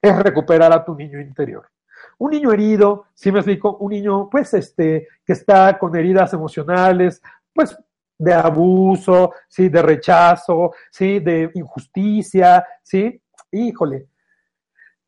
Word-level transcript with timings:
es 0.00 0.18
recuperar 0.18 0.72
a 0.72 0.84
tu 0.84 0.94
niño 0.94 1.20
interior. 1.20 1.68
Un 2.18 2.30
niño 2.30 2.52
herido, 2.52 3.06
si 3.14 3.30
me 3.30 3.40
explico, 3.40 3.76
un 3.76 3.90
niño, 3.90 4.28
pues, 4.30 4.54
este, 4.54 5.08
que 5.24 5.32
está 5.32 5.78
con 5.78 5.94
heridas 5.96 6.32
emocionales, 6.32 7.22
pues, 7.52 7.76
de 8.18 8.34
abuso, 8.34 9.32
sí, 9.48 9.68
de 9.68 9.82
rechazo, 9.82 10.72
sí, 10.90 11.20
de 11.20 11.50
injusticia, 11.54 12.66
sí, 12.82 13.20
híjole. 13.52 14.08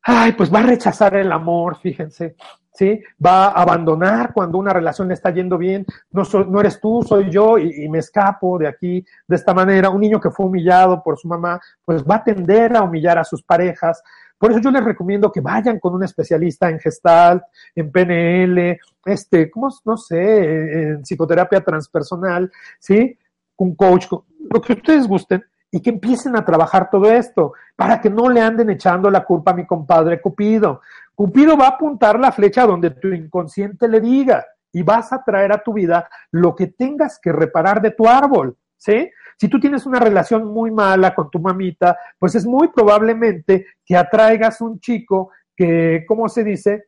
Ay, 0.03 0.31
pues 0.31 0.51
va 0.51 0.59
a 0.59 0.63
rechazar 0.63 1.15
el 1.15 1.31
amor, 1.31 1.77
fíjense, 1.77 2.35
¿sí? 2.73 3.03
Va 3.23 3.47
a 3.47 3.61
abandonar 3.61 4.33
cuando 4.33 4.57
una 4.57 4.73
relación 4.73 5.09
le 5.09 5.13
está 5.13 5.29
yendo 5.29 5.57
bien, 5.57 5.85
no, 6.09 6.23
no 6.47 6.59
eres 6.61 6.79
tú, 6.79 7.03
soy 7.03 7.29
yo 7.29 7.57
y, 7.57 7.83
y, 7.83 7.89
me 7.89 7.99
escapo 7.99 8.57
de 8.57 8.67
aquí 8.67 9.05
de 9.27 9.35
esta 9.35 9.53
manera. 9.53 9.89
Un 9.89 10.01
niño 10.01 10.19
que 10.19 10.31
fue 10.31 10.47
humillado 10.47 11.03
por 11.03 11.19
su 11.19 11.27
mamá, 11.27 11.59
pues 11.85 12.03
va 12.03 12.15
a 12.15 12.23
tender 12.23 12.75
a 12.75 12.81
humillar 12.83 13.19
a 13.19 13.23
sus 13.23 13.43
parejas, 13.43 14.01
por 14.41 14.49
eso 14.49 14.59
yo 14.59 14.71
les 14.71 14.83
recomiendo 14.83 15.31
que 15.31 15.39
vayan 15.39 15.79
con 15.79 15.93
un 15.93 16.03
especialista 16.03 16.67
en 16.67 16.79
Gestalt, 16.79 17.43
en 17.75 17.91
PNL, 17.91 18.79
este, 19.05 19.51
¿cómo? 19.51 19.69
No 19.85 19.95
sé, 19.97 20.93
en 20.93 21.03
psicoterapia 21.03 21.63
transpersonal, 21.63 22.51
¿sí? 22.79 23.15
Un 23.57 23.75
coach, 23.75 24.07
lo 24.09 24.59
que 24.59 24.73
ustedes 24.73 25.07
gusten, 25.07 25.43
y 25.69 25.79
que 25.79 25.91
empiecen 25.91 26.35
a 26.35 26.43
trabajar 26.43 26.89
todo 26.89 27.11
esto, 27.11 27.53
para 27.75 28.01
que 28.01 28.09
no 28.09 28.31
le 28.31 28.41
anden 28.41 28.71
echando 28.71 29.11
la 29.11 29.23
culpa 29.23 29.51
a 29.51 29.53
mi 29.53 29.67
compadre 29.67 30.19
Cupido. 30.19 30.81
Cupido 31.13 31.55
va 31.55 31.65
a 31.65 31.75
apuntar 31.75 32.19
la 32.19 32.31
flecha 32.31 32.65
donde 32.65 32.89
tu 32.89 33.09
inconsciente 33.09 33.87
le 33.87 34.01
diga, 34.01 34.43
y 34.73 34.81
vas 34.81 35.13
a 35.13 35.23
traer 35.23 35.51
a 35.51 35.61
tu 35.61 35.73
vida 35.73 36.09
lo 36.31 36.55
que 36.55 36.65
tengas 36.65 37.19
que 37.21 37.31
reparar 37.31 37.79
de 37.79 37.91
tu 37.91 38.07
árbol, 38.07 38.57
¿sí? 38.81 39.11
Si 39.37 39.47
tú 39.47 39.59
tienes 39.59 39.85
una 39.85 39.99
relación 39.99 40.45
muy 40.45 40.71
mala 40.71 41.13
con 41.13 41.29
tu 41.29 41.39
mamita, 41.39 41.97
pues 42.17 42.33
es 42.35 42.45
muy 42.45 42.69
probablemente 42.69 43.67
que 43.85 43.95
atraigas 43.95 44.59
un 44.59 44.79
chico 44.79 45.29
que, 45.55 46.03
¿cómo 46.07 46.27
se 46.27 46.43
dice? 46.43 46.85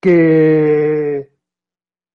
Que 0.00 1.32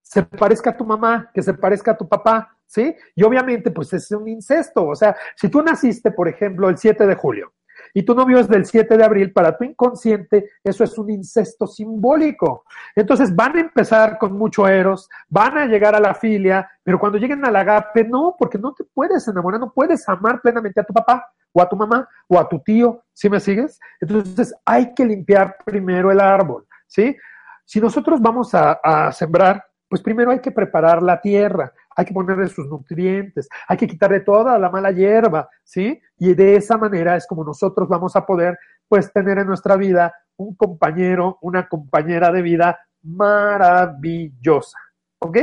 se 0.00 0.22
parezca 0.22 0.70
a 0.70 0.76
tu 0.76 0.86
mamá, 0.86 1.30
que 1.34 1.42
se 1.42 1.52
parezca 1.54 1.92
a 1.92 1.96
tu 1.96 2.08
papá, 2.08 2.56
¿sí? 2.66 2.94
Y 3.14 3.22
obviamente, 3.22 3.70
pues 3.70 3.92
es 3.92 4.10
un 4.12 4.28
incesto. 4.28 4.86
O 4.86 4.94
sea, 4.94 5.14
si 5.36 5.50
tú 5.50 5.60
naciste, 5.62 6.10
por 6.10 6.28
ejemplo, 6.28 6.68
el 6.70 6.78
7 6.78 7.06
de 7.06 7.14
julio 7.14 7.52
y 7.96 8.02
tu 8.02 8.14
novio 8.14 8.38
es 8.38 8.46
del 8.46 8.66
7 8.66 8.94
de 8.94 9.04
abril, 9.04 9.32
para 9.32 9.56
tu 9.56 9.64
inconsciente 9.64 10.50
eso 10.62 10.84
es 10.84 10.98
un 10.98 11.08
incesto 11.08 11.66
simbólico. 11.66 12.66
Entonces 12.94 13.34
van 13.34 13.56
a 13.56 13.60
empezar 13.60 14.18
con 14.18 14.34
mucho 14.34 14.68
eros, 14.68 15.08
van 15.30 15.56
a 15.56 15.64
llegar 15.64 15.94
a 15.94 16.00
la 16.00 16.12
filia, 16.12 16.70
pero 16.82 16.98
cuando 16.98 17.16
lleguen 17.16 17.42
al 17.46 17.56
agape, 17.56 18.04
no, 18.04 18.36
porque 18.38 18.58
no 18.58 18.74
te 18.74 18.84
puedes 18.84 19.26
enamorar, 19.28 19.60
no 19.60 19.72
puedes 19.72 20.06
amar 20.10 20.42
plenamente 20.42 20.78
a 20.78 20.84
tu 20.84 20.92
papá 20.92 21.32
o 21.54 21.62
a 21.62 21.66
tu 21.66 21.74
mamá 21.74 22.06
o 22.28 22.38
a 22.38 22.46
tu 22.46 22.58
tío, 22.58 23.02
¿sí 23.14 23.30
me 23.30 23.40
sigues? 23.40 23.80
Entonces 23.98 24.54
hay 24.66 24.92
que 24.92 25.06
limpiar 25.06 25.56
primero 25.64 26.12
el 26.12 26.20
árbol, 26.20 26.66
¿sí? 26.86 27.16
Si 27.64 27.80
nosotros 27.80 28.20
vamos 28.20 28.54
a, 28.54 28.72
a 28.72 29.10
sembrar, 29.10 29.64
pues 29.88 30.02
primero 30.02 30.32
hay 30.32 30.40
que 30.40 30.50
preparar 30.50 31.02
la 31.02 31.18
tierra, 31.18 31.72
hay 31.96 32.04
que 32.04 32.14
ponerle 32.14 32.46
sus 32.48 32.68
nutrientes, 32.68 33.48
hay 33.66 33.76
que 33.76 33.86
quitarle 33.86 34.20
toda 34.20 34.58
la 34.58 34.70
mala 34.70 34.90
hierba, 34.92 35.48
¿sí? 35.64 36.00
Y 36.18 36.34
de 36.34 36.56
esa 36.56 36.76
manera 36.76 37.16
es 37.16 37.26
como 37.26 37.42
nosotros 37.42 37.88
vamos 37.88 38.14
a 38.14 38.26
poder, 38.26 38.58
pues, 38.86 39.12
tener 39.12 39.38
en 39.38 39.46
nuestra 39.46 39.76
vida 39.76 40.12
un 40.36 40.54
compañero, 40.54 41.38
una 41.40 41.68
compañera 41.68 42.30
de 42.30 42.42
vida 42.42 42.78
maravillosa, 43.02 44.78
¿ok? 45.18 45.38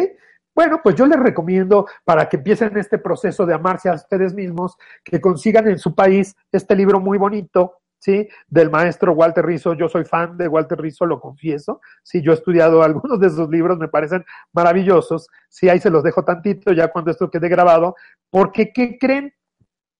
Bueno, 0.55 0.81
pues 0.83 0.95
yo 0.95 1.07
les 1.07 1.19
recomiendo 1.19 1.87
para 2.05 2.29
que 2.29 2.37
empiecen 2.37 2.77
este 2.77 2.99
proceso 2.99 3.45
de 3.47 3.55
amarse 3.55 3.89
a 3.89 3.93
ustedes 3.93 4.35
mismos, 4.35 4.77
que 5.03 5.19
consigan 5.19 5.67
en 5.67 5.79
su 5.79 5.95
país 5.95 6.35
este 6.51 6.75
libro 6.75 6.99
muy 6.99 7.17
bonito, 7.17 7.79
¿sí? 8.03 8.27
Del 8.49 8.69
maestro 8.69 9.13
Walter 9.13 9.45
Rizzo. 9.45 9.75
Yo 9.75 9.87
soy 9.87 10.03
fan 10.03 10.37
de 10.37 10.49
Walter 10.49 10.77
Rizzo, 10.77 11.05
lo 11.05 11.21
confieso. 11.21 11.79
Sí, 12.03 12.21
yo 12.21 12.31
he 12.31 12.35
estudiado 12.35 12.83
algunos 12.83 13.17
de 13.17 13.29
sus 13.29 13.49
libros, 13.49 13.77
me 13.77 13.87
parecen 13.87 14.25
maravillosos. 14.51 15.29
Sí, 15.47 15.69
ahí 15.69 15.79
se 15.79 15.89
los 15.89 16.03
dejo 16.03 16.25
tantito 16.25 16.73
ya 16.73 16.89
cuando 16.89 17.11
esto 17.11 17.31
quede 17.31 17.47
grabado. 17.47 17.95
Porque, 18.29 18.73
¿qué 18.73 18.97
creen? 18.99 19.33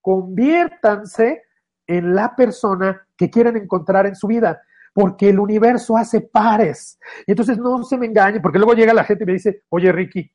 Conviértanse 0.02 1.44
en 1.88 2.14
la 2.14 2.36
persona 2.36 3.08
que 3.16 3.30
quieren 3.30 3.56
encontrar 3.56 4.06
en 4.06 4.18
su 4.18 4.28
vida. 4.28 4.62
Porque 4.94 5.30
el 5.30 5.40
universo 5.40 5.96
hace 5.96 6.20
pares. 6.20 7.00
Y 7.26 7.32
entonces 7.32 7.58
no 7.58 7.84
se 7.84 7.98
me 7.98 8.08
engañen, 8.08 8.42
porque 8.42 8.60
luego 8.60 8.74
llega 8.74 8.94
la 8.94 9.06
gente 9.06 9.24
y 9.24 9.28
me 9.28 9.34
dice, 9.34 9.64
oye, 9.70 9.92
Ricky, 9.94 10.30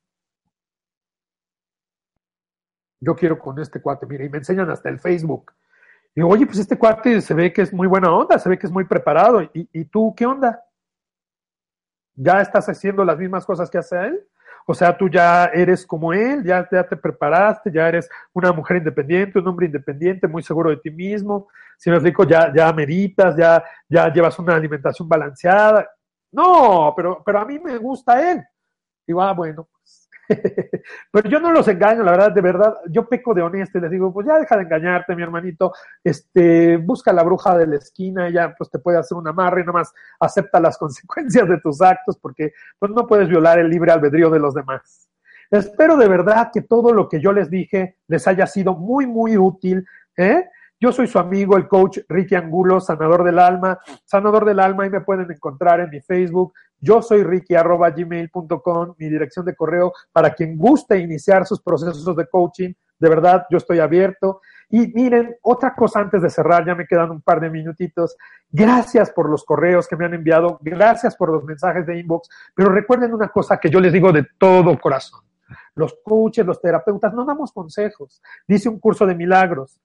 yo 3.00 3.14
quiero 3.14 3.38
con 3.38 3.58
este 3.60 3.80
cuate, 3.82 4.06
mira, 4.06 4.24
y 4.24 4.30
me 4.30 4.38
enseñan 4.38 4.70
hasta 4.70 4.88
el 4.88 4.98
Facebook 4.98 5.52
y 6.14 6.22
oye, 6.22 6.46
pues 6.46 6.58
este 6.58 6.76
cuate 6.76 7.20
se 7.20 7.34
ve 7.34 7.52
que 7.52 7.62
es 7.62 7.72
muy 7.72 7.86
buena 7.86 8.12
onda, 8.12 8.38
se 8.38 8.48
ve 8.48 8.58
que 8.58 8.66
es 8.66 8.72
muy 8.72 8.84
preparado. 8.84 9.42
¿Y, 9.42 9.68
y 9.72 9.84
tú 9.84 10.14
qué 10.16 10.26
onda? 10.26 10.62
¿Ya 12.14 12.40
estás 12.40 12.68
haciendo 12.68 13.04
las 13.04 13.18
mismas 13.18 13.46
cosas 13.46 13.70
que 13.70 13.78
hace 13.78 13.96
él? 14.06 14.26
O 14.70 14.74
sea, 14.74 14.94
tú 14.94 15.08
ya 15.08 15.46
eres 15.46 15.86
como 15.86 16.12
él, 16.12 16.44
ya, 16.44 16.68
ya 16.70 16.86
te 16.86 16.94
preparaste, 16.94 17.72
ya 17.72 17.88
eres 17.88 18.10
una 18.34 18.52
mujer 18.52 18.76
independiente, 18.76 19.38
un 19.38 19.48
hombre 19.48 19.64
independiente, 19.64 20.28
muy 20.28 20.42
seguro 20.42 20.68
de 20.68 20.76
ti 20.76 20.90
mismo. 20.90 21.48
Si 21.78 21.88
me 21.88 21.96
explico, 21.96 22.24
ya, 22.24 22.52
ya 22.54 22.70
meditas, 22.74 23.34
ya, 23.34 23.64
ya 23.88 24.12
llevas 24.12 24.38
una 24.38 24.56
alimentación 24.56 25.08
balanceada. 25.08 25.88
No, 26.30 26.92
pero, 26.94 27.22
pero 27.24 27.38
a 27.38 27.46
mí 27.46 27.58
me 27.58 27.78
gusta 27.78 28.30
él. 28.30 28.44
Digo, 29.06 29.22
ah, 29.22 29.32
bueno, 29.32 29.68
Pero 31.12 31.28
yo 31.28 31.40
no 31.40 31.52
los 31.52 31.66
engaño, 31.68 32.02
la 32.02 32.12
verdad, 32.12 32.32
de 32.32 32.40
verdad, 32.40 32.74
yo 32.90 33.08
peco 33.08 33.34
de 33.34 33.42
honesto 33.42 33.78
y 33.78 33.80
les 33.80 33.90
digo, 33.90 34.12
pues 34.12 34.26
ya 34.26 34.38
deja 34.38 34.56
de 34.56 34.62
engañarte, 34.62 35.16
mi 35.16 35.22
hermanito, 35.22 35.72
este, 36.04 36.76
busca 36.76 37.12
la 37.12 37.22
bruja 37.22 37.56
de 37.56 37.66
la 37.66 37.76
esquina, 37.76 38.28
ya 38.28 38.54
pues 38.56 38.70
te 38.70 38.78
puede 38.78 38.98
hacer 38.98 39.16
una 39.16 39.30
amarre 39.30 39.62
y 39.62 39.64
nada 39.64 39.78
más 39.78 39.92
acepta 40.20 40.60
las 40.60 40.76
consecuencias 40.78 41.48
de 41.48 41.58
tus 41.60 41.80
actos 41.80 42.18
porque 42.18 42.52
pues 42.78 42.92
no 42.92 43.06
puedes 43.06 43.28
violar 43.28 43.58
el 43.58 43.68
libre 43.68 43.92
albedrío 43.92 44.30
de 44.30 44.38
los 44.38 44.54
demás. 44.54 45.08
Espero 45.50 45.96
de 45.96 46.08
verdad 46.08 46.50
que 46.52 46.60
todo 46.60 46.92
lo 46.92 47.08
que 47.08 47.20
yo 47.20 47.32
les 47.32 47.48
dije 47.48 47.96
les 48.06 48.28
haya 48.28 48.46
sido 48.46 48.74
muy, 48.74 49.06
muy 49.06 49.38
útil, 49.38 49.86
¿eh? 50.16 50.44
Yo 50.80 50.92
soy 50.92 51.08
su 51.08 51.18
amigo, 51.18 51.56
el 51.56 51.66
coach 51.66 51.98
Ricky 52.08 52.36
Angulo, 52.36 52.80
sanador 52.80 53.24
del 53.24 53.38
alma. 53.38 53.78
Sanador 54.04 54.44
del 54.44 54.60
alma, 54.60 54.84
ahí 54.84 54.90
me 54.90 55.00
pueden 55.00 55.30
encontrar 55.30 55.80
en 55.80 55.90
mi 55.90 56.00
Facebook, 56.00 56.52
yo 56.80 57.02
soy 57.02 57.24
Ricky 57.24 57.56
arroba 57.56 57.90
gmail.com, 57.90 58.94
mi 58.98 59.08
dirección 59.08 59.44
de 59.44 59.56
correo 59.56 59.92
para 60.12 60.32
quien 60.34 60.56
guste 60.56 60.98
iniciar 60.98 61.44
sus 61.46 61.60
procesos 61.60 62.14
de 62.14 62.26
coaching. 62.28 62.72
De 62.98 63.08
verdad, 63.08 63.46
yo 63.50 63.58
estoy 63.58 63.80
abierto. 63.80 64.40
Y 64.70 64.86
miren, 64.88 65.34
otra 65.42 65.74
cosa 65.74 66.00
antes 66.00 66.22
de 66.22 66.30
cerrar, 66.30 66.64
ya 66.64 66.74
me 66.74 66.86
quedan 66.86 67.10
un 67.10 67.22
par 67.22 67.40
de 67.40 67.50
minutitos. 67.50 68.16
Gracias 68.50 69.10
por 69.10 69.28
los 69.28 69.44
correos 69.44 69.88
que 69.88 69.96
me 69.96 70.04
han 70.04 70.14
enviado, 70.14 70.58
gracias 70.60 71.16
por 71.16 71.32
los 71.32 71.42
mensajes 71.42 71.86
de 71.86 71.98
inbox, 71.98 72.28
pero 72.54 72.68
recuerden 72.68 73.14
una 73.14 73.28
cosa 73.28 73.58
que 73.58 73.70
yo 73.70 73.80
les 73.80 73.92
digo 73.92 74.12
de 74.12 74.26
todo 74.38 74.78
corazón. 74.78 75.20
Los 75.74 75.96
coaches, 76.04 76.44
los 76.44 76.60
terapeutas, 76.60 77.12
no 77.14 77.24
damos 77.24 77.52
consejos. 77.52 78.20
Dice 78.46 78.68
un 78.68 78.78
curso 78.78 79.06
de 79.06 79.14
milagros. 79.14 79.80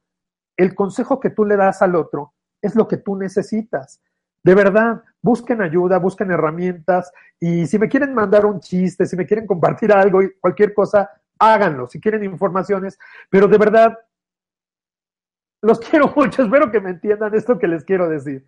El 0.57 0.75
consejo 0.75 1.19
que 1.19 1.29
tú 1.29 1.45
le 1.45 1.55
das 1.55 1.81
al 1.81 1.95
otro 1.95 2.33
es 2.61 2.75
lo 2.75 2.87
que 2.87 2.97
tú 2.97 3.15
necesitas. 3.15 4.01
De 4.43 4.55
verdad, 4.55 5.03
busquen 5.21 5.61
ayuda, 5.61 5.99
busquen 5.99 6.31
herramientas 6.31 7.11
y 7.39 7.65
si 7.65 7.79
me 7.79 7.87
quieren 7.87 8.13
mandar 8.13 8.45
un 8.45 8.59
chiste, 8.59 9.05
si 9.05 9.15
me 9.15 9.25
quieren 9.25 9.47
compartir 9.47 9.91
algo, 9.93 10.19
cualquier 10.41 10.73
cosa, 10.73 11.09
háganlo. 11.39 11.87
Si 11.87 11.99
quieren 11.99 12.23
informaciones, 12.23 12.99
pero 13.29 13.47
de 13.47 13.57
verdad, 13.57 13.97
los 15.61 15.79
quiero 15.89 16.13
mucho. 16.15 16.43
Espero 16.43 16.71
que 16.71 16.81
me 16.81 16.91
entiendan 16.91 17.33
esto 17.33 17.57
que 17.57 17.67
les 17.67 17.83
quiero 17.83 18.09
decir. 18.09 18.45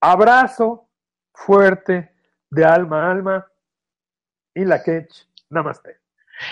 Abrazo 0.00 0.88
fuerte 1.32 2.14
de 2.50 2.64
alma 2.64 3.06
a 3.06 3.10
alma 3.10 3.46
y 4.54 4.64
la 4.64 4.82
quech. 4.82 5.10
Namaste. 5.50 6.03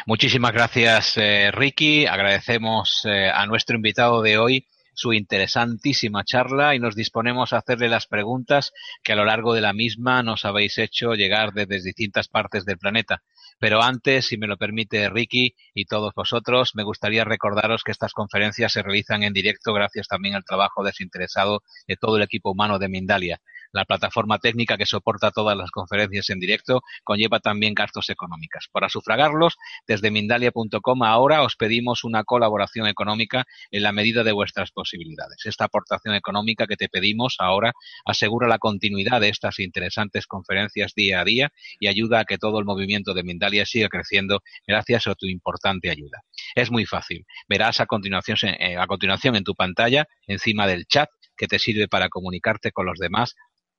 Muchísimas 0.06 0.53
gracias, 0.53 1.17
eh, 1.17 1.50
Ricky. 1.53 2.06
Agradecemos 2.06 3.03
eh, 3.05 3.31
a 3.33 3.47
nuestro 3.47 3.77
invitado 3.77 4.23
de 4.23 4.39
hoy 4.39 4.67
su 4.94 5.12
interesantísima 5.12 6.25
charla 6.25 6.75
y 6.75 6.79
nos 6.79 6.94
disponemos 6.94 7.53
a 7.53 7.59
hacerle 7.59 7.89
las 7.89 8.06
preguntas 8.06 8.73
que 9.03 9.12
a 9.12 9.17
lo 9.17 9.25
largo 9.25 9.55
de 9.55 9.61
la 9.61 9.73
misma 9.73 10.23
nos 10.23 10.44
habéis 10.44 10.79
hecho 10.79 11.15
llegar 11.15 11.53
desde 11.53 11.83
distintas 11.83 12.29
partes 12.29 12.65
del 12.65 12.79
planeta. 12.79 13.23
Pero 13.59 13.83
antes, 13.83 14.27
si 14.27 14.37
me 14.37 14.47
lo 14.47 14.56
permite 14.56 15.09
Ricky 15.09 15.55
y 15.73 15.85
todos 15.85 16.12
vosotros, 16.15 16.73
me 16.75 16.83
gustaría 16.83 17.25
recordaros 17.25 17.85
que 17.85 17.93
estas 17.93 18.12
conferencias 18.12 18.73
se 18.73 18.83
realizan 18.83 19.23
en 19.23 19.33
directo 19.33 19.73
gracias 19.73 20.09
también 20.09 20.35
al 20.35 20.44
trabajo 20.44 20.83
desinteresado 20.83 21.62
de 21.87 21.97
todo 21.97 22.17
el 22.17 22.25
equipo 22.25 22.50
humano 22.50 22.79
de 22.79 22.89
Mindalia. 22.89 23.41
La 23.72 23.86
plataforma 23.86 24.38
técnica 24.38 24.76
que 24.76 24.84
soporta 24.84 25.30
todas 25.30 25.56
las 25.56 25.70
conferencias 25.70 26.28
en 26.28 26.38
directo 26.38 26.82
conlleva 27.04 27.40
también 27.40 27.72
gastos 27.72 28.10
económicos. 28.10 28.69
Para 28.70 28.90
sufragarlos, 28.90 29.56
desde 29.86 30.10
Mindalia.com 30.10 31.02
ahora 31.02 31.42
os 31.42 31.56
pedimos 31.56 32.04
una 32.04 32.22
colaboración 32.22 32.86
económica 32.86 33.46
en 33.70 33.82
la 33.82 33.92
medida 33.92 34.24
de 34.24 34.32
vuestras 34.32 34.72
posibilidades. 34.72 35.46
Esta 35.46 35.64
aportación 35.64 36.14
económica 36.14 36.66
que 36.66 36.76
te 36.76 36.90
pedimos 36.90 37.36
ahora 37.38 37.72
asegura 38.04 38.46
la 38.46 38.58
continuidad 38.58 39.22
de 39.22 39.30
estas 39.30 39.58
interesantes 39.58 40.26
conferencias 40.26 40.92
día 40.94 41.20
a 41.20 41.24
día 41.24 41.50
y 41.80 41.86
ayuda 41.86 42.20
a 42.20 42.24
que 42.24 42.36
todo 42.36 42.58
el 42.58 42.66
movimiento 42.66 43.14
de 43.14 43.22
Mindalia 43.22 43.64
siga 43.64 43.88
creciendo 43.88 44.40
gracias 44.66 45.06
a 45.06 45.14
tu 45.14 45.26
importante 45.26 45.88
ayuda. 45.88 46.22
Es 46.54 46.70
muy 46.70 46.84
fácil. 46.84 47.24
Verás 47.48 47.80
a 47.80 47.86
continuación, 47.86 48.36
eh, 48.42 48.76
a 48.76 48.86
continuación 48.86 49.36
en 49.36 49.44
tu 49.44 49.54
pantalla, 49.54 50.06
encima 50.26 50.66
del 50.66 50.84
chat, 50.86 51.08
que 51.36 51.48
te 51.48 51.58
sirve 51.58 51.88
para 51.88 52.08
comunicarte 52.08 52.72
con 52.72 52.86
los 52.86 52.98
demás 52.98 53.34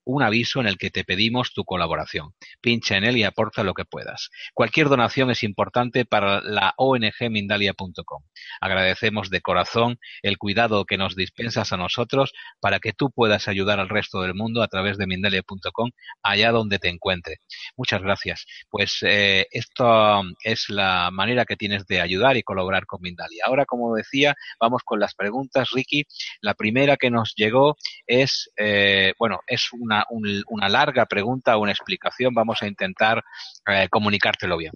un 0.06 0.24
aviso 0.24 0.60
en 0.60 0.68
el 0.68 0.78
que 0.78 0.90
te 0.90 1.04
pedimos 1.04 1.54
tu 1.54 1.64
colaboración. 1.64 2.34
Pincha 2.62 2.98
en 2.98 3.04
él 3.04 3.18
y 3.18 3.24
aporta 3.24 3.64
lo 3.64 3.74
que 3.74 3.86
puedas. 3.86 4.30
Cualquier 4.54 4.90
donación 4.90 5.32
es 5.32 5.44
importante 5.44 6.06
para 6.06 6.42
la 6.42 6.74
ONG 6.78 7.30
Mindalia.com. 7.30 8.24
Agradecemos 8.62 9.30
de 9.30 9.42
corazón 9.42 10.00
el 10.22 10.38
cuidado 10.38 10.86
que 10.86 10.98
nos 10.98 11.16
dispensas 11.16 11.74
a 11.74 11.78
nosotros 11.78 12.34
para 12.60 12.80
que 12.80 12.94
tú 12.94 13.12
puedas 13.12 13.48
ayudar 13.48 13.80
al 13.80 13.90
resto 13.90 14.22
del 14.22 14.34
mundo 14.34 14.62
a 14.62 14.68
través 14.68 14.98
de 14.98 15.08
Mindalia.com 15.08 15.92
allá 16.22 16.52
donde 16.52 16.80
te 16.80 16.90
encuentre. 16.90 17.38
Muchas 17.78 18.02
gracias. 18.02 18.46
Pues 18.70 19.00
eh, 19.02 19.48
esto 19.52 20.24
es 20.44 20.70
la 20.70 21.10
manera 21.12 21.46
que 21.46 21.56
tienes 21.56 21.86
de 21.86 22.02
ayudar 22.02 22.38
y 22.38 22.44
colaborar 22.44 22.86
con 22.86 23.02
Mindalia. 23.02 23.44
Ahora, 23.46 23.66
como 23.66 23.96
decía, 23.96 24.36
vamos 24.60 24.82
con 24.84 25.00
las 25.00 25.16
preguntas, 25.16 25.70
Ricky. 25.72 26.04
La 26.42 26.54
primera 26.54 26.98
que 26.98 27.10
nos 27.10 27.34
llegó 27.36 27.76
es, 28.08 28.50
eh, 28.58 29.14
bueno, 29.18 29.40
es 29.48 29.70
una 29.74 29.93
una, 30.10 30.70
larga 30.70 31.06
pregunta 31.06 31.58
o 31.58 31.62
una 31.62 31.72
explicación, 31.72 32.34
vamos 32.34 32.62
a 32.62 32.68
intentar 32.68 33.24
eh, 33.68 33.88
comunicártelo 33.90 34.58
bien. 34.58 34.74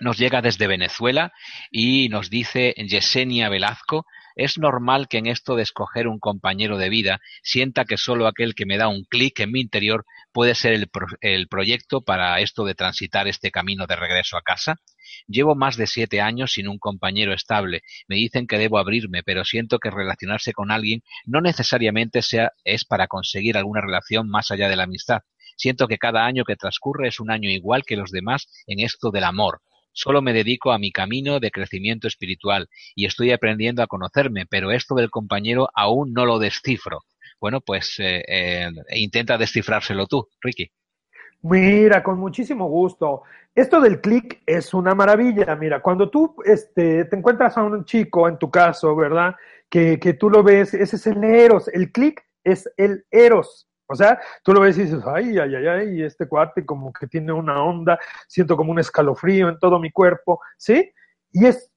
Nos 0.00 0.18
llega 0.18 0.42
desde 0.42 0.66
Venezuela 0.66 1.32
y 1.70 2.08
nos 2.08 2.30
dice 2.30 2.74
Yesenia 2.76 3.48
Velazco, 3.48 4.06
es 4.36 4.58
normal 4.58 5.08
que 5.08 5.18
en 5.18 5.26
esto 5.26 5.56
de 5.56 5.62
escoger 5.62 6.08
un 6.08 6.18
compañero 6.18 6.78
de 6.78 6.88
vida 6.88 7.20
sienta 7.42 7.84
que 7.84 7.96
solo 7.96 8.26
aquel 8.26 8.54
que 8.54 8.66
me 8.66 8.78
da 8.78 8.88
un 8.88 9.04
clic 9.04 9.40
en 9.40 9.52
mi 9.52 9.60
interior 9.60 10.04
puede 10.32 10.54
ser 10.54 10.72
el, 11.20 11.48
proyecto 11.48 12.02
para 12.02 12.40
esto 12.40 12.64
de 12.64 12.74
transitar 12.74 13.28
este 13.28 13.50
camino 13.50 13.86
de 13.86 13.96
regreso 13.96 14.36
a 14.36 14.42
casa. 14.42 14.76
Llevo 15.26 15.54
más 15.54 15.76
de 15.76 15.86
siete 15.86 16.20
años 16.20 16.52
sin 16.52 16.68
un 16.68 16.78
compañero 16.78 17.32
estable. 17.34 17.82
Me 18.08 18.16
dicen 18.16 18.46
que 18.46 18.58
debo 18.58 18.78
abrirme, 18.78 19.22
pero 19.22 19.44
siento 19.44 19.78
que 19.78 19.90
relacionarse 19.90 20.52
con 20.52 20.70
alguien 20.70 21.02
no 21.26 21.40
necesariamente 21.40 22.22
sea, 22.22 22.52
es 22.64 22.84
para 22.84 23.08
conseguir 23.08 23.56
alguna 23.56 23.80
relación 23.80 24.28
más 24.28 24.50
allá 24.50 24.68
de 24.68 24.76
la 24.76 24.84
amistad. 24.84 25.20
Siento 25.56 25.86
que 25.86 25.98
cada 25.98 26.24
año 26.24 26.44
que 26.44 26.56
transcurre 26.56 27.08
es 27.08 27.20
un 27.20 27.30
año 27.30 27.50
igual 27.50 27.84
que 27.84 27.96
los 27.96 28.10
demás 28.10 28.48
en 28.66 28.80
esto 28.80 29.10
del 29.10 29.24
amor. 29.24 29.60
Solo 29.92 30.22
me 30.22 30.32
dedico 30.32 30.72
a 30.72 30.78
mi 30.78 30.90
camino 30.90 31.40
de 31.40 31.50
crecimiento 31.50 32.08
espiritual 32.08 32.68
y 32.94 33.06
estoy 33.06 33.32
aprendiendo 33.32 33.82
a 33.82 33.86
conocerme, 33.86 34.46
pero 34.46 34.70
esto 34.70 34.94
del 34.94 35.10
compañero 35.10 35.68
aún 35.74 36.12
no 36.12 36.26
lo 36.26 36.38
descifro. 36.38 37.00
Bueno, 37.40 37.60
pues 37.60 37.96
eh, 37.98 38.22
eh, 38.26 38.70
intenta 38.94 39.36
descifrárselo 39.36 40.06
tú, 40.06 40.28
Ricky. 40.40 40.70
Mira, 41.42 42.02
con 42.02 42.18
muchísimo 42.18 42.68
gusto. 42.68 43.22
Esto 43.54 43.80
del 43.80 44.00
clic 44.00 44.42
es 44.46 44.72
una 44.72 44.94
maravilla. 44.94 45.56
Mira, 45.56 45.82
cuando 45.82 46.08
tú 46.08 46.36
este, 46.44 47.04
te 47.04 47.16
encuentras 47.16 47.58
a 47.58 47.64
un 47.64 47.84
chico, 47.84 48.28
en 48.28 48.38
tu 48.38 48.50
caso, 48.50 48.94
¿verdad? 48.94 49.34
Que, 49.68 49.98
que 49.98 50.14
tú 50.14 50.30
lo 50.30 50.44
ves, 50.44 50.72
ese 50.72 50.96
es 50.96 51.06
el 51.08 51.24
eros. 51.24 51.68
El 51.68 51.90
clic 51.90 52.24
es 52.44 52.70
el 52.76 53.04
eros. 53.10 53.68
O 53.92 53.96
sea, 53.96 54.20
tú 54.42 54.52
lo 54.52 54.60
ves 54.60 54.78
y 54.78 54.82
dices, 54.82 55.02
ay, 55.06 55.38
ay, 55.38 55.54
ay, 55.54 55.66
ay, 55.66 56.02
este 56.02 56.26
cuate 56.26 56.64
como 56.64 56.92
que 56.92 57.06
tiene 57.06 57.32
una 57.32 57.62
onda, 57.62 57.98
siento 58.26 58.56
como 58.56 58.72
un 58.72 58.78
escalofrío 58.78 59.48
en 59.48 59.58
todo 59.58 59.78
mi 59.78 59.90
cuerpo, 59.90 60.40
¿sí? 60.56 60.92
Y 61.30 61.46
es, 61.46 61.70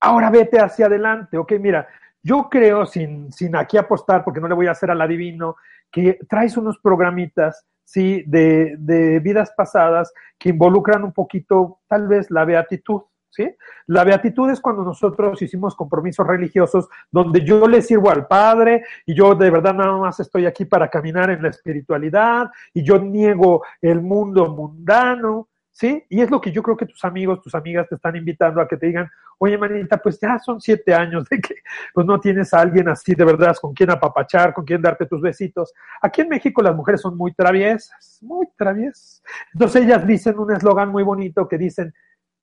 ahora 0.00 0.30
vete 0.30 0.58
hacia 0.58 0.86
adelante, 0.86 1.38
ok, 1.38 1.52
mira, 1.60 1.86
yo 2.22 2.48
creo, 2.50 2.86
sin, 2.86 3.30
sin 3.32 3.54
aquí 3.54 3.76
apostar, 3.76 4.24
porque 4.24 4.40
no 4.40 4.48
le 4.48 4.54
voy 4.54 4.66
a 4.66 4.72
hacer 4.72 4.90
al 4.90 5.00
adivino, 5.00 5.56
que 5.90 6.18
traes 6.28 6.56
unos 6.56 6.78
programitas 6.78 7.64
¿sí? 7.88 8.22
De, 8.26 8.76
de 8.78 9.18
vidas 9.20 9.50
pasadas 9.56 10.12
que 10.38 10.50
involucran 10.50 11.04
un 11.04 11.12
poquito 11.12 11.80
tal 11.88 12.06
vez 12.06 12.30
la 12.30 12.44
beatitud. 12.44 13.00
¿Sí? 13.30 13.48
La 13.86 14.04
beatitud 14.04 14.50
es 14.50 14.60
cuando 14.60 14.82
nosotros 14.82 15.40
hicimos 15.42 15.76
compromisos 15.76 16.26
religiosos 16.26 16.88
donde 17.10 17.44
yo 17.44 17.68
le 17.68 17.82
sirvo 17.82 18.10
al 18.10 18.26
Padre 18.26 18.84
y 19.06 19.14
yo 19.14 19.34
de 19.34 19.50
verdad 19.50 19.74
nada 19.74 19.96
más 19.96 20.18
estoy 20.18 20.46
aquí 20.46 20.64
para 20.64 20.88
caminar 20.88 21.30
en 21.30 21.42
la 21.42 21.50
espiritualidad 21.50 22.50
y 22.72 22.82
yo 22.82 22.98
niego 22.98 23.62
el 23.82 24.00
mundo 24.00 24.48
mundano, 24.54 25.48
¿sí? 25.70 26.04
Y 26.08 26.20
es 26.20 26.30
lo 26.30 26.40
que 26.40 26.50
yo 26.50 26.62
creo 26.62 26.76
que 26.76 26.86
tus 26.86 27.04
amigos, 27.04 27.40
tus 27.40 27.54
amigas 27.54 27.88
te 27.88 27.94
están 27.94 28.16
invitando 28.16 28.60
a 28.60 28.66
que 28.66 28.76
te 28.76 28.86
digan, 28.86 29.08
oye, 29.38 29.56
manita, 29.56 29.96
pues 29.98 30.18
ya 30.20 30.38
son 30.38 30.60
siete 30.60 30.92
años 30.92 31.24
de 31.28 31.40
que 31.40 31.54
pues 31.94 32.06
no 32.06 32.18
tienes 32.18 32.52
a 32.52 32.60
alguien 32.60 32.88
así 32.88 33.14
de 33.14 33.24
verdad 33.24 33.54
con 33.60 33.72
quien 33.72 33.90
apapachar, 33.90 34.52
con 34.52 34.64
quien 34.64 34.82
darte 34.82 35.06
tus 35.06 35.20
besitos. 35.20 35.72
Aquí 36.02 36.22
en 36.22 36.28
México 36.28 36.62
las 36.62 36.74
mujeres 36.74 37.00
son 37.00 37.16
muy 37.16 37.32
traviesas, 37.32 38.18
muy 38.22 38.48
traviesas. 38.56 39.22
Entonces 39.52 39.84
ellas 39.84 40.06
dicen 40.06 40.38
un 40.38 40.52
eslogan 40.52 40.88
muy 40.88 41.04
bonito 41.04 41.46
que 41.46 41.58
dicen, 41.58 41.94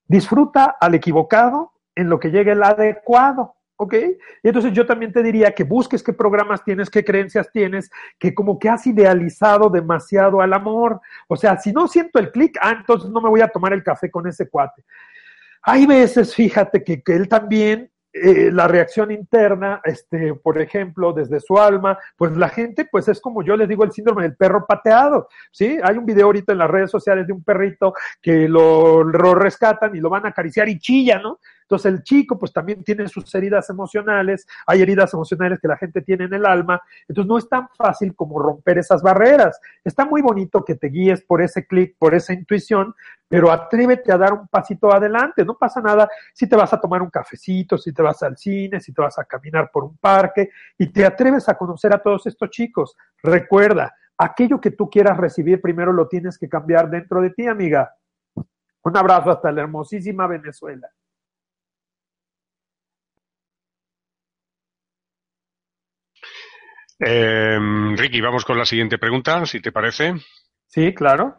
disfruta 0.08 0.78
al 0.80 0.96
equivocado 0.96 1.74
en 1.96 2.10
lo 2.10 2.20
que 2.20 2.32
llegue 2.32 2.52
el 2.52 2.64
adecuado. 2.64 3.56
¿Ok? 3.78 3.94
Y 4.42 4.48
entonces 4.48 4.72
yo 4.72 4.86
también 4.86 5.12
te 5.12 5.22
diría 5.22 5.52
que 5.52 5.66
busques 5.66 6.02
qué 6.02 6.14
programas 6.14 6.64
tienes, 6.64 6.90
qué 6.90 7.04
creencias 7.04 7.52
tienes, 7.52 7.92
que 8.18 8.34
como 8.34 8.58
que 8.58 8.70
has 8.70 8.88
idealizado 8.88 9.70
demasiado 9.70 10.40
al 10.40 10.54
amor. 10.54 11.02
O 11.28 11.36
sea, 11.36 11.58
si 11.58 11.74
no 11.74 11.86
siento 11.90 12.20
el 12.20 12.32
clic, 12.32 12.58
ah, 12.62 12.76
entonces 12.80 13.10
no 13.10 13.20
me 13.20 13.28
voy 13.28 13.42
a 13.42 13.50
tomar 13.50 13.74
el 13.74 13.84
café 13.84 14.10
con 14.10 14.28
ese 14.28 14.50
cuate. 14.50 14.86
Hay 15.62 15.86
veces, 15.86 16.34
fíjate, 16.34 16.86
que, 16.86 17.04
que 17.04 17.16
él 17.16 17.28
también 17.28 17.92
eh, 18.18 18.50
la 18.50 18.66
reacción 18.70 19.12
interna, 19.12 19.82
este, 19.84 20.36
por 20.36 20.58
ejemplo, 20.62 21.12
desde 21.12 21.42
su 21.42 21.60
alma, 21.60 22.00
pues 22.16 22.32
la 22.38 22.48
gente, 22.48 22.88
pues 22.90 23.10
es 23.10 23.20
como 23.20 23.44
yo 23.44 23.58
les 23.58 23.68
digo 23.68 23.84
el 23.84 23.92
síndrome 23.92 24.24
del 24.24 24.38
perro 24.38 24.66
pateado, 24.66 25.28
¿sí? 25.52 25.78
Hay 25.84 25.98
un 25.98 26.06
video 26.06 26.28
ahorita 26.28 26.54
en 26.54 26.60
las 26.60 26.70
redes 26.70 26.90
sociales 26.90 27.28
de 27.28 27.34
un 27.34 27.44
perrito 27.44 27.94
que 28.22 28.48
lo, 28.48 29.04
lo 29.04 29.36
rescatan 29.36 29.98
y 29.98 30.00
lo 30.00 30.10
van 30.10 30.26
a 30.26 30.30
acariciar 30.30 30.70
y 30.70 30.80
chilla, 30.80 31.20
¿no? 31.20 31.40
Entonces 31.66 31.92
el 31.92 32.04
chico 32.04 32.38
pues 32.38 32.54
también 32.54 32.84
tiene 32.84 33.08
sus 33.08 33.34
heridas 33.34 33.70
emocionales, 33.72 34.48
hay 34.68 34.84
heridas 34.84 35.12
emocionales 35.14 35.60
que 35.60 35.68
la 35.68 35.78
gente 35.78 36.02
tiene 36.02 36.26
en 36.26 36.34
el 36.36 36.46
alma, 36.46 36.80
entonces 37.08 37.28
no 37.28 37.40
es 37.40 37.50
tan 37.50 37.68
fácil 37.76 38.16
como 38.16 38.40
romper 38.40 38.78
esas 38.78 39.02
barreras. 39.02 39.60
Está 39.84 40.06
muy 40.06 40.22
bonito 40.22 40.64
que 40.64 40.76
te 40.76 40.88
guíes 40.88 41.24
por 41.24 41.42
ese 41.42 41.66
clic, 41.66 41.96
por 41.98 42.14
esa 42.14 42.34
intuición, 42.34 42.94
pero 43.28 43.52
atrévete 43.52 44.12
a 44.12 44.18
dar 44.18 44.34
un 44.34 44.48
pasito 44.48 44.94
adelante, 44.94 45.44
no 45.44 45.58
pasa 45.58 45.82
nada 45.82 46.08
si 46.34 46.48
te 46.48 46.56
vas 46.56 46.72
a 46.72 46.80
tomar 46.80 47.02
un 47.02 47.10
cafecito, 47.10 47.80
si 47.80 47.92
te 47.92 48.04
vas 48.04 48.22
al 48.22 48.38
cine, 48.38 48.80
si 48.80 48.94
te 48.94 49.02
vas 49.02 49.18
a 49.18 49.26
caminar 49.26 49.72
por 49.74 49.84
un 49.84 49.98
parque 49.98 50.52
y 50.78 50.92
te 50.92 51.04
atreves 51.04 51.50
a 51.50 51.58
conocer 51.58 51.94
a 51.96 51.98
todos 51.98 52.28
estos 52.28 52.52
chicos. 52.52 52.96
Recuerda, 53.24 53.96
aquello 54.20 54.62
que 54.62 54.72
tú 54.72 54.88
quieras 54.88 55.18
recibir 55.18 55.60
primero 55.62 55.92
lo 55.92 56.08
tienes 56.08 56.38
que 56.38 56.48
cambiar 56.48 56.92
dentro 56.92 57.22
de 57.22 57.32
ti, 57.32 57.48
amiga. 57.48 57.96
Un 58.84 58.96
abrazo 58.96 59.32
hasta 59.32 59.52
la 59.52 59.62
hermosísima 59.62 60.28
Venezuela. 60.28 60.88
Eh, 67.00 67.58
Ricky, 67.96 68.22
vamos 68.22 68.46
con 68.46 68.58
la 68.58 68.66
siguiente 68.66 68.98
pregunta, 68.98 69.46
si 69.46 69.60
te 69.60 69.72
parece. 69.72 70.14
Sí, 70.68 70.94
claro. 70.94 71.36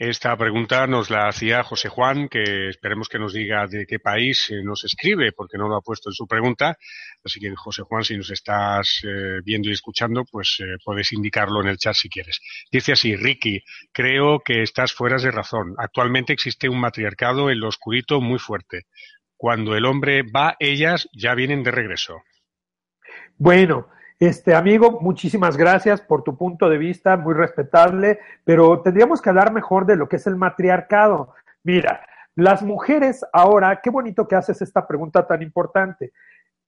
Esta 0.00 0.34
pregunta 0.34 0.86
nos 0.86 1.10
la 1.10 1.28
hacía 1.28 1.62
José 1.62 1.90
Juan, 1.90 2.30
que 2.30 2.70
esperemos 2.70 3.06
que 3.06 3.18
nos 3.18 3.34
diga 3.34 3.66
de 3.66 3.84
qué 3.84 3.98
país 3.98 4.48
eh, 4.50 4.62
nos 4.64 4.82
escribe, 4.84 5.32
porque 5.32 5.58
no 5.58 5.68
lo 5.68 5.76
ha 5.76 5.82
puesto 5.82 6.08
en 6.08 6.14
su 6.14 6.26
pregunta. 6.26 6.78
Así 7.22 7.38
que, 7.38 7.54
José 7.54 7.82
Juan, 7.82 8.02
si 8.02 8.16
nos 8.16 8.30
estás 8.30 9.02
eh, 9.04 9.40
viendo 9.44 9.68
y 9.68 9.72
escuchando, 9.72 10.24
pues 10.24 10.56
eh, 10.60 10.78
puedes 10.82 11.12
indicarlo 11.12 11.60
en 11.60 11.68
el 11.68 11.76
chat 11.76 11.92
si 11.92 12.08
quieres. 12.08 12.40
Dice 12.72 12.92
así, 12.92 13.14
Ricky, 13.14 13.62
creo 13.92 14.40
que 14.42 14.62
estás 14.62 14.94
fuera 14.94 15.18
de 15.18 15.30
razón. 15.30 15.74
Actualmente 15.76 16.32
existe 16.32 16.70
un 16.70 16.80
matriarcado 16.80 17.50
en 17.50 17.60
lo 17.60 17.68
oscurito 17.68 18.22
muy 18.22 18.38
fuerte. 18.38 18.84
Cuando 19.36 19.76
el 19.76 19.84
hombre 19.84 20.22
va, 20.22 20.56
ellas 20.60 21.10
ya 21.12 21.34
vienen 21.34 21.62
de 21.62 21.72
regreso. 21.72 22.22
Bueno, 23.36 23.90
este 24.20 24.54
amigo, 24.54 25.00
muchísimas 25.00 25.56
gracias 25.56 26.02
por 26.02 26.22
tu 26.22 26.36
punto 26.36 26.68
de 26.68 26.76
vista, 26.76 27.16
muy 27.16 27.32
respetable, 27.32 28.20
pero 28.44 28.82
tendríamos 28.82 29.22
que 29.22 29.30
hablar 29.30 29.50
mejor 29.50 29.86
de 29.86 29.96
lo 29.96 30.10
que 30.10 30.16
es 30.16 30.26
el 30.26 30.36
matriarcado. 30.36 31.32
Mira, 31.62 32.04
las 32.34 32.62
mujeres 32.62 33.24
ahora, 33.32 33.80
qué 33.82 33.88
bonito 33.88 34.28
que 34.28 34.36
haces 34.36 34.60
esta 34.60 34.86
pregunta 34.86 35.26
tan 35.26 35.40
importante, 35.40 36.12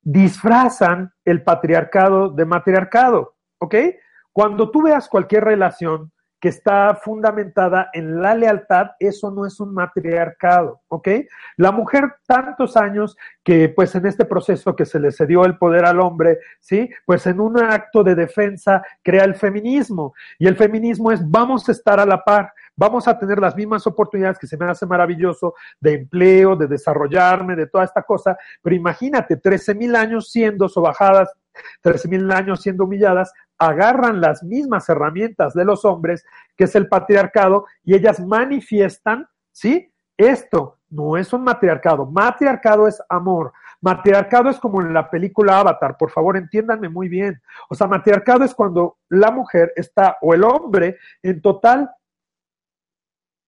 disfrazan 0.01 1.13
el 1.27 1.43
patriarcado 1.43 2.31
de 2.31 2.47
matriarcado, 2.47 3.35
¿ok? 3.59 3.75
Cuando 4.33 4.71
tú 4.71 4.83
veas 4.83 5.07
cualquier 5.07 5.45
relación 5.45 6.11
que 6.43 6.49
está 6.49 6.97
fundamentada 6.97 7.89
en 7.93 8.21
la 8.21 8.35
lealtad, 8.35 8.91
eso 8.99 9.31
no 9.31 9.47
es 9.47 9.61
un 9.61 9.73
matriarcado, 9.73 10.83
¿ok? 10.89 11.09
La 11.57 11.71
mujer 11.71 12.17
tantos 12.27 12.77
años 12.77 13.17
que 13.45 13.69
pues 13.69 13.95
en 13.95 14.07
este 14.07 14.25
proceso 14.25 14.75
que 14.75 14.85
se 14.85 14.99
le 14.99 15.13
cedió 15.13 15.45
el 15.45 15.57
poder 15.57 15.85
al 15.85 16.01
hombre, 16.01 16.41
¿sí? 16.59 16.91
Pues 17.07 17.29
en 17.29 17.39
un 17.39 17.63
acto 17.63 18.03
de 18.03 18.17
defensa 18.17 18.83
crea 19.05 19.23
el 19.23 19.37
feminismo 19.37 20.15
y 20.37 20.49
el 20.49 20.57
feminismo 20.57 21.13
es 21.13 21.21
vamos 21.31 21.69
a 21.69 21.73
estar 21.73 22.01
a 22.01 22.07
la 22.07 22.25
par, 22.25 22.53
vamos 22.75 23.07
a 23.07 23.17
tener 23.17 23.39
las 23.39 23.55
mismas 23.55 23.87
oportunidades 23.87 24.37
que 24.37 24.49
se 24.49 24.57
me 24.57 24.69
hace 24.69 24.85
maravilloso 24.85 25.55
de 25.79 25.95
empleo, 25.95 26.57
de 26.57 26.67
desarrollarme, 26.67 27.55
de 27.55 27.69
toda 27.69 27.85
esta 27.85 28.03
cosa, 28.03 28.37
pero 28.61 28.75
imagínate, 28.75 29.37
13 29.37 29.77
mil 29.77 29.95
años 29.95 30.33
siendo 30.33 30.69
sobajadas, 30.69 31.33
13 31.83 32.09
mil 32.09 32.33
años 32.33 32.63
siendo 32.63 32.85
humilladas, 32.85 33.33
agarran 33.67 34.21
las 34.21 34.43
mismas 34.43 34.89
herramientas 34.89 35.55
de 35.55 35.65
los 35.65 35.85
hombres, 35.85 36.25
que 36.57 36.65
es 36.65 36.75
el 36.75 36.89
patriarcado, 36.89 37.67
y 37.85 37.95
ellas 37.95 38.19
manifiestan, 38.21 39.29
¿sí? 39.53 39.93
Esto 40.17 40.79
no 40.91 41.17
es 41.17 41.33
un 41.33 41.45
matriarcado, 41.45 42.05
matriarcado 42.07 42.87
es 42.87 43.01
amor. 43.09 43.53
Matriarcado 43.81 44.51
es 44.51 44.59
como 44.59 44.81
en 44.81 44.93
la 44.93 45.09
película 45.11 45.59
Avatar, 45.59 45.97
por 45.97 46.11
favor 46.11 46.37
entiéndanme 46.37 46.89
muy 46.89 47.09
bien. 47.09 47.41
O 47.69 47.75
sea, 47.75 47.87
matriarcado 47.87 48.45
es 48.45 48.55
cuando 48.55 48.99
la 49.09 49.31
mujer 49.31 49.73
está 49.77 50.17
o 50.21 50.35
el 50.35 50.45
hombre 50.45 50.99
en 51.23 51.41
total 51.41 51.91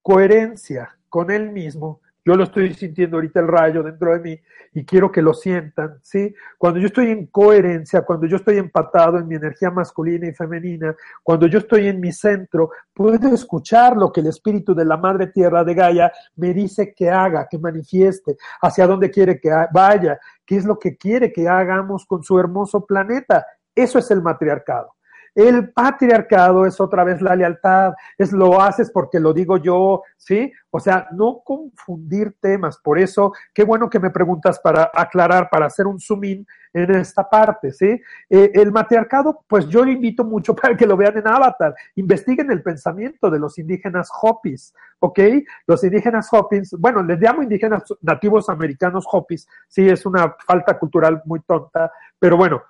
coherencia 0.02 0.96
con 1.08 1.30
él 1.30 1.50
mismo. 1.50 2.00
Yo 2.26 2.36
lo 2.36 2.44
estoy 2.44 2.72
sintiendo 2.72 3.18
ahorita 3.18 3.40
el 3.40 3.48
rayo 3.48 3.82
dentro 3.82 4.12
de 4.14 4.20
mí 4.20 4.40
y 4.72 4.84
quiero 4.86 5.12
que 5.12 5.20
lo 5.20 5.34
sientan, 5.34 5.98
¿sí? 6.02 6.34
Cuando 6.56 6.80
yo 6.80 6.86
estoy 6.86 7.10
en 7.10 7.26
coherencia, 7.26 8.00
cuando 8.00 8.26
yo 8.26 8.36
estoy 8.36 8.56
empatado 8.56 9.18
en 9.18 9.28
mi 9.28 9.34
energía 9.34 9.70
masculina 9.70 10.26
y 10.26 10.32
femenina, 10.32 10.96
cuando 11.22 11.46
yo 11.46 11.58
estoy 11.58 11.86
en 11.88 12.00
mi 12.00 12.12
centro, 12.12 12.70
puedo 12.94 13.28
escuchar 13.28 13.96
lo 13.98 14.10
que 14.10 14.20
el 14.20 14.28
espíritu 14.28 14.74
de 14.74 14.86
la 14.86 14.96
Madre 14.96 15.26
Tierra 15.26 15.64
de 15.64 15.74
Gaia 15.74 16.12
me 16.36 16.54
dice 16.54 16.94
que 16.94 17.10
haga, 17.10 17.46
que 17.46 17.58
manifieste, 17.58 18.36
hacia 18.62 18.86
dónde 18.86 19.10
quiere 19.10 19.38
que 19.38 19.50
vaya, 19.72 20.18
qué 20.46 20.56
es 20.56 20.64
lo 20.64 20.78
que 20.78 20.96
quiere 20.96 21.30
que 21.30 21.46
hagamos 21.46 22.06
con 22.06 22.22
su 22.22 22.38
hermoso 22.38 22.86
planeta. 22.86 23.44
Eso 23.74 23.98
es 23.98 24.10
el 24.10 24.22
matriarcado. 24.22 24.93
El 25.34 25.72
patriarcado 25.72 26.64
es 26.64 26.80
otra 26.80 27.02
vez 27.02 27.20
la 27.20 27.34
lealtad, 27.34 27.94
es 28.16 28.32
lo 28.32 28.60
haces 28.60 28.90
porque 28.90 29.18
lo 29.18 29.32
digo 29.32 29.56
yo, 29.56 30.02
¿sí? 30.16 30.52
O 30.70 30.78
sea, 30.78 31.08
no 31.12 31.42
confundir 31.44 32.36
temas. 32.40 32.78
Por 32.78 32.98
eso, 32.98 33.32
qué 33.52 33.64
bueno 33.64 33.90
que 33.90 33.98
me 33.98 34.10
preguntas 34.10 34.60
para 34.60 34.90
aclarar, 34.94 35.48
para 35.50 35.66
hacer 35.66 35.86
un 35.86 35.98
zoom 35.98 36.24
in 36.24 36.46
en 36.72 36.90
esta 36.96 37.28
parte, 37.28 37.72
¿sí? 37.72 38.00
Eh, 38.28 38.50
el 38.54 38.72
matriarcado, 38.72 39.44
pues 39.46 39.68
yo 39.68 39.84
le 39.84 39.92
invito 39.92 40.24
mucho 40.24 40.54
para 40.56 40.76
que 40.76 40.86
lo 40.86 40.96
vean 40.96 41.16
en 41.16 41.28
Avatar. 41.28 41.74
Investiguen 41.94 42.50
el 42.50 42.62
pensamiento 42.62 43.30
de 43.30 43.38
los 43.38 43.58
indígenas 43.58 44.08
Hopis, 44.22 44.74
¿ok? 44.98 45.20
Los 45.66 45.82
indígenas 45.84 46.28
Hopis, 46.32 46.72
bueno, 46.78 47.02
les 47.02 47.20
llamo 47.20 47.42
indígenas 47.42 47.82
nativos 48.02 48.48
americanos 48.48 49.04
Hopis, 49.10 49.46
sí, 49.68 49.88
es 49.88 50.04
una 50.06 50.36
falta 50.46 50.78
cultural 50.78 51.22
muy 51.24 51.40
tonta, 51.40 51.92
pero 52.18 52.36
bueno, 52.36 52.62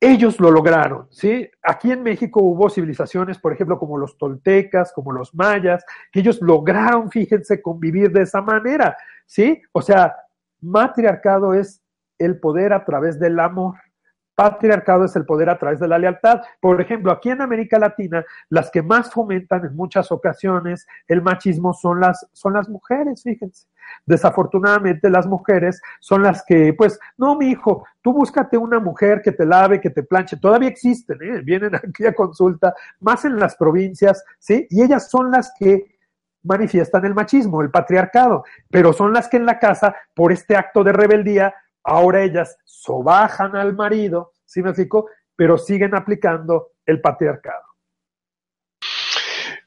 ellos 0.00 0.38
lo 0.38 0.50
lograron, 0.50 1.08
¿sí? 1.10 1.50
Aquí 1.62 1.90
en 1.90 2.02
México 2.02 2.40
hubo 2.40 2.70
civilizaciones, 2.70 3.38
por 3.38 3.52
ejemplo, 3.52 3.78
como 3.78 3.98
los 3.98 4.16
toltecas, 4.16 4.92
como 4.92 5.12
los 5.12 5.34
mayas, 5.34 5.84
que 6.12 6.20
ellos 6.20 6.40
lograron, 6.40 7.10
fíjense, 7.10 7.60
convivir 7.60 8.12
de 8.12 8.22
esa 8.22 8.40
manera, 8.40 8.96
¿sí? 9.26 9.60
O 9.72 9.82
sea, 9.82 10.14
matriarcado 10.60 11.54
es 11.54 11.82
el 12.18 12.38
poder 12.38 12.72
a 12.72 12.84
través 12.84 13.18
del 13.18 13.40
amor, 13.40 13.74
patriarcado 14.38 15.04
es 15.04 15.16
el 15.16 15.26
poder 15.26 15.50
a 15.50 15.58
través 15.58 15.80
de 15.80 15.88
la 15.88 15.98
lealtad. 15.98 16.42
Por 16.60 16.80
ejemplo, 16.80 17.10
aquí 17.10 17.28
en 17.28 17.42
América 17.42 17.76
Latina, 17.76 18.24
las 18.50 18.70
que 18.70 18.82
más 18.82 19.10
fomentan 19.10 19.64
en 19.64 19.74
muchas 19.74 20.12
ocasiones 20.12 20.86
el 21.08 21.22
machismo 21.22 21.74
son 21.74 21.98
las, 21.98 22.24
son 22.32 22.52
las 22.52 22.68
mujeres, 22.68 23.24
fíjense. 23.24 23.66
Desafortunadamente, 24.06 25.10
las 25.10 25.26
mujeres 25.26 25.82
son 25.98 26.22
las 26.22 26.44
que, 26.44 26.72
pues, 26.72 27.00
no, 27.16 27.34
mi 27.34 27.50
hijo, 27.50 27.84
tú 28.00 28.12
búscate 28.12 28.56
una 28.56 28.78
mujer 28.78 29.22
que 29.22 29.32
te 29.32 29.44
lave, 29.44 29.80
que 29.80 29.90
te 29.90 30.04
planche. 30.04 30.36
Todavía 30.36 30.68
existen, 30.68 31.18
¿eh? 31.20 31.40
vienen 31.42 31.74
aquí 31.74 32.06
a 32.06 32.14
consulta, 32.14 32.76
más 33.00 33.24
en 33.24 33.40
las 33.40 33.56
provincias, 33.56 34.22
¿sí? 34.38 34.68
Y 34.70 34.82
ellas 34.82 35.10
son 35.10 35.32
las 35.32 35.52
que 35.58 35.98
manifiestan 36.44 37.04
el 37.04 37.14
machismo, 37.14 37.60
el 37.60 37.72
patriarcado, 37.72 38.44
pero 38.70 38.92
son 38.92 39.12
las 39.12 39.26
que 39.26 39.38
en 39.38 39.46
la 39.46 39.58
casa, 39.58 39.96
por 40.14 40.30
este 40.30 40.54
acto 40.54 40.84
de 40.84 40.92
rebeldía, 40.92 41.52
ahora 41.88 42.22
ellas 42.22 42.58
sobajan 42.64 43.56
al 43.56 43.74
marido, 43.74 44.32
¿sí 44.44 44.62
me 44.62 44.70
explico? 44.70 45.08
Pero 45.34 45.56
siguen 45.56 45.94
aplicando 45.94 46.72
el 46.84 47.00
patriarcado. 47.00 47.62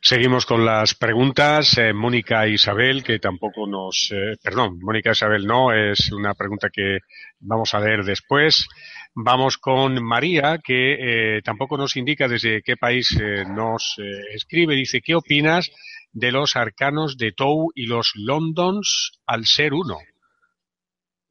Seguimos 0.03 0.45
con 0.45 0.65
las 0.65 0.95
preguntas. 0.95 1.77
Eh, 1.77 1.93
Mónica 1.93 2.47
Isabel, 2.47 3.03
que 3.03 3.19
tampoco 3.19 3.67
nos. 3.67 4.11
Eh, 4.11 4.35
perdón, 4.43 4.79
Mónica 4.81 5.11
Isabel 5.11 5.45
no, 5.45 5.71
es 5.71 6.11
una 6.11 6.33
pregunta 6.33 6.69
que 6.69 6.99
vamos 7.39 7.73
a 7.73 7.79
leer 7.79 8.03
después. 8.03 8.67
Vamos 9.13 9.57
con 9.57 10.03
María, 10.03 10.59
que 10.63 11.37
eh, 11.37 11.41
tampoco 11.43 11.77
nos 11.77 11.95
indica 11.97 12.27
desde 12.27 12.61
qué 12.61 12.77
país 12.77 13.17
nos 13.49 13.95
escribe. 14.33 14.75
Dice: 14.75 15.01
¿Qué 15.01 15.15
opinas 15.15 15.69
de 16.11 16.31
los 16.31 16.55
arcanos 16.55 17.17
de 17.17 17.31
Tou 17.31 17.71
y 17.75 17.85
los 17.85 18.13
Londons 18.15 19.19
al 19.25 19.45
ser 19.45 19.73
uno? 19.73 19.97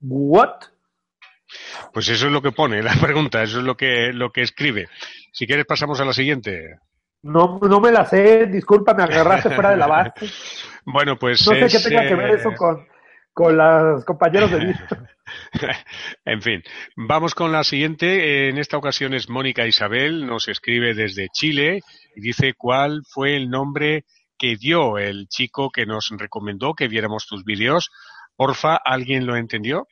¿What? 0.01 0.70
Pues 1.93 2.09
eso 2.09 2.27
es 2.27 2.33
lo 2.33 2.43
que 2.43 2.53
pone 2.53 2.83
la 2.83 2.95
pregunta, 3.01 3.43
eso 3.43 3.59
es 3.59 3.65
lo 3.65 3.77
que, 3.77 4.13
lo 4.13 4.31
que 4.31 4.43
escribe. 4.43 4.89
Si 5.33 5.47
quieres 5.47 5.67
pasamos 5.67 6.01
a 6.01 6.05
la 6.05 6.13
siguiente. 6.13 6.79
No, 7.23 7.59
no 7.61 7.81
me 7.81 7.93
la 7.93 8.07
sé, 8.07 8.47
disculpa, 8.47 8.95
me 8.95 9.03
agarraste 9.03 9.51
fuera 9.51 9.71
de 9.71 9.77
la 9.77 9.87
base. 9.87 10.13
Bueno, 10.83 11.19
pues. 11.19 11.47
No 11.47 11.53
sé 11.53 11.79
qué 11.79 11.89
tenga 11.91 12.09
que 12.09 12.15
ver 12.15 12.31
eso 12.31 12.53
con, 12.57 12.87
con 13.35 13.55
los 13.55 14.03
compañeros 14.05 14.51
de 14.51 14.59
vida. 14.65 14.89
en 16.25 16.41
fin, 16.41 16.63
vamos 16.97 17.35
con 17.35 17.53
la 17.53 17.65
siguiente. 17.65 18.49
En 18.49 18.57
esta 18.57 18.79
ocasión 18.79 19.13
es 19.13 19.29
Mónica 19.29 19.67
Isabel, 19.67 20.27
nos 20.27 20.49
escribe 20.49 20.95
desde 20.95 21.29
Chile 21.29 21.83
y 22.17 22.21
dice 22.23 22.55
cuál 22.57 23.03
fue 23.07 23.37
el 23.37 23.51
nombre 23.51 24.07
que 24.39 24.57
dio 24.57 24.97
el 24.97 25.29
chico 25.29 25.71
que 25.71 25.85
nos 25.85 26.11
recomendó 26.17 26.73
que 26.73 26.89
viéramos 26.89 27.27
tus 27.27 27.45
vídeos. 27.45 27.91
Porfa, 28.37 28.77
¿alguien 28.77 29.27
lo 29.27 29.37
entendió? 29.37 29.87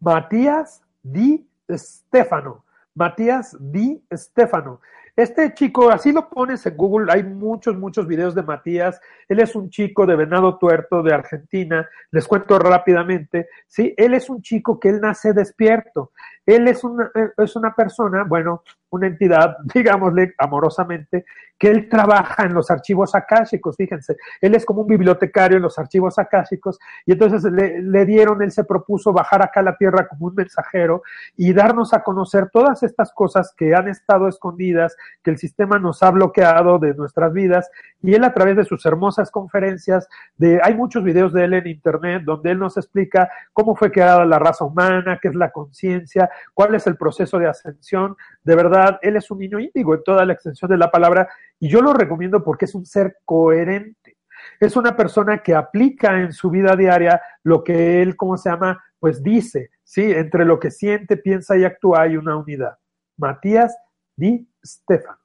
Matías 0.00 0.82
Di 1.02 1.46
Stefano. 1.70 2.64
Matías 2.94 3.56
Di 3.60 4.02
Stefano. 4.12 4.80
Este 5.16 5.52
chico, 5.52 5.90
así 5.90 6.12
lo 6.12 6.30
pones 6.30 6.64
en 6.64 6.76
Google, 6.76 7.12
hay 7.12 7.22
muchos, 7.22 7.76
muchos 7.76 8.06
videos 8.06 8.34
de 8.34 8.42
Matías. 8.42 9.00
Él 9.28 9.40
es 9.40 9.54
un 9.54 9.68
chico 9.68 10.06
de 10.06 10.16
Venado 10.16 10.56
Tuerto, 10.56 11.02
de 11.02 11.12
Argentina. 11.12 11.86
Les 12.10 12.26
cuento 12.26 12.58
rápidamente. 12.58 13.48
Sí, 13.66 13.92
él 13.96 14.14
es 14.14 14.30
un 14.30 14.40
chico 14.40 14.80
que 14.80 14.88
él 14.88 15.00
nace 15.00 15.32
despierto. 15.32 16.12
Él 16.46 16.68
es 16.68 16.82
una, 16.84 17.10
es 17.36 17.56
una 17.56 17.74
persona, 17.74 18.24
bueno, 18.24 18.62
una 18.90 19.06
entidad, 19.06 19.56
digámosle 19.74 20.34
amorosamente, 20.38 21.24
que 21.58 21.68
él 21.68 21.90
trabaja 21.90 22.44
en 22.44 22.54
los 22.54 22.70
archivos 22.70 23.14
akáshicos, 23.14 23.76
fíjense, 23.76 24.16
él 24.40 24.54
es 24.54 24.64
como 24.64 24.80
un 24.80 24.86
bibliotecario 24.86 25.58
en 25.58 25.62
los 25.62 25.78
archivos 25.78 26.18
akáshicos 26.18 26.78
y 27.04 27.12
entonces 27.12 27.44
le, 27.52 27.82
le, 27.82 28.06
dieron, 28.06 28.42
él 28.42 28.50
se 28.50 28.64
propuso 28.64 29.12
bajar 29.12 29.42
acá 29.42 29.60
a 29.60 29.64
la 29.64 29.76
tierra 29.76 30.08
como 30.08 30.28
un 30.28 30.34
mensajero 30.34 31.02
y 31.36 31.52
darnos 31.52 31.92
a 31.92 32.02
conocer 32.02 32.48
todas 32.50 32.82
estas 32.82 33.12
cosas 33.12 33.52
que 33.54 33.74
han 33.74 33.88
estado 33.88 34.26
escondidas, 34.26 34.96
que 35.22 35.30
el 35.30 35.36
sistema 35.36 35.78
nos 35.78 36.02
ha 36.02 36.10
bloqueado 36.10 36.78
de 36.78 36.94
nuestras 36.94 37.30
vidas 37.34 37.70
y 38.02 38.14
él 38.14 38.24
a 38.24 38.32
través 38.32 38.56
de 38.56 38.64
sus 38.64 38.84
hermosas 38.86 39.30
conferencias, 39.30 40.08
de, 40.38 40.60
hay 40.62 40.74
muchos 40.74 41.04
videos 41.04 41.34
de 41.34 41.44
él 41.44 41.52
en 41.52 41.66
internet 41.66 42.22
donde 42.24 42.52
él 42.52 42.58
nos 42.58 42.78
explica 42.78 43.30
cómo 43.52 43.76
fue 43.76 43.92
creada 43.92 44.24
la 44.24 44.38
raza 44.38 44.64
humana, 44.64 45.18
qué 45.20 45.28
es 45.28 45.34
la 45.34 45.50
conciencia, 45.50 46.30
cuál 46.54 46.74
es 46.74 46.86
el 46.86 46.96
proceso 46.96 47.38
de 47.38 47.48
ascensión, 47.48 48.16
de 48.44 48.56
verdad, 48.56 48.79
él 49.02 49.16
es 49.16 49.30
un 49.30 49.38
niño 49.38 49.58
índigo 49.58 49.94
en 49.94 50.02
toda 50.04 50.24
la 50.24 50.32
extensión 50.32 50.70
de 50.70 50.76
la 50.76 50.90
palabra 50.90 51.28
y 51.58 51.68
yo 51.68 51.80
lo 51.80 51.92
recomiendo 51.92 52.42
porque 52.42 52.64
es 52.64 52.74
un 52.74 52.86
ser 52.86 53.18
coherente. 53.24 54.16
Es 54.58 54.76
una 54.76 54.96
persona 54.96 55.38
que 55.38 55.54
aplica 55.54 56.20
en 56.20 56.32
su 56.32 56.50
vida 56.50 56.76
diaria 56.76 57.20
lo 57.42 57.62
que 57.62 58.02
él, 58.02 58.16
¿cómo 58.16 58.36
se 58.36 58.50
llama? 58.50 58.82
Pues 58.98 59.22
dice, 59.22 59.70
¿sí? 59.84 60.12
Entre 60.12 60.44
lo 60.44 60.58
que 60.58 60.70
siente, 60.70 61.16
piensa 61.16 61.56
y 61.56 61.64
actúa 61.64 62.02
hay 62.02 62.16
una 62.16 62.36
unidad. 62.36 62.78
Matías 63.16 63.76
Di 64.16 64.48
Stefano. 64.64 65.18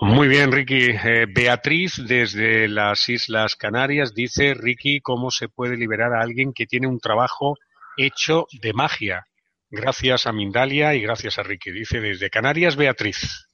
Muy 0.00 0.26
bien, 0.26 0.50
Ricky. 0.50 0.90
Eh, 0.90 1.26
Beatriz, 1.32 2.02
desde 2.08 2.66
las 2.66 3.08
Islas 3.08 3.54
Canarias, 3.54 4.14
dice, 4.14 4.54
Ricky, 4.54 5.00
¿cómo 5.00 5.30
se 5.30 5.48
puede 5.48 5.76
liberar 5.76 6.12
a 6.12 6.22
alguien 6.22 6.52
que 6.52 6.66
tiene 6.66 6.88
un 6.88 6.98
trabajo 6.98 7.56
hecho 7.96 8.46
de 8.60 8.72
magia? 8.72 9.28
Gracias 9.74 10.26
a 10.26 10.32
Mindalia 10.32 10.94
y 10.94 11.00
gracias 11.00 11.38
a 11.38 11.42
Ricky. 11.42 11.70
Dice 11.70 11.98
desde 11.98 12.28
Canarias, 12.28 12.76
Beatriz. 12.76 13.48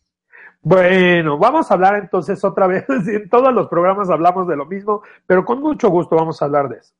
Bueno, 0.60 1.38
vamos 1.38 1.70
a 1.70 1.74
hablar 1.74 1.94
entonces 1.94 2.42
otra 2.42 2.66
vez. 2.66 2.84
En 3.06 3.28
todos 3.28 3.54
los 3.54 3.68
programas 3.68 4.10
hablamos 4.10 4.48
de 4.48 4.56
lo 4.56 4.66
mismo, 4.66 5.02
pero 5.26 5.44
con 5.44 5.60
mucho 5.60 5.90
gusto 5.90 6.16
vamos 6.16 6.42
a 6.42 6.46
hablar 6.46 6.70
de 6.70 6.78
eso. 6.78 6.92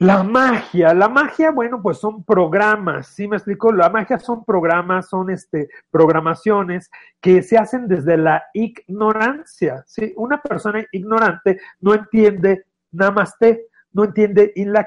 La 0.00 0.24
magia, 0.24 0.92
la 0.92 1.08
magia, 1.08 1.52
bueno, 1.52 1.80
pues 1.80 1.98
son 1.98 2.24
programas, 2.24 3.06
¿sí 3.06 3.28
me 3.28 3.36
explico? 3.36 3.70
La 3.70 3.90
magia 3.90 4.18
son 4.18 4.44
programas, 4.44 5.08
son 5.08 5.30
este, 5.30 5.68
programaciones 5.92 6.90
que 7.20 7.44
se 7.44 7.56
hacen 7.56 7.86
desde 7.86 8.16
la 8.16 8.42
ignorancia, 8.52 9.84
¿sí? 9.86 10.12
Una 10.16 10.42
persona 10.42 10.84
ignorante 10.90 11.60
no 11.78 11.94
entiende 11.94 12.64
namaste, 12.90 13.68
no 13.96 14.04
entiende 14.04 14.52
in 14.56 14.74
la 14.74 14.86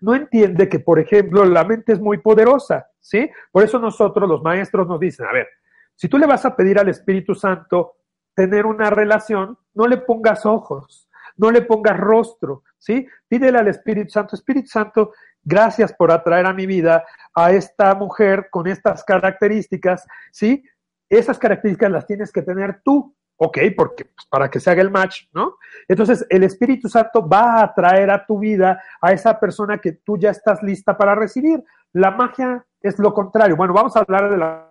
no 0.00 0.14
entiende 0.14 0.70
que, 0.70 0.80
por 0.80 0.98
ejemplo, 0.98 1.44
la 1.44 1.64
mente 1.64 1.92
es 1.92 2.00
muy 2.00 2.16
poderosa, 2.16 2.88
¿sí? 2.98 3.30
Por 3.52 3.62
eso 3.62 3.78
nosotros, 3.78 4.26
los 4.26 4.42
maestros, 4.42 4.88
nos 4.88 4.98
dicen, 4.98 5.26
a 5.26 5.32
ver, 5.32 5.48
si 5.94 6.08
tú 6.08 6.16
le 6.16 6.26
vas 6.26 6.46
a 6.46 6.56
pedir 6.56 6.78
al 6.78 6.88
Espíritu 6.88 7.34
Santo 7.34 7.96
tener 8.34 8.64
una 8.64 8.88
relación, 8.88 9.58
no 9.74 9.86
le 9.86 9.98
pongas 9.98 10.46
ojos, 10.46 11.10
no 11.36 11.50
le 11.50 11.60
pongas 11.60 12.00
rostro, 12.00 12.62
¿sí? 12.78 13.06
Pídele 13.28 13.58
al 13.58 13.68
Espíritu 13.68 14.12
Santo, 14.12 14.34
Espíritu 14.34 14.68
Santo, 14.68 15.12
gracias 15.42 15.92
por 15.92 16.10
atraer 16.10 16.46
a 16.46 16.54
mi 16.54 16.64
vida 16.64 17.04
a 17.34 17.52
esta 17.52 17.94
mujer 17.94 18.48
con 18.50 18.66
estas 18.66 19.04
características, 19.04 20.06
¿sí? 20.32 20.64
Esas 21.10 21.38
características 21.38 21.92
las 21.92 22.06
tienes 22.06 22.32
que 22.32 22.40
tener 22.40 22.80
tú, 22.82 23.14
¿ok? 23.38 23.58
Porque 23.76 24.04
pues, 24.04 24.26
para 24.28 24.50
que 24.50 24.60
se 24.60 24.70
haga 24.70 24.82
el 24.82 24.90
match, 24.90 25.24
¿no? 25.32 25.56
Entonces, 25.86 26.26
el 26.28 26.42
Espíritu 26.42 26.88
Santo 26.88 27.26
va 27.26 27.54
a 27.54 27.64
atraer 27.64 28.10
a 28.10 28.26
tu 28.26 28.38
vida 28.38 28.82
a 29.00 29.12
esa 29.12 29.38
persona 29.40 29.78
que 29.78 29.92
tú 29.92 30.18
ya 30.18 30.30
estás 30.30 30.62
lista 30.62 30.96
para 30.96 31.14
recibir. 31.14 31.62
La 31.92 32.10
magia 32.10 32.66
es 32.82 32.98
lo 32.98 33.14
contrario. 33.14 33.56
Bueno, 33.56 33.72
vamos 33.72 33.96
a 33.96 34.00
hablar 34.00 34.30
de 34.30 34.36
la 34.36 34.64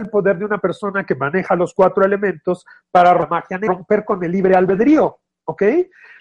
el 0.00 0.10
poder 0.10 0.38
de 0.38 0.44
una 0.44 0.58
persona 0.58 1.04
que 1.04 1.16
maneja 1.16 1.56
los 1.56 1.74
cuatro 1.74 2.04
elementos 2.04 2.64
para 2.92 3.12
romper 3.14 4.04
con 4.04 4.22
el 4.22 4.30
libre 4.30 4.54
albedrío, 4.54 5.18
¿ok? 5.44 5.62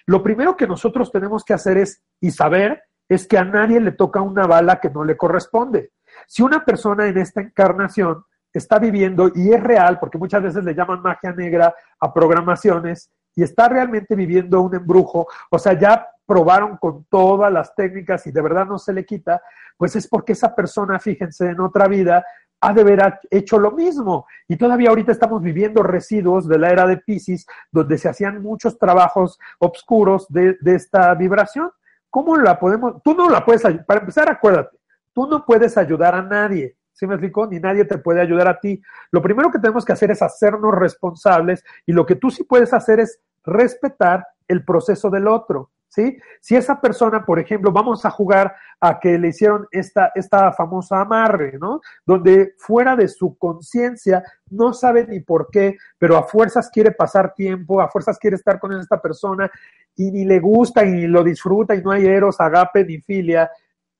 Lo 0.08 0.24
primero 0.24 0.58
que 0.58 0.66
nosotros 0.66 1.12
tenemos 1.12 1.46
que 1.46 1.54
hacer 1.54 1.78
es, 1.78 2.04
y 2.20 2.32
saber, 2.32 2.82
es 3.08 3.28
que 3.28 3.38
a 3.38 3.44
nadie 3.44 3.80
le 3.80 3.92
toca 3.92 4.20
una 4.20 4.48
bala 4.48 4.80
que 4.80 4.90
no 4.90 5.04
le 5.04 5.16
corresponde. 5.16 5.92
Si 6.28 6.44
una 6.44 6.64
persona 6.64 7.08
en 7.08 7.18
esta 7.18 7.42
encarnación 7.42 8.24
está 8.54 8.78
viviendo, 8.78 9.32
y 9.34 9.52
es 9.52 9.64
real, 9.64 9.98
porque 10.00 10.18
muchas 10.18 10.44
veces 10.44 10.64
le 10.64 10.76
llaman 10.76 11.02
magia 11.02 11.32
negra 11.32 11.74
a 12.00 12.14
programaciones, 12.14 13.12
y 13.36 13.44
está 13.44 13.70
realmente 13.70 14.16
viviendo 14.16 14.62
un 14.62 14.76
embrujo, 14.76 15.28
o 15.52 15.60
sea, 15.60 15.74
ya 15.74 16.08
probaron 16.26 16.78
con 16.78 17.06
todas 17.06 17.54
las 17.54 17.74
técnicas 17.76 18.26
y 18.28 18.32
de 18.32 18.42
verdad 18.42 18.66
no 18.66 18.78
se 18.78 18.92
le 18.92 19.06
quita, 19.06 19.42
pues 19.78 19.96
es 19.96 20.08
porque 20.08 20.34
esa 20.34 20.54
persona, 20.56 21.00
fíjense, 21.00 21.52
en 21.52 21.60
otra 21.60 21.88
vida 21.88 22.26
ha 22.60 22.74
de 22.74 22.82
haber 22.82 23.20
hecho 23.30 23.60
lo 23.60 23.72
mismo. 23.72 24.26
Y 24.48 24.58
todavía 24.58 24.90
ahorita 24.90 25.12
estamos 25.12 25.42
viviendo 25.42 25.84
residuos 25.84 26.48
de 26.48 26.58
la 26.58 26.70
era 26.70 26.88
de 26.88 26.98
Pisces, 26.98 27.46
donde 27.72 27.98
se 27.98 28.10
hacían 28.10 28.42
muchos 28.42 28.78
trabajos 28.78 29.40
oscuros 29.60 30.26
de, 30.30 30.58
esta 30.66 31.14
vibración. 31.14 31.72
¿Cómo 32.10 32.36
la 32.38 32.60
podemos? 32.60 33.02
Tú 33.04 33.14
no 33.14 33.30
la 33.30 33.46
puedes 33.46 33.62
Para 33.86 34.00
empezar, 34.00 34.30
acuérdate, 34.30 34.77
tú 35.18 35.26
no 35.26 35.44
puedes 35.44 35.76
ayudar 35.80 36.14
a 36.14 36.22
nadie. 36.22 36.76
¿Sí 36.94 37.08
me 37.08 37.16
explico? 37.16 37.48
Ni 37.48 37.60
nadie 37.60 37.86
te 37.86 37.98
puede 37.98 38.22
ayudar 38.22 38.48
a 38.50 38.60
ti. 38.60 38.80
Lo 39.10 39.20
primero 39.20 39.50
que 39.50 39.58
tenemos 39.58 39.84
que 39.84 39.94
hacer 39.94 40.12
es 40.12 40.22
hacernos 40.22 40.76
responsables 40.76 41.64
y 41.88 41.92
lo 41.92 42.06
que 42.06 42.14
tú 42.14 42.30
sí 42.30 42.44
puedes 42.44 42.72
hacer 42.72 43.00
es 43.00 43.20
respetar 43.44 44.28
el 44.48 44.64
proceso 44.64 45.10
del 45.10 45.28
otro. 45.28 45.72
¿sí? 45.90 46.20
Si 46.40 46.56
esa 46.56 46.80
persona, 46.80 47.26
por 47.26 47.40
ejemplo, 47.40 47.72
vamos 47.72 48.06
a 48.06 48.12
jugar 48.12 48.54
a 48.80 49.00
que 49.00 49.18
le 49.18 49.30
hicieron 49.30 49.66
esta, 49.72 50.12
esta 50.14 50.52
famosa 50.54 51.02
amarre, 51.02 51.58
¿no? 51.60 51.82
Donde 52.06 52.54
fuera 52.60 52.96
de 52.96 53.08
su 53.08 53.40
conciencia 53.40 54.24
no 54.52 54.72
sabe 54.72 55.08
ni 55.08 55.22
por 55.22 55.50
qué, 55.52 55.78
pero 55.98 56.16
a 56.16 56.28
fuerzas 56.28 56.70
quiere 56.70 56.92
pasar 56.92 57.34
tiempo, 57.34 57.82
a 57.82 57.90
fuerzas 57.90 58.20
quiere 58.20 58.36
estar 58.36 58.60
con 58.60 58.72
esta 58.74 59.02
persona 59.02 59.50
y 59.96 60.12
ni 60.12 60.26
le 60.26 60.40
gusta 60.40 60.86
y 60.86 60.92
ni 60.92 61.08
lo 61.08 61.24
disfruta 61.24 61.74
y 61.74 61.82
no 61.82 61.90
hay 61.90 62.06
eros, 62.06 62.40
agape 62.40 62.86
ni 62.86 63.02
filia 63.02 63.50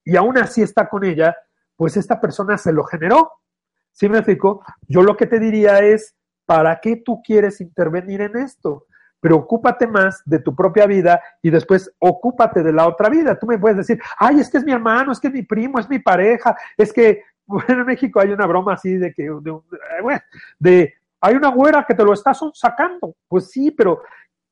y 0.08 0.16
aún 0.16 0.38
así 0.38 0.62
está 0.62 0.88
con 0.88 1.04
ella, 1.04 1.36
pues 1.76 1.98
esta 1.98 2.22
persona 2.22 2.58
se 2.58 2.72
lo 2.72 2.86
generó. 2.86 3.30
¿Sí 3.92 4.08
me 4.08 4.20
explico? 4.20 4.64
Yo 4.88 5.04
lo 5.04 5.18
que 5.18 5.28
te 5.28 5.38
diría 5.38 5.80
es, 5.80 6.16
¿para 6.46 6.80
qué 6.80 7.02
tú 7.04 7.22
quieres 7.22 7.60
intervenir 7.60 8.22
en 8.22 8.38
esto? 8.38 8.86
preocúpate 9.20 9.88
más 9.88 10.22
de 10.26 10.40
tu 10.40 10.56
propia 10.56 10.86
vida 10.86 11.20
y 11.42 11.50
después 11.50 11.92
ocúpate 12.00 12.64
de 12.64 12.72
la 12.72 12.88
otra 12.88 13.10
vida. 13.10 13.38
Tú 13.38 13.48
me 13.48 13.58
puedes 13.58 13.78
decir, 13.78 14.00
ay, 14.18 14.40
es 14.40 14.50
que 14.50 14.60
es 14.60 14.64
mi 14.64 14.72
hermano, 14.72 15.12
es 15.12 15.20
que 15.20 15.28
es 15.28 15.34
mi 15.34 15.42
primo, 15.42 15.80
es 15.80 15.90
mi 15.90 16.00
pareja, 16.00 16.56
es 16.78 16.94
que, 16.94 17.24
bueno, 17.46 17.82
en 17.82 17.86
México 17.88 18.20
hay 18.22 18.30
una 18.30 18.46
broma 18.46 18.76
así 18.76 18.96
de 18.96 19.14
que, 19.14 19.30
de, 20.60 20.82
eh, 20.84 20.94
hay 21.20 21.36
una 21.36 21.50
güera 21.50 21.84
que 21.86 21.96
te 21.96 22.06
lo 22.06 22.14
estás 22.14 22.40
sacando. 22.54 23.16
Pues 23.28 23.50
sí, 23.50 23.72
pero 23.72 24.04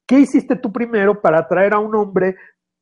¿qué 0.06 0.20
hiciste 0.20 0.56
tú 0.56 0.74
primero 0.74 1.22
para 1.22 1.40
atraer 1.40 1.74
a 1.76 1.80
un 1.80 1.96
hombre, 1.96 2.36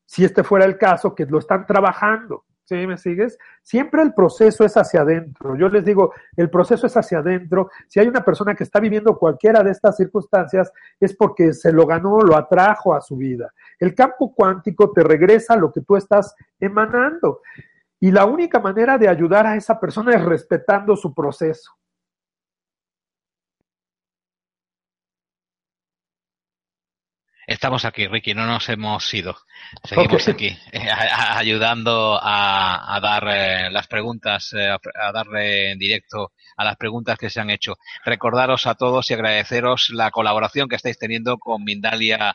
si 0.06 0.24
este 0.24 0.44
fuera 0.44 0.66
el 0.66 0.78
caso, 0.78 1.14
que 1.14 1.26
lo 1.26 1.40
están 1.40 1.68
trabajando? 1.68 2.46
¿Sí 2.66 2.88
me 2.88 2.98
sigues? 2.98 3.38
Siempre 3.62 4.02
el 4.02 4.14
proceso 4.14 4.64
es 4.64 4.78
hacia 4.78 5.02
adentro. 5.02 5.58
Yo 5.58 5.68
les 5.68 5.84
digo, 5.84 6.14
el 6.38 6.50
proceso 6.50 6.88
es 6.88 6.96
hacia 6.96 7.20
adentro. 7.20 7.70
Si 7.88 8.00
hay 8.00 8.08
una 8.08 8.24
persona 8.24 8.56
que 8.56 8.64
está 8.64 8.80
viviendo 8.80 9.18
cualquiera 9.18 9.64
de 9.64 9.72
estas 9.72 9.98
circunstancias, 9.98 10.72
es 10.98 11.14
porque 11.14 11.54
se 11.54 11.74
lo 11.74 11.86
ganó, 11.86 12.22
lo 12.22 12.38
atrajo 12.38 12.96
a 12.96 13.02
su 13.02 13.18
vida. 13.18 13.54
El 13.80 13.94
campo 13.94 14.34
cuántico 14.34 14.92
te 14.94 15.04
regresa 15.04 15.58
lo 15.58 15.74
que 15.74 15.82
tú 15.82 15.98
estás 15.98 16.36
emanando. 16.58 17.42
Y 18.00 18.12
la 18.12 18.26
única 18.26 18.60
manera 18.60 18.98
de 18.98 19.10
ayudar 19.10 19.46
a 19.46 19.58
esa 19.58 19.78
persona 19.80 20.16
es 20.16 20.24
respetando 20.24 20.96
su 20.96 21.14
proceso. 21.14 21.74
Estamos 27.46 27.84
aquí, 27.84 28.08
Ricky, 28.08 28.34
no 28.34 28.46
nos 28.46 28.70
hemos 28.70 29.14
ido. 29.14 29.36
Seguimos 29.84 30.28
aquí, 30.30 30.58
eh, 30.72 30.88
ayudando 30.90 32.18
a, 32.22 33.00
dar 33.02 33.28
eh, 33.28 33.70
las 33.70 33.88
preguntas, 33.88 34.54
eh, 34.54 34.70
a, 34.70 35.12
darle 35.12 35.72
en 35.72 35.80
directo 35.80 36.32
a 36.56 36.64
las 36.64 36.78
preguntas 36.78 37.18
que 37.18 37.30
se 37.30 37.42
han 37.42 37.50
hecho. 37.50 37.76
Recordaros 38.06 38.66
a 38.66 38.76
todos 38.76 39.10
y 39.10 39.14
agradeceros 39.14 39.90
la 39.90 40.12
colaboración 40.12 40.70
que 40.70 40.78
estáis 40.78 40.98
teniendo 40.98 41.38
con 41.38 41.64
Mindalia 41.64 42.34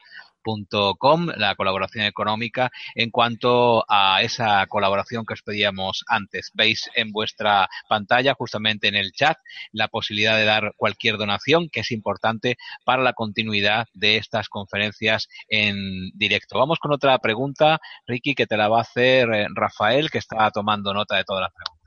Com, 0.98 1.26
la 1.36 1.54
colaboración 1.54 2.04
económica. 2.06 2.70
En 2.94 3.10
cuanto 3.10 3.84
a 3.88 4.22
esa 4.22 4.66
colaboración 4.66 5.26
que 5.26 5.34
os 5.34 5.42
pedíamos 5.42 6.04
antes, 6.08 6.50
veis 6.54 6.88
en 6.94 7.12
vuestra 7.12 7.68
pantalla, 7.88 8.34
justamente 8.34 8.88
en 8.88 8.94
el 8.94 9.12
chat, 9.12 9.36
la 9.72 9.88
posibilidad 9.88 10.36
de 10.36 10.44
dar 10.44 10.72
cualquier 10.76 11.18
donación, 11.18 11.68
que 11.68 11.80
es 11.80 11.90
importante 11.90 12.56
para 12.84 13.02
la 13.02 13.12
continuidad 13.12 13.86
de 13.92 14.16
estas 14.16 14.48
conferencias 14.48 15.28
en 15.48 16.10
directo. 16.14 16.58
Vamos 16.58 16.78
con 16.78 16.92
otra 16.92 17.18
pregunta, 17.18 17.78
Ricky, 18.06 18.34
que 18.34 18.46
te 18.46 18.56
la 18.56 18.68
va 18.68 18.78
a 18.78 18.82
hacer 18.82 19.28
eh, 19.30 19.46
Rafael, 19.54 20.10
que 20.10 20.18
está 20.18 20.50
tomando 20.50 20.94
nota 20.94 21.16
de 21.16 21.24
todas 21.24 21.42
las 21.42 21.52
preguntas. 21.52 21.78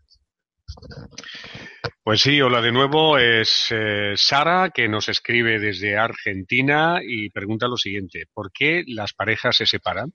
Pues 2.11 2.23
sí, 2.23 2.41
hola 2.41 2.59
de 2.59 2.73
nuevo. 2.73 3.17
Es 3.17 3.69
eh, 3.71 4.15
Sara 4.17 4.71
que 4.71 4.89
nos 4.89 5.07
escribe 5.07 5.59
desde 5.59 5.97
Argentina 5.97 6.99
y 7.01 7.29
pregunta 7.29 7.69
lo 7.69 7.77
siguiente: 7.77 8.25
¿Por 8.33 8.51
qué 8.51 8.83
las 8.85 9.13
parejas 9.13 9.55
se 9.55 9.65
separan? 9.65 10.11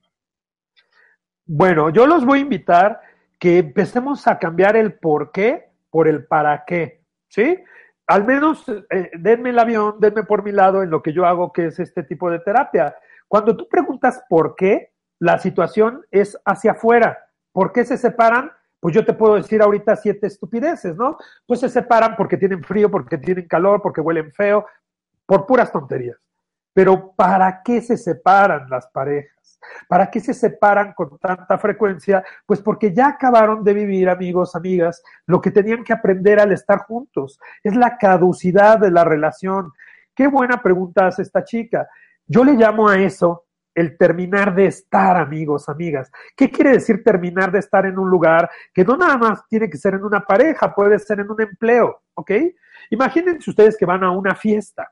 Bueno, 1.47 1.89
yo 1.89 2.05
los 2.05 2.23
voy 2.23 2.37
a 2.37 2.41
invitar 2.43 3.01
que 3.39 3.57
empecemos 3.57 4.27
a 4.27 4.37
cambiar 4.37 4.77
el 4.77 4.99
por 4.99 5.31
qué 5.31 5.71
por 5.89 6.07
el 6.07 6.27
para 6.27 6.65
qué, 6.67 7.01
¿sí? 7.29 7.57
Al 8.05 8.25
menos 8.25 8.63
eh, 8.69 9.09
denme 9.17 9.49
el 9.49 9.57
avión, 9.57 9.95
denme 9.99 10.21
por 10.21 10.43
mi 10.43 10.51
lado 10.51 10.83
en 10.83 10.91
lo 10.91 11.01
que 11.01 11.13
yo 11.13 11.25
hago, 11.25 11.51
que 11.51 11.65
es 11.65 11.79
este 11.79 12.03
tipo 12.03 12.29
de 12.29 12.37
terapia. 12.41 12.95
Cuando 13.27 13.57
tú 13.57 13.67
preguntas 13.67 14.23
por 14.29 14.53
qué, 14.55 14.91
la 15.17 15.39
situación 15.39 16.05
es 16.11 16.37
hacia 16.45 16.73
afuera. 16.73 17.17
¿Por 17.51 17.71
qué 17.71 17.85
se 17.85 17.97
separan? 17.97 18.51
Pues 18.79 18.93
yo 18.93 19.03
te 19.03 19.13
puedo 19.13 19.35
decir 19.35 19.61
ahorita 19.61 19.95
siete 19.95 20.27
estupideces, 20.27 20.95
¿no? 20.95 21.17
Pues 21.45 21.59
se 21.59 21.69
separan 21.69 22.15
porque 22.15 22.37
tienen 22.37 22.63
frío, 22.63 22.91
porque 22.91 23.17
tienen 23.17 23.47
calor, 23.47 23.81
porque 23.81 24.01
huelen 24.01 24.31
feo, 24.31 24.65
por 25.25 25.45
puras 25.45 25.71
tonterías. 25.71 26.17
Pero 26.73 27.11
¿para 27.15 27.63
qué 27.63 27.81
se 27.81 27.97
separan 27.97 28.69
las 28.69 28.87
parejas? 28.87 29.59
¿Para 29.87 30.11
qué 30.11 30.19
se 30.19 30.33
separan 30.33 30.93
con 30.93 31.17
tanta 31.17 31.57
frecuencia? 31.57 32.23
Pues 32.45 32.61
porque 32.61 32.93
ya 32.93 33.07
acabaron 33.07 33.63
de 33.63 33.73
vivir, 33.73 34.09
amigos, 34.09 34.55
amigas, 34.55 35.01
lo 35.25 35.41
que 35.41 35.49
tenían 35.49 35.83
que 35.83 35.93
aprender 35.93 36.39
al 36.39 36.51
estar 36.51 36.79
juntos. 36.79 37.39
Es 37.63 37.75
la 37.75 37.97
caducidad 37.97 38.77
de 38.77 38.91
la 38.91 39.03
relación. 39.03 39.73
Qué 40.13 40.27
buena 40.27 40.61
pregunta 40.61 41.07
hace 41.07 41.23
esta 41.23 41.43
chica. 41.43 41.87
Yo 42.27 42.43
le 42.43 42.53
llamo 42.53 42.87
a 42.87 42.99
eso 42.99 43.46
el 43.77 43.95
terminar 43.95 44.55
de 44.55 44.65
estar, 44.65 45.17
amigos, 45.17 45.69
amigas. 45.69 46.11
¿Qué 46.35 46.49
quiere 46.49 46.71
decir 46.71 47.03
terminar 47.03 47.51
de 47.51 47.59
estar 47.59 47.85
en 47.85 47.99
un 47.99 48.09
lugar 48.09 48.49
que 48.73 48.83
no 48.83 48.97
nada 48.97 49.17
más 49.17 49.47
tiene 49.47 49.69
que 49.69 49.77
ser 49.77 49.93
en 49.93 50.03
una 50.03 50.25
pareja, 50.25 50.73
puede 50.73 50.97
ser 50.97 51.19
en 51.19 51.29
un 51.29 51.39
empleo, 51.39 52.01
¿ok? 52.15 52.31
Imagínense 52.89 53.47
ustedes 53.47 53.77
que 53.77 53.85
van 53.85 54.03
a 54.03 54.09
una 54.09 54.33
fiesta 54.33 54.91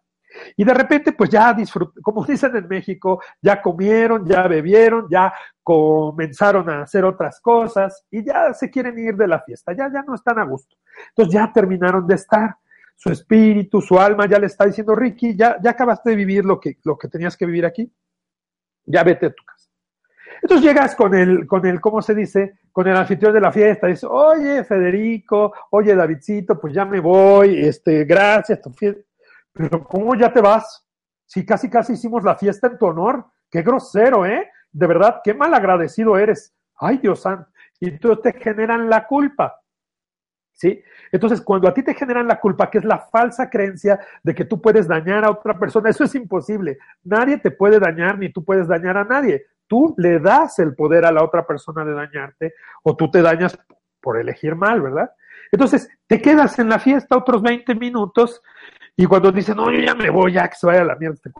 y 0.55 0.63
de 0.63 0.73
repente 0.73 1.13
pues 1.13 1.31
ya 1.31 1.51
disfrutaron, 1.51 2.03
como 2.03 2.23
dicen 2.27 2.55
en 2.55 2.67
México, 2.67 3.19
ya 3.41 3.59
comieron, 3.59 4.23
ya 4.23 4.47
bebieron, 4.47 5.07
ya 5.09 5.33
comenzaron 5.63 6.69
a 6.69 6.83
hacer 6.83 7.05
otras 7.05 7.41
cosas 7.41 8.05
y 8.11 8.23
ya 8.23 8.53
se 8.53 8.69
quieren 8.69 8.99
ir 8.99 9.15
de 9.15 9.27
la 9.27 9.41
fiesta, 9.41 9.73
ya, 9.73 9.91
ya 9.91 10.03
no 10.03 10.13
están 10.13 10.37
a 10.37 10.45
gusto. 10.45 10.75
Entonces 11.09 11.33
ya 11.33 11.51
terminaron 11.51 12.05
de 12.05 12.15
estar. 12.15 12.55
su 12.97 13.09
espíritu, 13.11 13.81
su 13.81 13.99
alma 13.99 14.27
ya 14.27 14.37
le 14.37 14.45
está 14.45 14.65
diciendo, 14.65 14.95
Ricky, 14.95 15.35
ya, 15.35 15.57
ya 15.61 15.71
acabaste 15.71 16.11
de 16.11 16.15
vivir 16.15 16.45
lo 16.45 16.59
que, 16.59 16.77
lo 16.83 16.97
que 16.97 17.07
tenías 17.09 17.35
que 17.35 17.45
vivir 17.47 17.65
aquí, 17.65 17.91
ya 18.85 19.03
vete 19.03 19.27
a 19.27 19.33
tu 19.33 19.43
casa. 19.43 19.69
Entonces 20.41 20.67
llegas 20.67 20.95
con 20.95 21.15
el, 21.15 21.47
con 21.47 21.65
el, 21.65 21.81
¿cómo 21.81 22.01
se 22.01 22.13
dice? 22.13 22.59
Con 22.71 22.87
el 22.87 22.95
anfitrión 22.95 23.33
de 23.33 23.41
la 23.41 23.51
fiesta, 23.51 23.87
dices, 23.87 24.07
oye, 24.09 24.63
Federico, 24.63 25.53
oye, 25.71 25.95
Davidcito, 25.95 26.59
pues 26.59 26.73
ya 26.73 26.85
me 26.85 26.99
voy, 26.99 27.65
este, 27.65 28.03
gracias, 28.03 28.61
tu 28.61 28.69
fiesta. 28.71 29.01
Pero 29.53 29.83
¿cómo 29.85 30.15
ya 30.15 30.31
te 30.31 30.41
vas? 30.41 30.85
Si 31.25 31.45
casi, 31.45 31.69
casi 31.69 31.93
hicimos 31.93 32.23
la 32.23 32.35
fiesta 32.35 32.67
en 32.67 32.77
tu 32.77 32.85
honor, 32.85 33.25
qué 33.49 33.61
grosero, 33.61 34.25
¿eh? 34.25 34.49
De 34.71 34.87
verdad, 34.87 35.21
qué 35.23 35.33
mal 35.33 35.53
agradecido 35.53 36.17
eres. 36.17 36.53
Ay, 36.77 36.97
Dios 36.97 37.21
santo. 37.21 37.49
Y 37.79 37.97
tú 37.97 38.17
te 38.17 38.33
generan 38.33 38.89
la 38.89 39.07
culpa. 39.07 39.61
¿Sí? 40.55 40.81
Entonces, 41.11 41.41
cuando 41.41 41.67
a 41.67 41.73
ti 41.73 41.83
te 41.83 41.93
generan 41.93 42.27
la 42.27 42.39
culpa, 42.39 42.69
que 42.69 42.77
es 42.77 42.85
la 42.85 42.97
falsa 42.97 43.49
creencia 43.49 43.99
de 44.23 44.33
que 44.33 44.45
tú 44.45 44.61
puedes 44.61 44.87
dañar 44.87 45.25
a 45.25 45.31
otra 45.31 45.59
persona, 45.59 45.89
eso 45.89 46.05
es 46.05 46.15
imposible. 46.15 46.77
Nadie 47.03 47.37
te 47.37 47.51
puede 47.51 47.77
dañar 47.77 48.17
ni 48.17 48.31
tú 48.31 48.43
puedes 48.43 48.67
dañar 48.67 48.95
a 48.95 49.03
nadie. 49.03 49.45
Tú 49.67 49.93
le 49.97 50.19
das 50.19 50.57
el 50.59 50.73
poder 50.73 51.05
a 51.05 51.11
la 51.11 51.23
otra 51.23 51.45
persona 51.45 51.83
de 51.83 51.93
dañarte 51.93 52.53
o 52.83 52.95
tú 52.95 53.11
te 53.11 53.21
dañas 53.21 53.59
por 53.99 54.17
elegir 54.17 54.55
mal, 54.55 54.81
¿verdad? 54.81 55.11
Entonces, 55.51 55.89
te 56.07 56.21
quedas 56.21 56.57
en 56.59 56.69
la 56.69 56.79
fiesta 56.79 57.17
otros 57.17 57.41
20 57.41 57.75
minutos 57.75 58.41
y 58.95 59.05
cuando 59.05 59.31
dicen, 59.31 59.57
no, 59.57 59.71
yo 59.71 59.79
ya 59.79 59.93
me 59.93 60.09
voy, 60.09 60.33
ya 60.33 60.47
que 60.47 60.55
se 60.55 60.67
vaya 60.67 60.83
la 60.83 60.95
mierda 60.95 61.15
este 61.15 61.31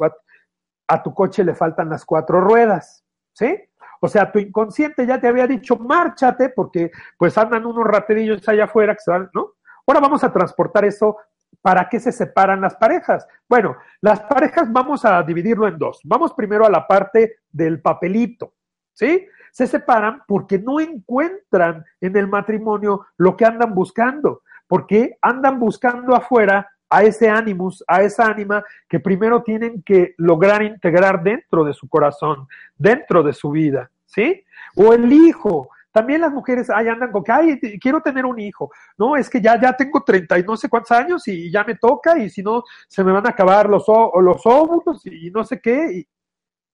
a 0.88 1.01
tu 1.01 1.13
coche 1.13 1.43
le 1.43 1.56
faltan 1.56 1.89
las 1.89 2.06
cuatro 2.06 2.41
ruedas, 2.41 3.04
¿sí? 3.34 3.58
O 4.02 4.08
sea, 4.08 4.32
tu 4.32 4.40
inconsciente 4.40 5.06
ya 5.06 5.20
te 5.20 5.28
había 5.28 5.48
dicho, 5.48 5.78
márchate, 5.78 6.50
porque 6.50 6.92
pues 7.18 7.38
andan 7.38 7.66
unos 7.66 7.86
raterillos 7.86 8.48
allá 8.48 8.66
afuera 8.66 8.94
que 8.94 9.02
se 9.02 9.12
van, 9.12 9.30
¿no? 9.34 9.54
Ahora 9.88 10.00
vamos 10.00 10.24
a 10.24 10.32
transportar 10.32 10.86
eso. 10.86 11.18
¿Para 11.62 11.90
qué 11.90 12.00
se 12.00 12.12
separan 12.12 12.62
las 12.62 12.76
parejas? 12.76 13.28
Bueno, 13.50 13.76
las 14.02 14.20
parejas 14.22 14.72
vamos 14.72 15.04
a 15.06 15.24
dividirlo 15.24 15.68
en 15.68 15.78
dos. 15.78 16.00
Vamos 16.04 16.34
primero 16.34 16.66
a 16.66 16.70
la 16.70 16.86
parte 16.86 17.38
del 17.52 17.82
papelito, 17.82 18.54
¿sí? 18.94 19.28
Se 19.52 19.66
separan 19.66 20.22
porque 20.28 20.60
no 20.60 20.80
encuentran 20.80 21.84
en 22.02 22.18
el 22.18 22.28
matrimonio 22.28 23.08
lo 23.18 23.36
que 23.36 23.46
andan 23.46 23.74
buscando, 23.74 24.44
porque 24.68 25.18
andan 25.22 25.60
buscando 25.60 26.16
afuera 26.16 26.70
a 26.89 27.04
ese 27.04 27.30
ánimos, 27.30 27.84
a 27.88 28.02
esa 28.02 28.28
ánima 28.28 28.63
que 28.88 29.00
primero 29.00 29.43
tienen 29.43 29.82
que 29.84 30.13
lograr 30.17 30.63
integrar 30.63 31.24
dentro 31.24 31.63
de 31.63 31.74
su 31.74 31.88
corazón, 31.88 32.48
dentro 32.78 33.24
de 33.24 33.34
su 33.34 33.52
vida. 33.52 33.89
¿sí? 34.06 34.43
O 34.76 34.93
el 34.93 35.12
hijo. 35.12 35.69
También 35.91 36.21
las 36.21 36.32
mujeres 36.32 36.69
ahí 36.69 36.89
andan 36.89 37.12
con 37.12 37.24
que, 37.24 37.32
ay, 37.32 37.60
quiero 37.80 38.02
tener 38.02 38.26
un 38.26 38.38
hijo. 38.38 38.69
No, 38.98 39.15
es 39.15 39.30
que 39.30 39.41
ya, 39.41 39.60
ya 39.60 39.74
tengo 39.74 40.04
treinta 40.04 40.38
y 40.38 40.43
no 40.43 40.58
sé 40.58 40.67
cuántos 40.67 40.91
años 40.91 41.26
y 41.28 41.50
ya 41.50 41.63
me 41.63 41.76
toca 41.76 42.17
y 42.17 42.30
si 42.30 42.43
no, 42.43 42.63
se 42.88 43.02
me 43.02 43.13
van 43.13 43.26
a 43.26 43.30
acabar 43.30 43.69
los, 43.69 43.86
los 43.88 44.41
óvulos 44.45 45.06
y 45.06 45.32
no 45.32 45.45
sé 45.45 45.62
qué. 45.62 46.00
Y 46.00 46.08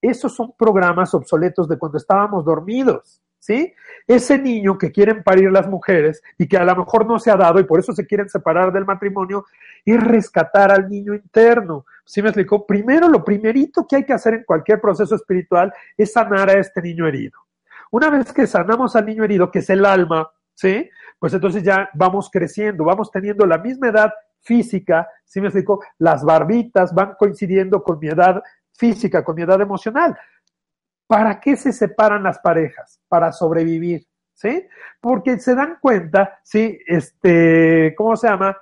esos 0.01 0.33
son 0.35 0.53
programas 0.57 1.13
obsoletos 1.13 1.67
de 1.67 1.77
cuando 1.77 1.99
estábamos 1.99 2.43
dormidos. 2.43 3.21
¿Sí? 3.41 3.73
Ese 4.05 4.37
niño 4.37 4.77
que 4.77 4.91
quieren 4.91 5.23
parir 5.23 5.51
las 5.51 5.67
mujeres 5.67 6.21
y 6.37 6.47
que 6.47 6.57
a 6.57 6.63
lo 6.63 6.75
mejor 6.75 7.07
no 7.07 7.17
se 7.17 7.31
ha 7.31 7.35
dado 7.35 7.59
y 7.59 7.63
por 7.63 7.79
eso 7.79 7.91
se 7.91 8.05
quieren 8.05 8.29
separar 8.29 8.71
del 8.71 8.85
matrimonio, 8.85 9.45
es 9.83 9.99
rescatar 9.99 10.71
al 10.71 10.87
niño 10.87 11.15
interno. 11.15 11.87
¿Sí 12.05 12.21
me 12.21 12.29
explicó? 12.29 12.67
Primero, 12.67 13.09
lo 13.09 13.23
primerito 13.23 13.87
que 13.87 13.95
hay 13.95 14.05
que 14.05 14.13
hacer 14.13 14.35
en 14.35 14.43
cualquier 14.43 14.79
proceso 14.79 15.15
espiritual 15.15 15.73
es 15.97 16.13
sanar 16.13 16.51
a 16.51 16.59
este 16.59 16.83
niño 16.83 17.07
herido. 17.07 17.39
Una 17.89 18.11
vez 18.11 18.31
que 18.31 18.45
sanamos 18.45 18.95
al 18.95 19.07
niño 19.07 19.23
herido, 19.23 19.49
que 19.49 19.59
es 19.59 19.69
el 19.71 19.85
alma, 19.85 20.29
¿sí? 20.53 20.87
Pues 21.17 21.33
entonces 21.33 21.63
ya 21.63 21.89
vamos 21.95 22.29
creciendo, 22.31 22.83
vamos 22.83 23.09
teniendo 23.09 23.47
la 23.47 23.57
misma 23.57 23.89
edad 23.89 24.13
física, 24.41 25.07
¿sí 25.25 25.41
me 25.41 25.47
explico? 25.47 25.83
Las 25.97 26.23
barbitas 26.23 26.93
van 26.93 27.15
coincidiendo 27.17 27.81
con 27.81 27.97
mi 27.97 28.07
edad 28.07 28.43
física, 28.73 29.23
con 29.23 29.35
mi 29.35 29.41
edad 29.41 29.61
emocional. 29.61 30.15
¿Para 31.11 31.41
qué 31.41 31.57
se 31.57 31.73
separan 31.73 32.23
las 32.23 32.39
parejas? 32.39 33.01
Para 33.09 33.33
sobrevivir, 33.33 34.07
¿sí? 34.33 34.65
Porque 35.01 35.37
se 35.39 35.53
dan 35.55 35.77
cuenta, 35.81 36.39
¿sí? 36.41 36.79
Este, 36.87 37.93
¿cómo 37.97 38.15
se 38.15 38.29
llama? 38.29 38.57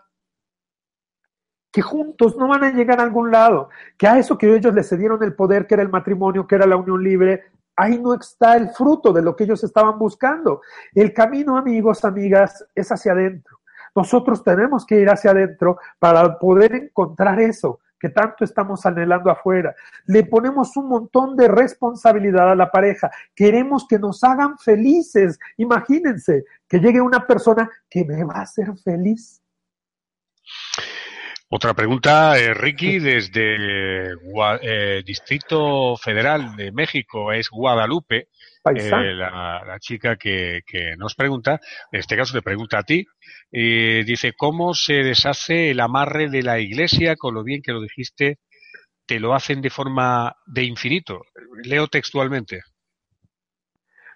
que 1.71 1.83
juntos 1.83 2.35
no 2.38 2.47
van 2.47 2.63
a 2.63 2.71
llegar 2.71 2.99
a 2.99 3.03
algún 3.03 3.29
lado, 3.29 3.69
que 3.95 4.07
a 4.07 4.17
eso 4.17 4.35
que 4.35 4.51
ellos 4.55 4.73
les 4.73 4.89
cedieron 4.89 5.21
el 5.21 5.35
poder, 5.35 5.67
que 5.67 5.75
era 5.75 5.83
el 5.83 5.89
matrimonio, 5.89 6.47
que 6.47 6.55
era 6.55 6.65
la 6.65 6.77
unión 6.77 7.03
libre, 7.03 7.43
ahí 7.75 7.99
no 7.99 8.15
está 8.15 8.57
el 8.57 8.69
fruto 8.69 9.13
de 9.13 9.21
lo 9.21 9.35
que 9.35 9.43
ellos 9.43 9.63
estaban 9.63 9.99
buscando. 9.99 10.63
El 10.95 11.13
camino, 11.13 11.55
amigos, 11.55 12.03
amigas, 12.03 12.65
es 12.73 12.91
hacia 12.91 13.12
adentro. 13.12 13.59
Nosotros 13.93 14.43
tenemos 14.43 14.88
que 14.88 14.99
ir 14.99 15.07
hacia 15.12 15.29
adentro 15.29 15.77
para 15.99 16.39
poder 16.39 16.73
encontrar 16.73 17.39
eso 17.39 17.81
que 17.99 18.09
tanto 18.09 18.43
estamos 18.43 18.85
anhelando 18.85 19.29
afuera. 19.29 19.75
Le 20.05 20.23
ponemos 20.23 20.75
un 20.77 20.88
montón 20.88 21.35
de 21.35 21.47
responsabilidad 21.47 22.51
a 22.51 22.55
la 22.55 22.71
pareja. 22.71 23.12
Queremos 23.35 23.85
que 23.88 23.99
nos 23.99 24.23
hagan 24.23 24.57
felices. 24.57 25.39
Imagínense 25.57 26.45
que 26.67 26.79
llegue 26.79 27.01
una 27.01 27.25
persona 27.27 27.69
que 27.89 28.05
me 28.05 28.23
va 28.23 28.35
a 28.35 28.41
hacer 28.41 28.75
feliz. 28.77 29.41
Otra 31.51 31.73
pregunta, 31.73 32.38
eh, 32.38 32.53
Ricky, 32.53 32.99
desde 32.99 34.12
eh, 34.62 35.03
Distrito 35.03 35.97
Federal 35.97 36.55
de 36.55 36.71
México, 36.71 37.31
es 37.33 37.49
Guadalupe, 37.49 38.27
eh, 38.75 38.89
la, 39.15 39.77
chica 39.79 40.15
que, 40.15 40.62
nos 40.95 41.15
pregunta, 41.15 41.59
en 41.91 42.01
este 42.01 42.15
caso 42.15 42.33
te 42.33 42.43
pregunta 42.43 42.77
a 42.77 42.83
ti, 42.83 43.03
dice, 43.51 44.33
¿cómo 44.38 44.75
se 44.75 45.01
deshace 45.01 45.71
el 45.71 45.79
amarre 45.79 46.29
de 46.29 46.43
la 46.43 46.59
iglesia 46.59 47.15
con 47.15 47.33
lo 47.33 47.43
bien 47.43 47.63
que 47.63 47.71
lo 47.71 47.81
dijiste? 47.81 48.38
Te 49.07 49.19
lo 49.19 49.33
hacen 49.33 49.59
de 49.59 49.71
forma 49.71 50.35
de 50.45 50.65
infinito. 50.65 51.23
Leo 51.63 51.88
textualmente. 51.88 52.62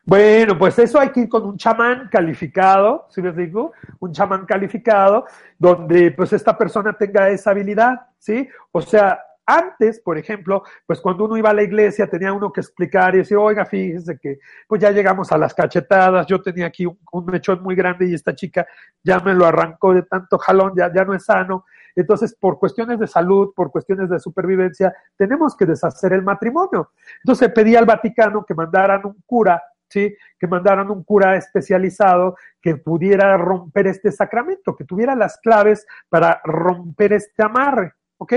Bueno, 0.06 0.58
pues 0.58 0.78
eso 0.80 1.00
hay 1.00 1.10
que 1.10 1.22
ir 1.22 1.30
con 1.30 1.46
un 1.46 1.58
chamán 1.58 2.10
calificado, 2.12 3.08
¿sí 3.10 3.22
les 3.22 3.38
digo? 3.38 3.72
Un 4.00 4.12
chamán 4.12 4.46
calificado 4.46 5.26
donde 5.58 6.12
pues 6.12 6.34
esta 6.34 6.58
persona 6.58 6.92
tenga 6.92 7.30
esa 7.30 7.52
habilidad, 7.52 8.08
¿sí? 8.20 8.50
O 8.74 8.82
sea, 8.82 9.22
antes, 9.46 10.02
por 10.02 10.18
ejemplo, 10.18 10.64
pues 10.86 11.00
cuando 11.00 11.24
uno 11.26 11.38
iba 11.38 11.52
a 11.52 11.54
la 11.54 11.64
iglesia 11.64 12.08
tenía 12.08 12.34
uno 12.34 12.52
que 12.52 12.60
explicar 12.60 13.16
y 13.16 13.20
decir, 13.20 13.38
oiga, 13.38 13.66
fíjese 13.66 14.18
que 14.20 14.40
pues 14.68 14.82
ya 14.82 14.92
llegamos 14.92 15.32
a 15.32 15.38
las 15.38 15.54
cachetadas, 15.54 16.28
yo 16.28 16.42
tenía 16.42 16.68
aquí 16.68 16.86
un, 16.86 17.26
mechón 17.26 17.64
muy 17.64 17.76
grande 17.76 18.06
y 18.08 18.14
esta 18.14 18.36
chica 18.36 18.68
ya 19.04 19.20
me 19.20 19.34
lo 19.34 19.46
arrancó 19.46 19.94
de 19.94 20.04
tanto 20.04 20.38
jalón, 20.38 20.74
ya, 20.76 20.92
ya 20.94 21.06
no 21.06 21.14
es 21.14 21.24
sano. 21.24 21.66
Entonces, 21.96 22.36
por 22.36 22.58
cuestiones 22.60 23.00
de 23.00 23.08
salud, 23.08 23.54
por 23.56 23.72
cuestiones 23.72 24.10
de 24.10 24.20
supervivencia, 24.20 24.94
tenemos 25.16 25.56
que 25.56 25.66
deshacer 25.66 26.12
el 26.14 26.24
matrimonio. 26.24 26.92
Entonces 27.24 27.50
pedí 27.54 27.76
al 27.76 27.86
Vaticano 27.86 28.44
que 28.44 28.56
mandaran 28.56 29.06
un 29.06 29.22
cura 29.26 29.62
que 29.94 30.48
mandaran 30.48 30.90
un 30.90 31.04
cura 31.04 31.36
especializado 31.36 32.36
que 32.62 32.76
pudiera 32.76 33.38
romper 33.38 33.88
este 33.88 34.12
sacramento, 34.12 34.76
que 34.76 34.86
tuviera 34.86 35.16
las 35.16 35.38
claves 35.38 35.86
para 36.10 36.42
romper 36.44 37.14
este 37.14 37.44
amarre, 37.44 37.94
¿ok? 38.18 38.34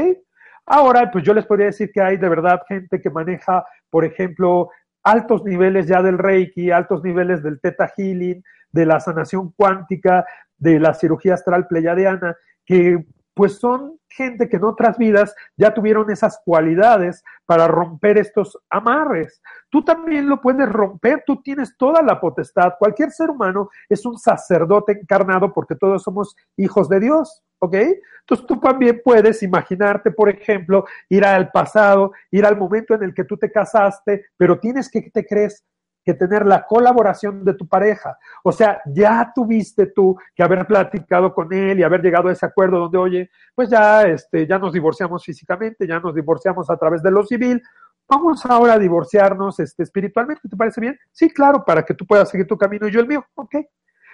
Ahora, 0.67 1.11
pues 1.11 1.25
yo 1.25 1.33
les 1.33 1.47
podría 1.47 1.67
decir 1.67 1.91
que 1.93 2.01
hay 2.01 2.17
de 2.17 2.29
verdad 2.29 2.63
gente 2.69 3.01
que 3.01 3.11
maneja, 3.11 3.65
por 3.89 4.05
ejemplo, 4.05 4.71
altos 5.03 5.45
niveles 5.45 5.87
ya 5.87 6.03
del 6.03 6.19
Reiki, 6.19 6.71
altos 6.73 7.05
niveles 7.05 7.43
del 7.43 7.61
Theta 7.61 7.93
Healing, 7.97 8.43
de 8.73 8.87
la 8.87 8.99
sanación 8.99 9.53
cuántica, 9.53 10.25
de 10.59 10.81
la 10.81 10.95
cirugía 10.95 11.35
astral 11.35 11.69
pleyadiana, 11.69 12.37
que 12.65 13.07
pues 13.37 13.59
son 13.59 14.01
gente 14.09 14.49
que 14.49 14.57
en 14.57 14.65
otras 14.65 14.97
vidas 14.97 15.35
ya 15.59 15.75
tuvieron 15.75 16.11
esas 16.11 16.41
cualidades 16.43 17.23
para 17.45 17.69
romper 17.69 18.17
estos 18.17 18.59
amarres. 18.71 19.43
Tú 19.69 19.85
también 19.85 20.27
lo 20.27 20.41
puedes 20.41 20.67
romper, 20.67 21.23
tú 21.27 21.43
tienes 21.43 21.77
toda 21.77 22.01
la 22.01 22.19
potestad. 22.19 22.73
Cualquier 22.79 23.11
ser 23.11 23.29
humano 23.29 23.69
es 23.91 24.07
un 24.07 24.19
sacerdote 24.19 24.93
encarnado 24.93 25.53
porque 25.53 25.75
todos 25.75 26.03
somos 26.03 26.35
hijos 26.57 26.89
de 26.89 26.99
Dios, 26.99 27.43
¿ok? 27.59 27.75
Entonces 28.21 28.47
tú 28.47 28.59
también 28.59 29.03
puedes 29.05 29.43
imaginarte, 29.43 30.11
por 30.13 30.31
ejemplo, 30.31 30.87
ir 31.11 31.23
al 31.23 31.51
pasado, 31.51 32.13
ir 32.31 32.47
al 32.47 32.57
momento 32.57 32.95
en 32.95 33.03
el 33.03 33.13
que 33.13 33.25
tú 33.25 33.37
te 33.37 33.53
casaste, 33.53 34.25
pero 34.39 34.59
tienes 34.59 34.91
que, 34.91 35.11
¿te 35.11 35.27
crees? 35.27 35.63
Que 36.07 36.15
tener 36.15 36.47
la 36.47 36.65
colaboración 36.65 37.45
de 37.45 37.55
tu 37.55 37.67
pareja. 37.67 38.17
O 38.45 38.53
sea, 38.53 38.81
ya 38.87 39.33
tuviste 39.35 39.87
tú 39.87 40.17
que 40.37 40.45
haber 40.45 40.65
platicado 40.65 41.35
con 41.35 41.53
él 41.53 41.81
y 41.81 41.83
haber 41.83 42.01
llegado 42.01 42.29
a 42.29 42.33
ese 42.33 42.47
acuerdo 42.47 42.79
donde, 42.79 42.97
oye, 42.97 43.31
pues 43.57 43.69
ya, 43.69 44.03
este, 44.03 44.47
ya 44.47 44.57
nos 44.57 44.73
divorciamos 44.73 45.25
físicamente, 45.25 45.85
ya 45.85 45.99
nos 45.99 46.15
divorciamos 46.15 46.71
a 46.71 46.77
través 46.77 47.03
de 47.03 47.11
lo 47.11 47.27
civil, 47.27 47.61
vamos 48.09 48.47
ahora 48.47 48.75
a 48.75 48.79
divorciarnos 48.79 49.59
este, 49.59 49.83
espiritualmente, 49.83 50.49
¿te 50.49 50.57
parece 50.57 50.81
bien? 50.81 50.97
Sí, 51.11 51.29
claro, 51.29 51.65
para 51.65 51.83
que 51.83 51.95
tú 51.95 52.07
puedas 52.07 52.31
seguir 52.31 52.47
tu 52.47 52.57
camino 52.57 52.87
y 52.87 52.93
yo 52.93 53.01
el 53.01 53.09
mío, 53.09 53.27
¿ok? 53.35 53.57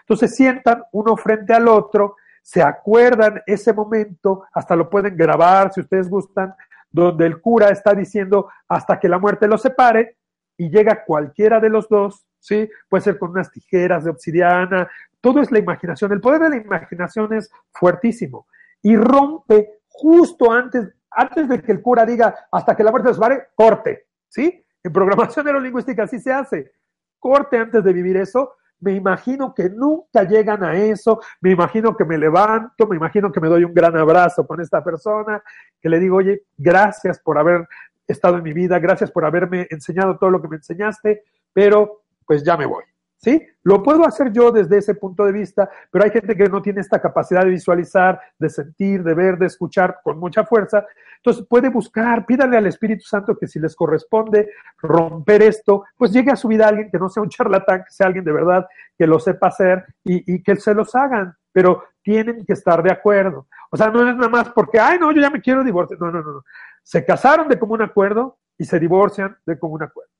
Entonces 0.00 0.34
sientan 0.34 0.84
uno 0.92 1.14
frente 1.18 1.52
al 1.52 1.68
otro, 1.68 2.16
se 2.40 2.62
acuerdan 2.62 3.42
ese 3.44 3.74
momento, 3.74 4.44
hasta 4.54 4.74
lo 4.74 4.88
pueden 4.88 5.14
grabar 5.14 5.70
si 5.74 5.80
ustedes 5.80 6.08
gustan, 6.08 6.54
donde 6.90 7.26
el 7.26 7.38
cura 7.38 7.68
está 7.68 7.92
diciendo 7.92 8.48
hasta 8.66 8.98
que 8.98 9.10
la 9.10 9.18
muerte 9.18 9.46
los 9.46 9.60
separe, 9.60 10.16
y 10.62 10.70
llega 10.70 11.02
cualquiera 11.04 11.58
de 11.58 11.68
los 11.68 11.88
dos, 11.88 12.24
¿sí? 12.38 12.70
Puede 12.88 13.02
ser 13.02 13.18
con 13.18 13.30
unas 13.30 13.50
tijeras 13.50 14.04
de 14.04 14.10
obsidiana, 14.10 14.88
todo 15.20 15.40
es 15.40 15.50
la 15.50 15.58
imaginación, 15.58 16.12
el 16.12 16.20
poder 16.20 16.40
de 16.42 16.50
la 16.50 16.56
imaginación 16.56 17.32
es 17.32 17.50
fuertísimo. 17.72 18.46
y 18.84 18.96
rompe 18.96 19.80
justo 19.88 20.50
antes, 20.50 20.88
antes 21.10 21.48
de 21.48 21.60
que 21.62 21.72
el 21.72 21.82
cura 21.82 22.06
diga 22.06 22.34
hasta 22.50 22.76
que 22.76 22.84
la 22.84 22.92
muerte 22.92 23.12
se 23.12 23.20
pare, 23.20 23.48
corte, 23.56 24.06
¿sí? 24.28 24.64
En 24.84 24.92
programación 24.92 25.46
neurolingüística 25.46 26.04
así 26.04 26.20
se 26.20 26.32
hace. 26.32 26.72
Corte 27.18 27.58
antes 27.58 27.82
de 27.82 27.92
vivir 27.92 28.16
eso. 28.16 28.54
Me 28.80 28.92
imagino 28.92 29.54
que 29.54 29.70
nunca 29.70 30.24
llegan 30.24 30.64
a 30.64 30.74
eso. 30.74 31.20
Me 31.40 31.52
imagino 31.52 31.96
que 31.96 32.04
me 32.04 32.18
levanto, 32.18 32.88
me 32.88 32.96
imagino 32.96 33.30
que 33.30 33.40
me 33.40 33.48
doy 33.48 33.62
un 33.62 33.74
gran 33.74 33.96
abrazo 33.96 34.44
con 34.44 34.60
esta 34.60 34.82
persona, 34.82 35.40
que 35.80 35.88
le 35.88 36.00
digo, 36.00 36.16
oye, 36.16 36.42
gracias 36.56 37.20
por 37.20 37.38
haber 37.38 37.68
estado 38.06 38.38
en 38.38 38.42
mi 38.42 38.52
vida, 38.52 38.78
gracias 38.78 39.10
por 39.10 39.24
haberme 39.24 39.66
enseñado 39.70 40.18
todo 40.18 40.30
lo 40.30 40.42
que 40.42 40.48
me 40.48 40.56
enseñaste, 40.56 41.22
pero 41.52 42.02
pues 42.26 42.42
ya 42.42 42.56
me 42.56 42.66
voy. 42.66 42.84
¿Sí? 43.16 43.40
Lo 43.62 43.84
puedo 43.84 44.04
hacer 44.04 44.32
yo 44.32 44.50
desde 44.50 44.78
ese 44.78 44.96
punto 44.96 45.24
de 45.24 45.30
vista, 45.30 45.70
pero 45.92 46.04
hay 46.04 46.10
gente 46.10 46.36
que 46.36 46.48
no 46.48 46.60
tiene 46.60 46.80
esta 46.80 47.00
capacidad 47.00 47.44
de 47.44 47.50
visualizar, 47.50 48.20
de 48.36 48.48
sentir, 48.48 49.04
de 49.04 49.14
ver, 49.14 49.38
de 49.38 49.46
escuchar 49.46 50.00
con 50.02 50.18
mucha 50.18 50.44
fuerza. 50.44 50.84
Entonces 51.18 51.46
puede 51.48 51.68
buscar, 51.68 52.26
pídale 52.26 52.56
al 52.56 52.66
Espíritu 52.66 53.04
Santo 53.04 53.38
que 53.38 53.46
si 53.46 53.60
les 53.60 53.76
corresponde 53.76 54.50
romper 54.78 55.42
esto, 55.42 55.84
pues 55.96 56.10
llegue 56.10 56.32
a 56.32 56.36
su 56.36 56.48
vida 56.48 56.66
alguien 56.66 56.90
que 56.90 56.98
no 56.98 57.08
sea 57.08 57.22
un 57.22 57.28
charlatán, 57.28 57.84
que 57.84 57.92
sea 57.92 58.08
alguien 58.08 58.24
de 58.24 58.32
verdad 58.32 58.66
que 58.98 59.06
lo 59.06 59.20
sepa 59.20 59.46
hacer 59.46 59.84
y, 60.02 60.42
que 60.42 60.56
se 60.56 60.74
los 60.74 60.92
hagan, 60.96 61.32
pero 61.52 61.84
tienen 62.02 62.44
que 62.44 62.54
estar 62.54 62.82
de 62.82 62.90
acuerdo. 62.90 63.46
O 63.70 63.76
sea, 63.76 63.88
no 63.88 64.00
es 64.08 64.16
nada 64.16 64.28
más 64.28 64.48
porque, 64.50 64.80
ay, 64.80 64.98
no, 64.98 65.12
yo 65.12 65.20
ya 65.22 65.30
me 65.30 65.40
quiero 65.40 65.62
divorciar. 65.62 66.00
No, 66.00 66.10
no, 66.10 66.22
no, 66.22 66.32
no. 66.32 66.44
Se 66.82 67.04
casaron 67.04 67.48
de 67.48 67.58
común 67.58 67.82
acuerdo 67.82 68.38
y 68.58 68.64
se 68.64 68.78
divorcian 68.78 69.36
de 69.46 69.58
común 69.58 69.82
acuerdo. 69.82 70.12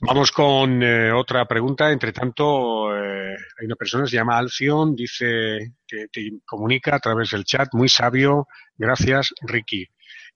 Vamos 0.00 0.30
con 0.30 0.80
eh, 0.80 1.10
otra 1.12 1.44
pregunta. 1.46 1.90
Entre 1.90 2.12
tanto, 2.12 2.96
eh, 2.96 3.36
hay 3.58 3.66
una 3.66 3.74
persona 3.74 4.06
se 4.06 4.14
llama 4.14 4.38
Alfion, 4.38 4.94
dice 4.94 5.74
que 5.84 6.06
te 6.12 6.30
comunica 6.46 6.94
a 6.94 7.00
través 7.00 7.32
del 7.32 7.44
chat, 7.44 7.68
muy 7.72 7.88
sabio. 7.88 8.46
Gracias, 8.76 9.34
Ricky. 9.40 9.86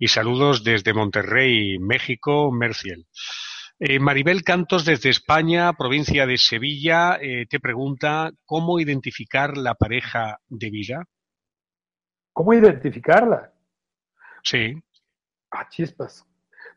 Y 0.01 0.09
saludos 0.09 0.65
desde 0.65 0.93
Monterrey, 0.93 1.79
México, 1.79 2.51
Merciel. 2.51 3.07
Eh, 3.79 4.01
Maribel 4.01 4.43
Cantos 4.43 4.85
desde 4.85 5.11
España, 5.11 5.73
provincia 5.75 6.27
de 6.27 6.39
Sevilla, 6.39 7.19
te 7.49 7.61
pregunta 7.61 8.33
cómo 8.45 8.81
identificar 8.81 9.57
la 9.57 9.75
pareja 9.75 10.39
de 10.49 10.71
vida. 10.71 11.05
¿Cómo 12.33 12.55
identificarla? 12.55 13.53
Sí. 14.43 14.83
Ah, 15.51 15.69
chispas. 15.69 16.27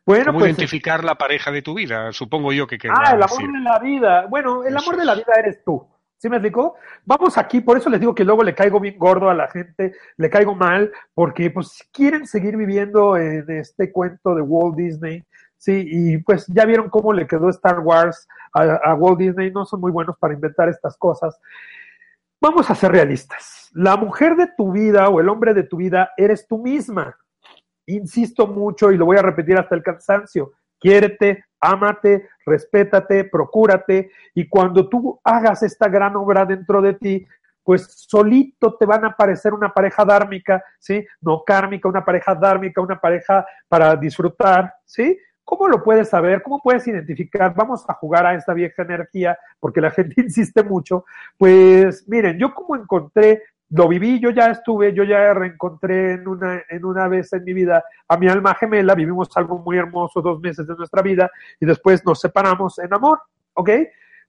Bueno, 0.04 0.26
¿Cómo 0.26 0.38
pues, 0.38 0.50
identificar 0.50 1.02
la 1.02 1.16
pareja 1.16 1.50
de 1.50 1.62
tu 1.62 1.74
vida? 1.74 2.12
Supongo 2.12 2.52
yo 2.52 2.66
que 2.66 2.78
Ah, 2.88 3.14
el 3.14 3.22
amor 3.22 3.52
de 3.52 3.60
la 3.60 3.78
vida. 3.80 4.26
Bueno, 4.26 4.64
el 4.64 4.76
amor 4.76 4.96
de 4.96 5.04
la 5.04 5.14
vida 5.14 5.32
eres 5.36 5.64
tú. 5.64 5.86
¿Sí 6.18 6.30
me 6.30 6.36
explicó? 6.36 6.76
Vamos 7.04 7.36
aquí, 7.36 7.60
por 7.60 7.76
eso 7.76 7.90
les 7.90 8.00
digo 8.00 8.14
que 8.14 8.24
luego 8.24 8.42
le 8.42 8.54
caigo 8.54 8.80
bien 8.80 8.98
gordo 8.98 9.28
a 9.28 9.34
la 9.34 9.48
gente, 9.48 9.94
le 10.16 10.30
caigo 10.30 10.54
mal, 10.54 10.90
porque 11.12 11.50
pues 11.50 11.86
quieren 11.92 12.26
seguir 12.26 12.56
viviendo 12.56 13.18
en 13.18 13.44
este 13.50 13.92
cuento 13.92 14.34
de 14.34 14.40
Walt 14.40 14.76
Disney, 14.76 15.24
sí, 15.58 15.86
y 15.86 16.18
pues 16.18 16.46
ya 16.46 16.64
vieron 16.64 16.88
cómo 16.88 17.12
le 17.12 17.26
quedó 17.26 17.50
Star 17.50 17.80
Wars 17.80 18.26
a, 18.54 18.62
a 18.62 18.94
Walt 18.94 19.18
Disney, 19.18 19.50
no 19.50 19.66
son 19.66 19.80
muy 19.80 19.92
buenos 19.92 20.16
para 20.16 20.32
inventar 20.32 20.70
estas 20.70 20.96
cosas. 20.96 21.38
Vamos 22.40 22.70
a 22.70 22.74
ser 22.74 22.92
realistas. 22.92 23.70
La 23.72 23.96
mujer 23.96 24.36
de 24.36 24.48
tu 24.56 24.72
vida 24.72 25.08
o 25.08 25.20
el 25.20 25.28
hombre 25.28 25.54
de 25.54 25.64
tu 25.64 25.76
vida 25.76 26.10
eres 26.16 26.46
tú 26.46 26.58
misma 26.58 27.16
insisto 27.86 28.46
mucho 28.46 28.90
y 28.90 28.96
lo 28.96 29.06
voy 29.06 29.16
a 29.16 29.22
repetir 29.22 29.56
hasta 29.56 29.74
el 29.74 29.82
cansancio, 29.82 30.52
quiérete, 30.78 31.44
ámate, 31.60 32.28
respétate, 32.44 33.24
procúrate 33.24 34.10
y 34.34 34.48
cuando 34.48 34.88
tú 34.88 35.20
hagas 35.24 35.62
esta 35.62 35.88
gran 35.88 36.16
obra 36.16 36.44
dentro 36.44 36.82
de 36.82 36.94
ti, 36.94 37.26
pues 37.62 38.06
solito 38.08 38.76
te 38.76 38.86
van 38.86 39.04
a 39.04 39.08
aparecer 39.08 39.52
una 39.52 39.72
pareja 39.72 40.04
dármica, 40.04 40.62
¿sí? 40.78 41.04
No 41.20 41.42
kármica, 41.44 41.88
una 41.88 42.04
pareja 42.04 42.34
dármica, 42.34 42.80
una 42.80 43.00
pareja 43.00 43.44
para 43.66 43.96
disfrutar, 43.96 44.72
¿sí? 44.84 45.18
¿Cómo 45.46 45.68
lo 45.68 45.80
puedes 45.84 46.08
saber? 46.08 46.42
¿Cómo 46.42 46.60
puedes 46.60 46.86
identificar? 46.88 47.54
Vamos 47.54 47.84
a 47.88 47.94
jugar 47.94 48.26
a 48.26 48.34
esta 48.34 48.52
vieja 48.52 48.82
energía, 48.82 49.38
porque 49.60 49.80
la 49.80 49.90
gente 49.92 50.20
insiste 50.20 50.64
mucho. 50.64 51.04
Pues 51.38 52.06
miren, 52.08 52.36
yo 52.36 52.52
como 52.52 52.74
encontré 52.74 53.44
lo 53.70 53.88
viví, 53.88 54.18
yo 54.20 54.30
ya 54.30 54.50
estuve, 54.50 54.92
yo 54.92 55.04
ya 55.04 55.32
reencontré 55.34 56.14
en 56.14 56.26
una, 56.26 56.62
en 56.68 56.84
una 56.84 57.06
vez 57.06 57.32
en 57.32 57.44
mi 57.44 57.52
vida 57.52 57.84
a 58.08 58.16
mi 58.16 58.28
alma 58.28 58.54
gemela, 58.54 58.94
vivimos 58.94 59.28
algo 59.36 59.58
muy 59.58 59.76
hermoso 59.76 60.20
dos 60.20 60.40
meses 60.40 60.66
de 60.66 60.74
nuestra 60.74 61.00
vida 61.00 61.30
y 61.60 61.66
después 61.66 62.04
nos 62.04 62.20
separamos 62.20 62.78
en 62.80 62.92
amor, 62.92 63.20
¿ok? 63.54 63.70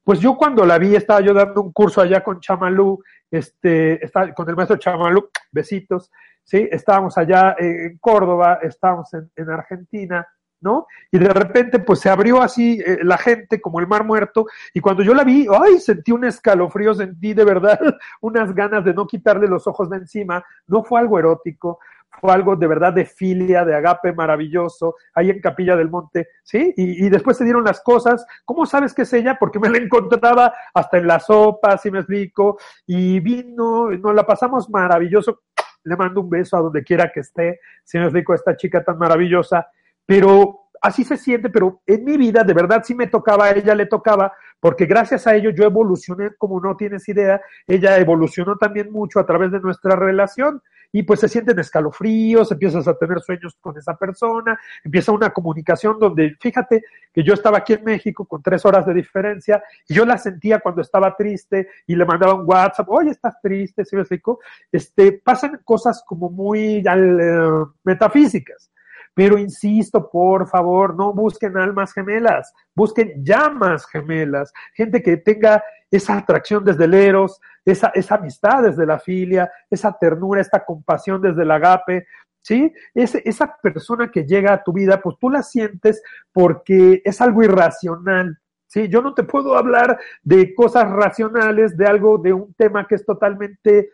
Pues 0.04 0.20
yo 0.20 0.38
cuando 0.38 0.66
la 0.66 0.78
vi, 0.78 0.96
estaba 0.96 1.22
yo 1.22 1.34
dando 1.34 1.62
un 1.62 1.72
curso 1.72 2.02
allá 2.02 2.24
con 2.24 2.40
Chamalú, 2.40 3.04
este, 3.30 4.04
está, 4.04 4.34
con 4.34 4.48
el 4.50 4.56
maestro 4.56 4.78
Chamalú, 4.78 5.30
besitos, 5.52 6.12
¿sí? 6.44 6.68
Estábamos 6.72 7.18
allá 7.18 7.56
en 7.58 7.98
Córdoba, 7.98 8.60
estábamos 8.62 9.14
en, 9.14 9.30
en 9.36 9.50
Argentina, 9.50 10.28
¿no? 10.62 10.88
Y 11.12 11.20
de 11.20 11.30
repente, 11.30 11.80
pues 11.80 12.00
se 12.00 12.10
abrió 12.10 12.42
así 12.42 12.82
eh, 12.86 13.00
la 13.04 13.18
gente 13.18 13.62
como 13.62 13.80
el 13.80 13.88
mar 13.88 14.04
muerto, 14.04 14.46
y 14.74 14.80
cuando 14.80 15.04
yo 15.04 15.14
la 15.14 15.24
vi, 15.24 15.48
¡ay! 15.52 15.80
Sentí 15.80 16.12
un 16.12 16.26
escalofrío, 16.26 16.94
sentí 16.94 17.34
de 17.34 17.46
verdad 17.46 17.80
unas 18.22 18.54
ganas 18.54 18.84
de 18.84 18.94
no 18.94 19.08
quitarle 19.08 19.48
los 19.48 19.68
ojos 19.68 19.90
de 19.90 19.98
encima. 19.98 20.44
No 20.68 20.84
fue 20.84 21.00
algo 21.00 21.20
erótico, 21.20 21.80
fue 22.20 22.34
algo 22.34 22.56
de 22.56 22.68
verdad 22.68 22.94
de 22.94 23.06
filia, 23.06 23.64
de 23.64 23.76
agape 23.76 24.14
maravilloso, 24.14 24.96
ahí 25.14 25.30
en 25.30 25.40
Capilla 25.40 25.76
del 25.76 25.90
Monte, 25.90 26.30
¿sí? 26.44 26.74
Y, 26.76 27.06
y, 27.06 27.10
después 27.10 27.38
se 27.38 27.44
dieron 27.44 27.64
las 27.64 27.82
cosas. 27.82 28.26
¿Cómo 28.44 28.66
sabes 28.66 28.94
que 28.94 29.04
es 29.04 29.14
ella? 29.14 29.38
Porque 29.40 29.60
me 29.60 29.70
la 29.70 29.78
encontraba 29.84 30.54
hasta 30.74 30.98
en 30.98 31.08
la 31.08 31.20
sopa, 31.20 31.78
si 31.78 31.92
me 31.92 32.00
explico, 32.00 32.58
y 32.86 33.20
vino, 33.20 33.92
nos 33.92 34.16
la 34.16 34.26
pasamos 34.26 34.70
maravilloso. 34.70 35.42
Le 35.84 35.96
mando 35.96 36.22
un 36.22 36.30
beso 36.30 36.58
a 36.58 36.62
donde 36.62 36.84
quiera 36.84 37.12
que 37.14 37.22
esté, 37.22 37.60
si 37.84 37.98
me 37.98 38.06
explico, 38.06 38.34
esta 38.34 38.58
chica 38.58 38.84
tan 38.84 38.98
maravillosa 38.98 39.68
pero 40.08 40.70
así 40.82 41.04
se 41.04 41.18
siente, 41.18 41.50
pero 41.50 41.82
en 41.86 42.04
mi 42.04 42.18
vida 42.18 42.44
de 42.44 42.54
verdad 42.54 42.82
sí 42.84 42.96
me 42.96 43.08
tocaba, 43.08 43.46
a 43.46 43.52
ella 43.52 43.76
le 43.76 43.86
tocaba, 43.86 44.34
porque 44.60 44.86
gracias 44.86 45.28
a 45.28 45.36
ello 45.36 45.52
yo 45.52 45.66
evolucioné 45.66 46.32
como 46.38 46.60
no 46.60 46.76
tienes 46.76 47.08
idea, 47.10 47.42
ella 47.68 47.98
evolucionó 47.98 48.56
también 48.56 48.92
mucho 48.92 49.20
a 49.20 49.26
través 49.26 49.52
de 49.52 49.60
nuestra 49.60 49.96
relación 49.96 50.62
y 50.92 51.04
pues 51.04 51.20
se 51.20 51.28
sienten 51.28 51.60
escalofríos, 51.60 52.52
empiezas 52.52 52.88
a 52.88 52.98
tener 52.98 53.20
sueños 53.20 53.58
con 53.60 53.78
esa 53.78 53.98
persona, 53.98 54.58
empieza 54.84 55.12
una 55.12 55.32
comunicación 55.32 56.00
donde, 56.00 56.38
fíjate 56.40 56.84
que 57.14 57.24
yo 57.24 57.34
estaba 57.34 57.58
aquí 57.58 57.74
en 57.74 57.84
México 57.84 58.26
con 58.26 58.42
tres 58.42 58.66
horas 58.66 58.86
de 58.86 58.94
diferencia 58.94 59.62
y 59.88 59.94
yo 59.94 60.06
la 60.06 60.18
sentía 60.18 60.60
cuando 60.60 60.82
estaba 60.82 61.16
triste 61.16 61.68
y 61.86 61.96
le 61.96 62.06
mandaba 62.06 62.36
un 62.36 62.48
WhatsApp, 62.48 62.90
oye, 62.90 63.12
estás 63.12 63.40
triste, 63.42 63.84
¿sí 63.84 63.96
me 63.96 64.04
explico? 64.04 64.40
Este, 64.72 65.12
pasan 65.12 65.60
cosas 65.66 66.04
como 66.08 66.30
muy 66.30 66.82
uh, 66.88 67.70
metafísicas. 67.84 68.72
Pero 69.18 69.40
insisto, 69.40 70.12
por 70.12 70.48
favor, 70.48 70.96
no 70.96 71.12
busquen 71.12 71.58
almas 71.58 71.92
gemelas, 71.92 72.54
busquen 72.76 73.26
llamas 73.26 73.88
gemelas, 73.88 74.54
gente 74.76 75.02
que 75.02 75.18
tenga 75.18 75.64
esa 75.90 76.20
atracción 76.20 76.64
desde 76.64 76.86
el 76.86 76.94
eros, 76.94 77.42
esa, 77.66 77.88
esa 77.96 78.14
amistad 78.14 78.62
desde 78.62 78.86
la 78.86 79.00
filia, 79.00 79.52
esa 79.72 79.98
ternura, 79.98 80.40
esta 80.40 80.64
compasión 80.64 81.20
desde 81.20 81.42
el 81.42 81.50
agape, 81.50 82.06
¿sí? 82.44 82.72
esa 82.94 83.58
persona 83.60 84.12
que 84.12 84.24
llega 84.24 84.54
a 84.54 84.64
tu 84.64 84.72
vida, 84.72 85.02
pues 85.02 85.18
tú 85.20 85.32
la 85.32 85.42
sientes 85.42 86.04
porque 86.32 87.02
es 87.04 87.20
algo 87.20 87.42
irracional, 87.42 88.38
¿sí? 88.68 88.88
Yo 88.88 89.02
no 89.02 89.16
te 89.16 89.24
puedo 89.24 89.58
hablar 89.58 89.98
de 90.22 90.54
cosas 90.54 90.92
racionales, 90.92 91.76
de 91.76 91.88
algo, 91.88 92.20
de 92.20 92.34
un 92.34 92.54
tema 92.54 92.86
que 92.86 92.94
es 92.94 93.04
totalmente 93.04 93.90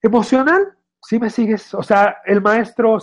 emocional, 0.00 0.78
¿sí 1.02 1.18
me 1.18 1.28
sigues? 1.28 1.74
O 1.74 1.82
sea, 1.82 2.22
el 2.24 2.40
maestro 2.40 2.98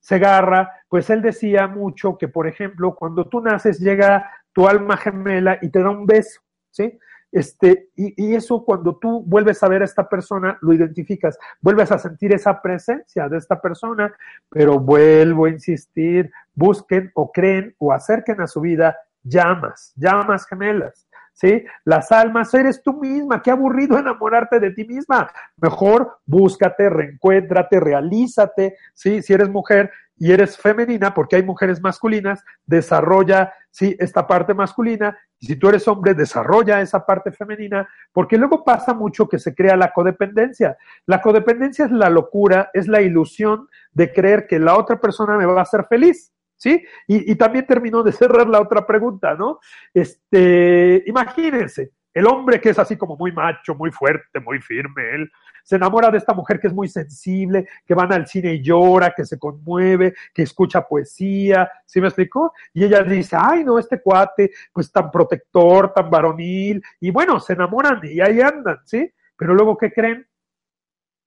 Segarra, 0.00 0.70
pues 0.88 1.10
él 1.10 1.22
decía 1.22 1.66
mucho 1.66 2.16
que, 2.18 2.28
por 2.28 2.46
ejemplo, 2.46 2.94
cuando 2.94 3.26
tú 3.28 3.40
naces 3.40 3.78
llega 3.78 4.30
tu 4.52 4.66
alma 4.66 4.96
gemela 4.96 5.58
y 5.60 5.68
te 5.68 5.82
da 5.82 5.90
un 5.90 6.06
beso, 6.06 6.40
¿sí? 6.70 6.98
Este, 7.32 7.90
y, 7.94 8.14
y, 8.16 8.34
eso 8.34 8.64
cuando 8.64 8.96
tú 8.96 9.22
vuelves 9.24 9.62
a 9.62 9.68
ver 9.68 9.82
a 9.82 9.84
esta 9.84 10.08
persona, 10.08 10.58
lo 10.62 10.72
identificas, 10.72 11.38
vuelves 11.60 11.92
a 11.92 11.98
sentir 11.98 12.34
esa 12.34 12.60
presencia 12.60 13.28
de 13.28 13.38
esta 13.38 13.60
persona, 13.60 14.12
pero 14.48 14.80
vuelvo 14.80 15.44
a 15.44 15.50
insistir, 15.50 16.32
busquen 16.54 17.12
o 17.14 17.30
creen 17.30 17.74
o 17.78 17.92
acerquen 17.92 18.40
a 18.40 18.48
su 18.48 18.60
vida 18.60 18.96
llamas, 19.22 19.92
llamas 19.96 20.46
gemelas. 20.46 21.06
¿Sí? 21.40 21.64
Las 21.84 22.12
almas, 22.12 22.52
eres 22.52 22.82
tú 22.82 22.92
misma, 23.00 23.40
qué 23.40 23.50
aburrido 23.50 23.98
enamorarte 23.98 24.60
de 24.60 24.72
ti 24.72 24.84
misma. 24.84 25.30
Mejor 25.56 26.18
búscate, 26.26 26.90
reencuéntrate, 26.90 27.80
realízate, 27.80 28.76
¿sí? 28.92 29.22
Si 29.22 29.32
eres 29.32 29.48
mujer 29.48 29.90
y 30.18 30.32
eres 30.32 30.58
femenina, 30.58 31.14
porque 31.14 31.36
hay 31.36 31.42
mujeres 31.42 31.80
masculinas, 31.80 32.44
desarrolla, 32.66 33.54
sí, 33.70 33.96
esta 33.98 34.26
parte 34.26 34.52
masculina, 34.52 35.16
y 35.38 35.46
si 35.46 35.56
tú 35.56 35.70
eres 35.70 35.88
hombre, 35.88 36.12
desarrolla 36.12 36.82
esa 36.82 37.06
parte 37.06 37.32
femenina, 37.32 37.88
porque 38.12 38.36
luego 38.36 38.62
pasa 38.62 38.92
mucho 38.92 39.26
que 39.26 39.38
se 39.38 39.54
crea 39.54 39.76
la 39.76 39.92
codependencia. 39.92 40.76
La 41.06 41.22
codependencia 41.22 41.86
es 41.86 41.90
la 41.90 42.10
locura, 42.10 42.68
es 42.74 42.86
la 42.86 43.00
ilusión 43.00 43.66
de 43.92 44.12
creer 44.12 44.46
que 44.46 44.58
la 44.58 44.76
otra 44.76 45.00
persona 45.00 45.38
me 45.38 45.46
va 45.46 45.60
a 45.60 45.62
hacer 45.62 45.86
feliz. 45.86 46.34
¿Sí? 46.60 46.84
Y, 47.06 47.34
también 47.36 47.66
terminó 47.66 48.02
de 48.02 48.12
cerrar 48.12 48.46
la 48.46 48.60
otra 48.60 48.86
pregunta, 48.86 49.34
¿no? 49.34 49.60
Este, 49.94 51.02
imagínense, 51.06 51.92
El 52.12 52.26
hombre 52.26 52.60
que 52.60 52.70
es 52.70 52.78
así 52.78 52.96
como 52.96 53.16
muy 53.16 53.32
macho, 53.32 53.74
muy 53.74 53.90
fuerte, 53.92 54.40
muy 54.40 54.60
firme, 54.60 55.14
él 55.14 55.30
se 55.62 55.76
enamora 55.76 56.10
de 56.10 56.18
esta 56.18 56.34
mujer 56.34 56.58
que 56.58 56.66
es 56.66 56.74
muy 56.74 56.88
sensible, 56.88 57.68
que 57.86 57.94
van 57.94 58.12
al 58.12 58.26
cine 58.26 58.54
y 58.54 58.62
llora, 58.62 59.14
que 59.16 59.24
se 59.24 59.38
conmueve, 59.38 60.14
que 60.34 60.42
escucha 60.42 60.86
poesía, 60.86 61.70
¿sí 61.86 62.00
me 62.00 62.08
explicó? 62.08 62.52
Y 62.74 62.84
ella 62.84 63.02
dice, 63.02 63.36
ay 63.38 63.64
no, 63.64 63.78
este 63.78 64.02
cuate, 64.02 64.50
pues 64.72 64.90
tan 64.92 65.10
protector, 65.10 65.92
tan 65.94 66.10
varonil, 66.10 66.82
y 67.00 67.10
bueno, 67.10 67.38
se 67.40 67.52
enamoran 67.52 68.00
y 68.02 68.20
ahí 68.20 68.40
andan, 68.40 68.80
¿sí? 68.84 69.10
Pero 69.36 69.54
luego, 69.54 69.78
¿qué 69.78 69.92
creen? 69.92 70.26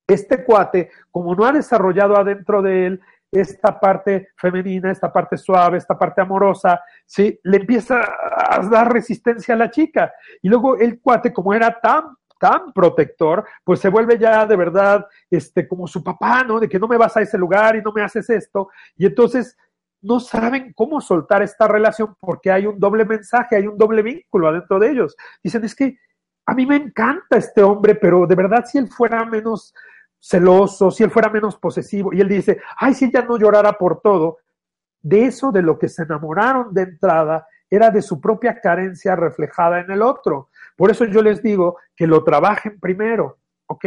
Este 0.05 0.43
cuate, 0.43 0.91
como 1.09 1.33
no 1.33 1.45
ha 1.45 1.53
desarrollado 1.53 2.17
adentro 2.17 2.61
de 2.61 2.87
él 2.87 3.01
esta 3.33 3.79
parte 3.79 4.29
femenina, 4.37 4.91
esta 4.91 5.11
parte 5.11 5.37
suave, 5.37 5.77
esta 5.77 5.97
parte 5.97 6.21
amorosa, 6.21 6.81
¿sí? 7.05 7.39
Le 7.43 7.57
empieza 7.57 8.01
a 8.01 8.59
dar 8.69 8.91
resistencia 8.93 9.55
a 9.55 9.57
la 9.57 9.71
chica. 9.71 10.13
Y 10.41 10.49
luego 10.49 10.77
el 10.77 11.01
cuate, 11.01 11.33
como 11.33 11.53
era 11.53 11.79
tan 11.79 12.15
tan 12.39 12.73
protector, 12.73 13.45
pues 13.63 13.79
se 13.79 13.87
vuelve 13.87 14.19
ya 14.19 14.45
de 14.45 14.57
verdad 14.57 15.07
este 15.29 15.65
como 15.65 15.87
su 15.87 16.03
papá, 16.03 16.43
¿no? 16.43 16.59
De 16.59 16.67
que 16.67 16.77
no 16.77 16.89
me 16.89 16.97
vas 16.97 17.15
a 17.15 17.21
ese 17.21 17.37
lugar 17.37 17.77
y 17.77 17.81
no 17.81 17.93
me 17.93 18.01
haces 18.01 18.29
esto. 18.29 18.69
Y 18.97 19.05
entonces 19.05 19.57
no 20.01 20.19
saben 20.19 20.73
cómo 20.73 20.99
soltar 20.99 21.41
esta 21.41 21.69
relación 21.69 22.17
porque 22.19 22.51
hay 22.51 22.65
un 22.65 22.77
doble 22.77 23.05
mensaje, 23.05 23.55
hay 23.55 23.65
un 23.65 23.77
doble 23.77 24.01
vínculo 24.01 24.49
adentro 24.49 24.77
de 24.77 24.91
ellos. 24.91 25.15
Dicen, 25.41 25.63
es 25.63 25.73
que 25.73 25.97
a 26.45 26.53
mí 26.53 26.65
me 26.65 26.75
encanta 26.75 27.37
este 27.37 27.63
hombre, 27.63 27.95
pero 27.95 28.27
de 28.27 28.35
verdad 28.35 28.65
si 28.65 28.77
él 28.77 28.89
fuera 28.89 29.23
menos 29.23 29.73
celoso, 30.23 30.89
si 30.89 31.03
él 31.03 31.11
fuera 31.11 31.29
menos 31.29 31.57
posesivo, 31.57 32.13
y 32.13 32.21
él 32.21 32.29
dice, 32.29 32.61
ay, 32.77 32.93
si 32.93 33.05
ella 33.05 33.25
no 33.27 33.37
llorara 33.37 33.73
por 33.73 33.99
todo, 33.99 34.37
de 35.01 35.25
eso 35.25 35.51
de 35.51 35.61
lo 35.61 35.77
que 35.77 35.89
se 35.89 36.03
enamoraron 36.03 36.73
de 36.73 36.83
entrada 36.83 37.45
era 37.69 37.89
de 37.89 38.01
su 38.01 38.21
propia 38.21 38.61
carencia 38.61 39.17
reflejada 39.17 39.81
en 39.81 39.91
el 39.91 40.01
otro. 40.01 40.49
Por 40.77 40.91
eso 40.91 41.03
yo 41.05 41.21
les 41.21 41.43
digo 41.43 41.77
que 41.95 42.07
lo 42.07 42.23
trabajen 42.23 42.79
primero, 42.79 43.39
¿ok? 43.67 43.85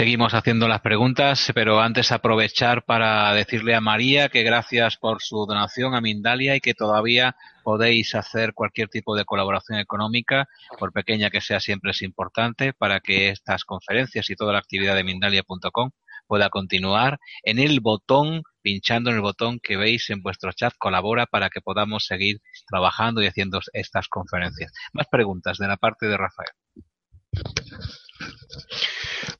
Seguimos 0.00 0.32
haciendo 0.32 0.66
las 0.66 0.80
preguntas, 0.80 1.52
pero 1.54 1.78
antes 1.78 2.10
aprovechar 2.10 2.86
para 2.86 3.34
decirle 3.34 3.74
a 3.74 3.82
María 3.82 4.30
que 4.30 4.42
gracias 4.42 4.96
por 4.96 5.20
su 5.20 5.44
donación 5.44 5.94
a 5.94 6.00
Mindalia 6.00 6.56
y 6.56 6.60
que 6.62 6.72
todavía 6.72 7.36
podéis 7.64 8.14
hacer 8.14 8.54
cualquier 8.54 8.88
tipo 8.88 9.14
de 9.14 9.26
colaboración 9.26 9.78
económica, 9.78 10.48
por 10.78 10.94
pequeña 10.94 11.28
que 11.28 11.42
sea, 11.42 11.60
siempre 11.60 11.90
es 11.90 12.00
importante 12.00 12.72
para 12.72 13.00
que 13.00 13.28
estas 13.28 13.66
conferencias 13.66 14.30
y 14.30 14.36
toda 14.36 14.54
la 14.54 14.60
actividad 14.60 14.94
de 14.94 15.04
Mindalia.com 15.04 15.90
pueda 16.26 16.48
continuar. 16.48 17.18
En 17.42 17.58
el 17.58 17.80
botón, 17.80 18.44
pinchando 18.62 19.10
en 19.10 19.16
el 19.16 19.22
botón 19.22 19.60
que 19.62 19.76
veis 19.76 20.08
en 20.08 20.22
vuestro 20.22 20.50
chat, 20.54 20.72
colabora 20.78 21.26
para 21.26 21.50
que 21.50 21.60
podamos 21.60 22.06
seguir 22.06 22.40
trabajando 22.66 23.22
y 23.22 23.26
haciendo 23.26 23.60
estas 23.74 24.08
conferencias. 24.08 24.72
Más 24.94 25.08
preguntas 25.10 25.58
de 25.58 25.68
la 25.68 25.76
parte 25.76 26.06
de 26.06 26.16
Rafael. 26.16 26.48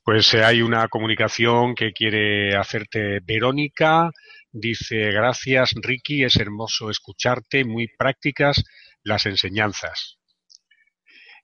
Pues 0.03 0.33
eh, 0.33 0.43
hay 0.43 0.63
una 0.63 0.87
comunicación 0.87 1.75
que 1.75 1.91
quiere 1.91 2.55
hacerte 2.55 3.19
Verónica. 3.23 4.09
Dice, 4.51 5.11
gracias 5.11 5.73
Ricky, 5.79 6.23
es 6.23 6.37
hermoso 6.37 6.89
escucharte, 6.89 7.65
muy 7.65 7.87
prácticas 7.97 8.63
las 9.03 9.27
enseñanzas. 9.27 10.17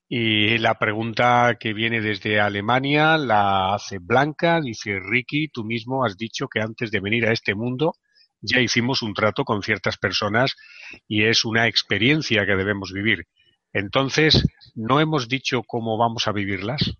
Y 0.08 0.58
la 0.58 0.74
pregunta 0.74 1.56
que 1.60 1.72
viene 1.72 2.00
desde 2.00 2.40
Alemania 2.40 3.16
la 3.16 3.74
hace 3.74 3.98
Blanca, 4.00 4.60
dice 4.60 4.98
Ricky, 4.98 5.48
tú 5.48 5.64
mismo 5.64 6.04
has 6.04 6.16
dicho 6.16 6.48
que 6.48 6.60
antes 6.60 6.90
de 6.90 7.00
venir 7.00 7.26
a 7.26 7.32
este 7.32 7.54
mundo 7.54 7.94
ya 8.40 8.60
hicimos 8.60 9.02
un 9.02 9.14
trato 9.14 9.44
con 9.44 9.62
ciertas 9.62 9.98
personas 9.98 10.56
y 11.06 11.24
es 11.24 11.44
una 11.44 11.68
experiencia 11.68 12.44
que 12.44 12.56
debemos 12.56 12.92
vivir. 12.92 13.26
Entonces, 13.72 14.46
¿no 14.74 14.98
hemos 14.98 15.28
dicho 15.28 15.62
cómo 15.62 15.96
vamos 15.96 16.26
a 16.26 16.32
vivirlas? 16.32 16.98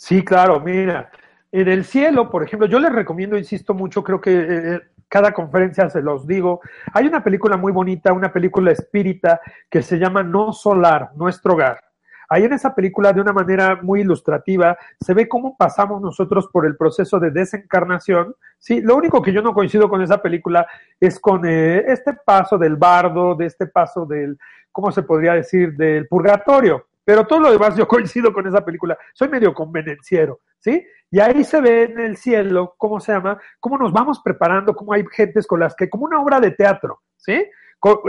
Sí, 0.00 0.24
claro, 0.24 0.60
mira, 0.60 1.10
en 1.50 1.66
el 1.66 1.84
cielo, 1.84 2.30
por 2.30 2.44
ejemplo, 2.44 2.68
yo 2.68 2.78
les 2.78 2.92
recomiendo, 2.92 3.36
insisto 3.36 3.74
mucho, 3.74 4.04
creo 4.04 4.20
que 4.20 4.30
eh, 4.32 4.80
cada 5.08 5.32
conferencia 5.32 5.90
se 5.90 6.00
los 6.02 6.24
digo, 6.24 6.60
hay 6.94 7.08
una 7.08 7.24
película 7.24 7.56
muy 7.56 7.72
bonita, 7.72 8.12
una 8.12 8.32
película 8.32 8.70
espírita 8.70 9.40
que 9.68 9.82
se 9.82 9.98
llama 9.98 10.22
No 10.22 10.52
Solar, 10.52 11.10
Nuestro 11.16 11.54
Hogar. 11.54 11.80
Ahí 12.28 12.44
en 12.44 12.52
esa 12.52 12.76
película, 12.76 13.12
de 13.12 13.20
una 13.20 13.32
manera 13.32 13.80
muy 13.82 14.02
ilustrativa, 14.02 14.78
se 15.00 15.14
ve 15.14 15.28
cómo 15.28 15.56
pasamos 15.56 16.00
nosotros 16.00 16.48
por 16.52 16.64
el 16.64 16.76
proceso 16.76 17.18
de 17.18 17.32
desencarnación. 17.32 18.36
Sí, 18.56 18.80
lo 18.80 18.94
único 18.94 19.20
que 19.20 19.32
yo 19.32 19.42
no 19.42 19.52
coincido 19.52 19.88
con 19.88 20.00
esa 20.00 20.22
película 20.22 20.64
es 21.00 21.18
con 21.18 21.44
eh, 21.44 21.82
este 21.88 22.12
paso 22.24 22.56
del 22.56 22.76
bardo, 22.76 23.34
de 23.34 23.46
este 23.46 23.66
paso 23.66 24.06
del, 24.06 24.38
¿cómo 24.70 24.92
se 24.92 25.02
podría 25.02 25.32
decir?, 25.34 25.74
del 25.76 26.06
purgatorio. 26.06 26.87
Pero 27.08 27.26
todo 27.26 27.40
lo 27.40 27.50
demás 27.50 27.74
yo 27.74 27.88
coincido 27.88 28.34
con 28.34 28.46
esa 28.46 28.62
película. 28.62 28.98
Soy 29.14 29.30
medio 29.30 29.54
convenenciero, 29.54 30.40
¿sí? 30.58 30.86
Y 31.10 31.20
ahí 31.20 31.42
se 31.42 31.58
ve 31.58 31.84
en 31.84 31.98
el 32.00 32.18
cielo, 32.18 32.74
¿cómo 32.76 33.00
se 33.00 33.12
llama? 33.12 33.40
Cómo 33.60 33.78
nos 33.78 33.94
vamos 33.94 34.20
preparando, 34.22 34.76
cómo 34.76 34.92
hay 34.92 35.06
gentes 35.10 35.46
con 35.46 35.60
las 35.60 35.74
que, 35.74 35.88
como 35.88 36.04
una 36.04 36.20
obra 36.20 36.38
de 36.38 36.50
teatro, 36.50 37.00
¿sí? 37.16 37.46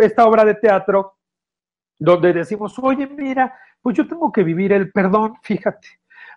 Esta 0.01 0.25
obra 0.25 0.43
de 0.43 0.55
teatro 0.55 1.13
donde 1.97 2.33
decimos, 2.33 2.77
oye, 2.79 3.07
mira, 3.07 3.57
pues 3.81 3.95
yo 3.95 4.05
tengo 4.05 4.33
que 4.33 4.43
vivir 4.43 4.73
el 4.73 4.91
perdón, 4.91 5.35
fíjate. 5.43 5.87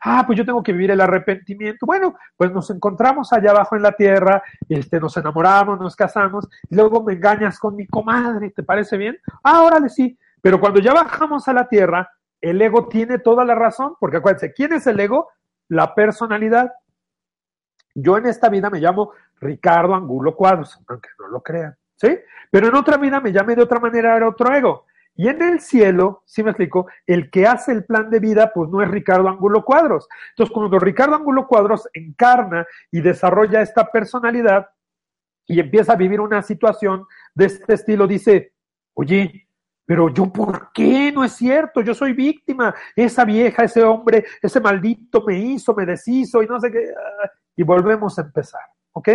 Ah, 0.01 0.23
pues 0.25 0.39
yo 0.39 0.45
tengo 0.45 0.63
que 0.63 0.73
vivir 0.73 0.93
el 0.93 1.01
arrepentimiento. 1.01 1.85
Bueno, 1.85 2.15
pues 2.37 2.53
nos 2.53 2.71
encontramos 2.71 3.33
allá 3.33 3.51
abajo 3.51 3.75
en 3.75 3.83
la 3.83 3.91
tierra, 3.91 4.41
este, 4.69 5.01
nos 5.01 5.17
enamoramos, 5.17 5.81
nos 5.81 5.97
casamos, 5.97 6.49
y 6.71 6.77
luego 6.77 7.03
me 7.03 7.15
engañas 7.15 7.59
con 7.59 7.75
mi 7.75 7.89
comadre, 7.89 8.51
¿te 8.51 8.63
parece 8.63 8.97
bien? 8.97 9.19
Ah, 9.43 9.63
órale, 9.63 9.89
sí. 9.89 10.17
Pero 10.41 10.61
cuando 10.61 10.79
ya 10.79 10.93
bajamos 10.93 11.49
a 11.49 11.53
la 11.53 11.69
tierra, 11.69 12.09
el 12.43 12.61
ego 12.61 12.89
tiene 12.89 13.19
toda 13.19 13.45
la 13.45 13.55
razón, 13.55 13.95
porque 13.99 14.19
acuérdense, 14.19 14.53
¿quién 14.53 14.73
es 14.73 14.87
el 14.87 15.01
ego? 15.01 15.31
La 15.69 15.95
personalidad. 15.95 16.73
Yo 17.95 18.19
en 18.19 18.27
esta 18.27 18.49
vida 18.49 18.69
me 18.69 18.81
llamo 18.81 19.13
Ricardo 19.41 19.95
Angulo 19.95 20.35
Cuadros, 20.35 20.79
aunque 20.89 21.09
no 21.19 21.29
lo 21.29 21.43
crean, 21.43 21.77
¿sí? 21.97 22.19
Pero 22.51 22.69
en 22.69 22.75
otra 22.75 22.97
vida 22.97 23.21
me 23.21 23.33
llame 23.33 23.55
de 23.55 23.63
otra 23.63 23.81
manera, 23.81 24.17
era 24.17 24.29
otro 24.29 24.53
ego. 24.55 24.87
Y 25.15 25.29
en 25.29 25.43
el 25.43 25.61
cielo, 25.61 26.23
si 26.27 26.43
me 26.43 26.51
explico, 26.51 26.87
el 27.07 27.31
que 27.31 27.47
hace 27.47 27.73
el 27.73 27.85
plan 27.85 28.11
de 28.11 28.19
vida, 28.19 28.51
pues 28.53 28.71
no 28.71 28.83
es 28.83 28.91
Ricardo 28.91 29.29
Angulo 29.29 29.65
Cuadros. 29.65 30.09
Entonces, 30.31 30.53
cuando 30.53 30.79
Ricardo 30.79 31.15
Angulo 31.15 31.47
Cuadros 31.47 31.89
encarna 31.93 32.67
y 32.91 33.03
desarrolla 33.03 33.61
esta 33.61 33.91
personalidad 33.91 34.71
y 35.47 35.61
empieza 35.61 35.93
a 35.93 35.97
vivir 35.97 36.21
una 36.21 36.43
situación 36.43 37.05
de 37.35 37.45
este 37.45 37.75
estilo, 37.75 38.07
dice, 38.07 38.55
oye, 38.95 39.49
pero 39.93 40.09
yo, 40.09 40.33
¿por 40.33 40.73
qué? 40.73 41.13
No 41.13 41.23
es 41.23 41.33
cierto, 41.33 41.83
yo 41.83 41.93
soy 41.93 42.15
víctima. 42.15 42.75
Esa 42.97 43.27
vieja, 43.27 43.65
ese 43.65 43.83
hombre, 43.83 44.25
ese 44.41 44.59
maldito 44.59 45.23
me 45.23 45.39
hizo, 45.39 45.75
me 45.75 45.85
deshizo 45.85 46.43
y 46.43 46.47
no 46.47 46.59
sé 46.59 46.73
qué. 46.73 46.95
Ah, 46.97 47.31
y 47.55 47.63
volvemos 47.63 48.19
a 48.19 48.23
empezar, 48.23 48.63
¿ok? 48.93 49.09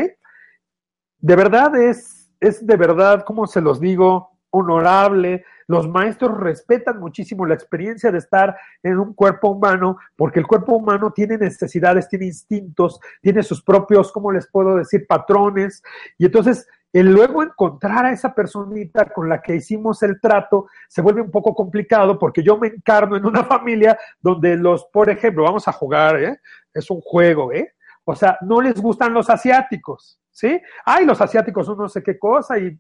De 1.17 1.35
verdad 1.35 1.75
es, 1.77 2.31
es 2.39 2.63
de 2.63 2.77
verdad, 2.77 3.23
como 3.25 3.47
se 3.47 3.59
los 3.59 3.79
digo, 3.79 4.36
honorable. 4.49 5.45
Los 5.67 5.87
maestros 5.87 6.37
respetan 6.37 6.99
muchísimo 6.99 7.45
la 7.45 7.55
experiencia 7.55 8.11
de 8.11 8.19
estar 8.19 8.57
en 8.83 8.97
un 8.97 9.13
cuerpo 9.13 9.49
humano, 9.49 9.97
porque 10.15 10.39
el 10.39 10.47
cuerpo 10.47 10.75
humano 10.75 11.11
tiene 11.11 11.37
necesidades, 11.37 12.07
tiene 12.07 12.25
instintos, 12.25 12.99
tiene 13.21 13.43
sus 13.43 13.61
propios, 13.61 14.11
¿cómo 14.11 14.31
les 14.31 14.49
puedo 14.49 14.75
decir?, 14.75 15.05
patrones. 15.07 15.83
Y 16.17 16.25
entonces 16.25 16.67
el 16.93 17.11
luego 17.11 17.43
encontrar 17.43 18.05
a 18.05 18.11
esa 18.11 18.33
personita 18.33 19.05
con 19.05 19.27
la 19.27 19.41
que 19.41 19.55
hicimos 19.55 20.01
el 20.03 20.19
trato 20.21 20.67
se 20.87 21.01
vuelve 21.01 21.21
un 21.21 21.31
poco 21.31 21.53
complicado 21.53 22.17
porque 22.17 22.41
yo 22.41 22.57
me 22.57 22.69
encarno 22.69 23.17
en 23.17 23.25
una 23.25 23.43
familia 23.45 23.97
donde 24.21 24.55
los, 24.55 24.85
por 24.85 25.09
ejemplo, 25.09 25.43
vamos 25.43 25.67
a 25.67 25.73
jugar, 25.73 26.21
¿eh? 26.21 26.39
es 26.73 26.89
un 26.89 27.01
juego, 27.01 27.51
¿eh? 27.51 27.73
O 28.05 28.15
sea, 28.15 28.37
no 28.41 28.61
les 28.61 28.81
gustan 28.81 29.13
los 29.13 29.29
asiáticos, 29.29 30.19
¿sí? 30.31 30.61
Ay, 30.85 31.05
los 31.05 31.19
asiáticos 31.19 31.65
son 31.65 31.77
no 31.77 31.89
sé 31.89 32.01
qué 32.01 32.17
cosa 32.17 32.57
y, 32.57 32.79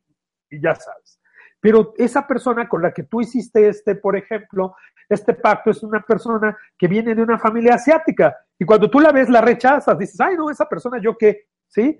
y 0.49 0.61
ya 0.61 0.73
sabes. 0.73 1.16
Pero 1.59 1.93
esa 1.97 2.27
persona 2.27 2.67
con 2.67 2.81
la 2.81 2.91
que 2.93 3.03
tú 3.03 3.21
hiciste 3.21 3.67
este, 3.67 3.95
por 3.95 4.15
ejemplo, 4.15 4.75
este 5.09 5.33
pacto 5.33 5.71
es 5.71 5.81
una 5.83 6.01
persona 6.01 6.57
que 6.77 6.87
viene 6.87 7.15
de 7.15 7.21
una 7.21 7.39
familia 7.39 7.75
asiática. 7.75 8.35
Y 8.59 8.65
cuando 8.65 8.89
tú 8.89 8.99
la 8.99 9.11
ves, 9.11 9.29
la 9.29 9.41
rechazas, 9.41 9.97
dices, 9.97 10.19
ay, 10.19 10.35
no, 10.35 10.49
esa 10.49 10.67
persona, 10.67 10.99
¿yo 11.01 11.17
qué? 11.17 11.45
¿Sí? 11.67 11.97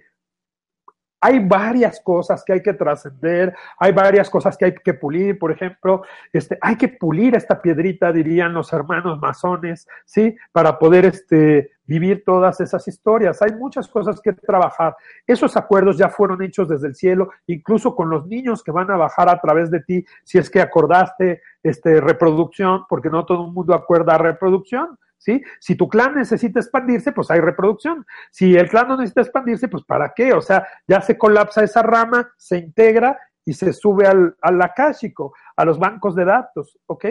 Hay 1.19 1.39
varias 1.39 1.99
cosas 2.01 2.43
que 2.45 2.53
hay 2.53 2.61
que 2.61 2.73
trascender, 2.73 3.55
hay 3.79 3.91
varias 3.91 4.29
cosas 4.29 4.57
que 4.57 4.65
hay 4.65 4.75
que 4.75 4.93
pulir, 4.93 5.39
por 5.39 5.51
ejemplo, 5.51 6.03
este, 6.31 6.57
hay 6.61 6.75
que 6.75 6.89
pulir 6.89 7.35
esta 7.35 7.61
piedrita, 7.61 8.11
dirían 8.11 8.53
los 8.53 8.71
hermanos 8.71 9.19
masones, 9.19 9.87
¿sí? 10.05 10.35
Para 10.51 10.77
poder 10.77 11.05
este, 11.05 11.71
vivir 11.85 12.23
todas 12.23 12.59
esas 12.61 12.87
historias. 12.87 13.41
Hay 13.41 13.53
muchas 13.53 13.87
cosas 13.87 14.21
que 14.21 14.33
trabajar. 14.33 14.95
Esos 15.25 15.57
acuerdos 15.57 15.97
ya 15.97 16.09
fueron 16.09 16.41
hechos 16.43 16.69
desde 16.69 16.87
el 16.87 16.95
cielo, 16.95 17.31
incluso 17.47 17.95
con 17.95 18.09
los 18.09 18.27
niños 18.27 18.63
que 18.63 18.71
van 18.71 18.91
a 18.91 18.97
bajar 18.97 19.29
a 19.29 19.39
través 19.39 19.71
de 19.71 19.79
ti, 19.79 20.05
si 20.23 20.37
es 20.37 20.49
que 20.49 20.61
acordaste 20.61 21.41
este, 21.63 21.99
reproducción, 21.99 22.85
porque 22.87 23.09
no 23.09 23.25
todo 23.25 23.45
el 23.45 23.53
mundo 23.53 23.73
acuerda 23.73 24.17
reproducción, 24.17 24.99
¿sí? 25.17 25.41
Si 25.59 25.75
tu 25.75 25.87
clan 25.87 26.15
necesita 26.15 26.59
expandirse, 26.59 27.11
pues 27.11 27.29
hay 27.31 27.39
reproducción. 27.39 28.05
Si 28.31 28.55
el 28.55 28.69
clan 28.69 28.87
no 28.87 28.97
necesita 28.97 29.21
expandirse, 29.21 29.67
pues 29.67 29.83
¿para 29.83 30.13
qué? 30.15 30.33
O 30.33 30.41
sea, 30.41 30.67
ya 30.87 31.01
se 31.01 31.17
colapsa 31.17 31.63
esa 31.63 31.81
rama, 31.81 32.31
se 32.37 32.57
integra 32.57 33.17
y 33.45 33.53
se 33.53 33.73
sube 33.73 34.07
al, 34.07 34.35
al 34.41 34.61
akáshico, 34.61 35.33
a 35.55 35.65
los 35.65 35.79
bancos 35.79 36.15
de 36.15 36.25
datos, 36.25 36.77
¿ok? 36.85 37.05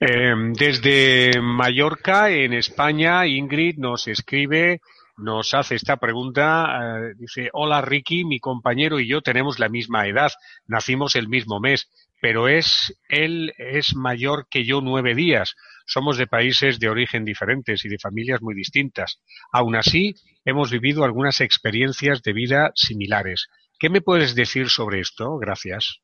Eh, 0.00 0.34
desde 0.58 1.40
Mallorca, 1.40 2.30
en 2.30 2.52
España, 2.52 3.26
Ingrid 3.26 3.78
nos 3.78 4.08
escribe, 4.08 4.80
nos 5.16 5.54
hace 5.54 5.76
esta 5.76 5.96
pregunta, 5.96 6.98
eh, 6.98 7.14
dice, 7.16 7.48
hola 7.52 7.80
Ricky, 7.80 8.24
mi 8.24 8.40
compañero 8.40 8.98
y 8.98 9.06
yo 9.06 9.22
tenemos 9.22 9.58
la 9.58 9.68
misma 9.68 10.06
edad, 10.06 10.32
nacimos 10.66 11.14
el 11.14 11.28
mismo 11.28 11.60
mes, 11.60 11.88
pero 12.24 12.48
es, 12.48 12.98
él 13.10 13.52
es 13.58 13.94
mayor 13.94 14.46
que 14.48 14.64
yo 14.64 14.80
nueve 14.80 15.14
días. 15.14 15.56
Somos 15.84 16.16
de 16.16 16.26
países 16.26 16.78
de 16.78 16.88
origen 16.88 17.22
diferentes 17.22 17.84
y 17.84 17.90
de 17.90 17.98
familias 17.98 18.40
muy 18.40 18.54
distintas. 18.54 19.20
Aún 19.52 19.76
así, 19.76 20.14
hemos 20.46 20.70
vivido 20.70 21.04
algunas 21.04 21.42
experiencias 21.42 22.22
de 22.22 22.32
vida 22.32 22.72
similares. 22.76 23.48
¿Qué 23.78 23.90
me 23.90 24.00
puedes 24.00 24.34
decir 24.34 24.70
sobre 24.70 25.00
esto? 25.00 25.36
Gracias. 25.36 26.00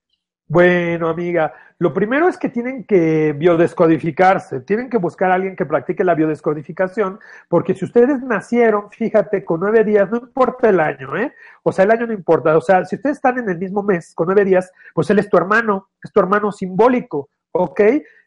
Bueno, 0.50 1.08
amiga, 1.08 1.54
lo 1.78 1.94
primero 1.94 2.26
es 2.26 2.36
que 2.36 2.48
tienen 2.48 2.82
que 2.82 3.32
biodescodificarse, 3.34 4.58
tienen 4.62 4.90
que 4.90 4.98
buscar 4.98 5.30
a 5.30 5.34
alguien 5.34 5.54
que 5.54 5.64
practique 5.64 6.02
la 6.02 6.16
biodescodificación, 6.16 7.20
porque 7.48 7.72
si 7.72 7.84
ustedes 7.84 8.20
nacieron, 8.22 8.90
fíjate, 8.90 9.44
con 9.44 9.60
nueve 9.60 9.84
días, 9.84 10.10
no 10.10 10.16
importa 10.16 10.68
el 10.68 10.80
año, 10.80 11.16
¿eh? 11.16 11.32
O 11.62 11.70
sea, 11.70 11.84
el 11.84 11.92
año 11.92 12.08
no 12.08 12.14
importa, 12.14 12.56
o 12.56 12.60
sea, 12.60 12.84
si 12.84 12.96
ustedes 12.96 13.18
están 13.18 13.38
en 13.38 13.48
el 13.48 13.58
mismo 13.58 13.84
mes, 13.84 14.12
con 14.12 14.26
nueve 14.26 14.44
días, 14.44 14.72
pues 14.92 15.08
él 15.10 15.20
es 15.20 15.30
tu 15.30 15.36
hermano, 15.36 15.90
es 16.02 16.10
tu 16.10 16.18
hermano 16.18 16.50
simbólico, 16.50 17.28
¿ok? 17.52 17.80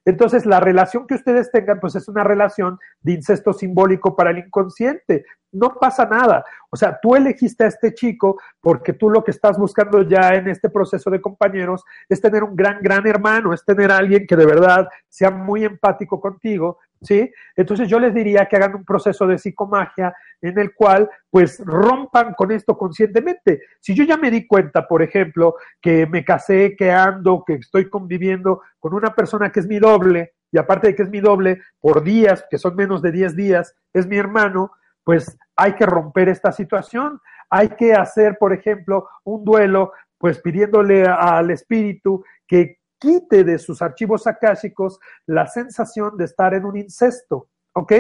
Entonces, 0.05 0.45
la 0.45 0.59
relación 0.59 1.07
que 1.07 1.15
ustedes 1.15 1.49
tengan, 1.51 1.79
pues 1.79 1.95
es 1.95 2.07
una 2.09 2.23
relación 2.23 2.77
de 3.01 3.13
incesto 3.13 3.53
simbólico 3.53 4.15
para 4.15 4.31
el 4.31 4.39
inconsciente. 4.39 5.25
No 5.53 5.75
pasa 5.79 6.05
nada. 6.05 6.43
O 6.69 6.75
sea, 6.75 6.99
tú 7.01 7.15
elegiste 7.15 7.63
a 7.63 7.67
este 7.67 7.93
chico 7.93 8.37
porque 8.59 8.91
tú 8.93 9.09
lo 9.09 9.23
que 9.23 9.31
estás 9.31 9.57
buscando 9.57 10.01
ya 10.01 10.31
en 10.31 10.49
este 10.49 10.69
proceso 10.69 11.09
de 11.09 11.21
compañeros 11.21 11.83
es 12.09 12.19
tener 12.19 12.43
un 12.43 12.55
gran, 12.55 12.81
gran 12.81 13.07
hermano, 13.07 13.53
es 13.53 13.63
tener 13.63 13.91
alguien 13.91 14.27
que 14.27 14.35
de 14.35 14.45
verdad 14.45 14.89
sea 15.07 15.31
muy 15.31 15.63
empático 15.63 16.19
contigo, 16.19 16.79
¿sí? 17.03 17.31
Entonces 17.55 17.87
yo 17.87 17.99
les 17.99 18.13
diría 18.13 18.47
que 18.47 18.55
hagan 18.55 18.75
un 18.75 18.85
proceso 18.85 19.27
de 19.27 19.37
psicomagia 19.37 20.13
en 20.41 20.57
el 20.57 20.73
cual 20.73 21.09
pues 21.29 21.61
rompan 21.65 22.33
con 22.33 22.51
esto 22.51 22.77
conscientemente. 22.77 23.61
Si 23.79 23.93
yo 23.93 24.03
ya 24.03 24.17
me 24.17 24.31
di 24.31 24.47
cuenta, 24.47 24.87
por 24.87 25.01
ejemplo, 25.01 25.55
que 25.81 26.07
me 26.07 26.25
casé, 26.25 26.75
que 26.75 26.91
ando, 26.91 27.43
que 27.45 27.55
estoy 27.55 27.89
conviviendo 27.89 28.61
con 28.79 28.93
una 28.93 29.13
persona 29.13 29.51
que 29.51 29.59
es 29.59 29.67
mi 29.67 29.79
doble, 29.79 30.33
y 30.51 30.57
aparte 30.57 30.87
de 30.87 30.95
que 30.95 31.03
es 31.03 31.09
mi 31.09 31.19
doble, 31.19 31.61
por 31.79 32.03
días, 32.03 32.45
que 32.49 32.59
son 32.59 32.75
menos 32.75 33.01
de 33.01 33.11
10 33.11 33.35
días, 33.35 33.75
es 33.91 34.05
mi 34.05 34.17
hermano, 34.17 34.71
pues 35.03 35.37
hay 35.55 35.73
que 35.73 35.85
romper 35.85 36.29
esta 36.29 36.51
situación. 36.51 37.19
Hay 37.49 37.69
que 37.69 37.93
hacer, 37.93 38.37
por 38.39 38.53
ejemplo, 38.53 39.09
un 39.23 39.43
duelo, 39.43 39.93
pues 40.17 40.39
pidiéndole 40.39 41.05
al 41.05 41.51
espíritu 41.51 42.23
que 42.47 42.77
quite 43.03 43.43
de 43.43 43.59
sus 43.59 43.81
archivos 43.81 44.25
akáshicos 44.27 44.97
la 45.25 45.45
sensación 45.45 46.15
de 46.15 46.23
estar 46.23 46.53
en 46.53 46.63
un 46.63 46.77
incesto. 46.77 47.49
¿Ok? 47.75 47.91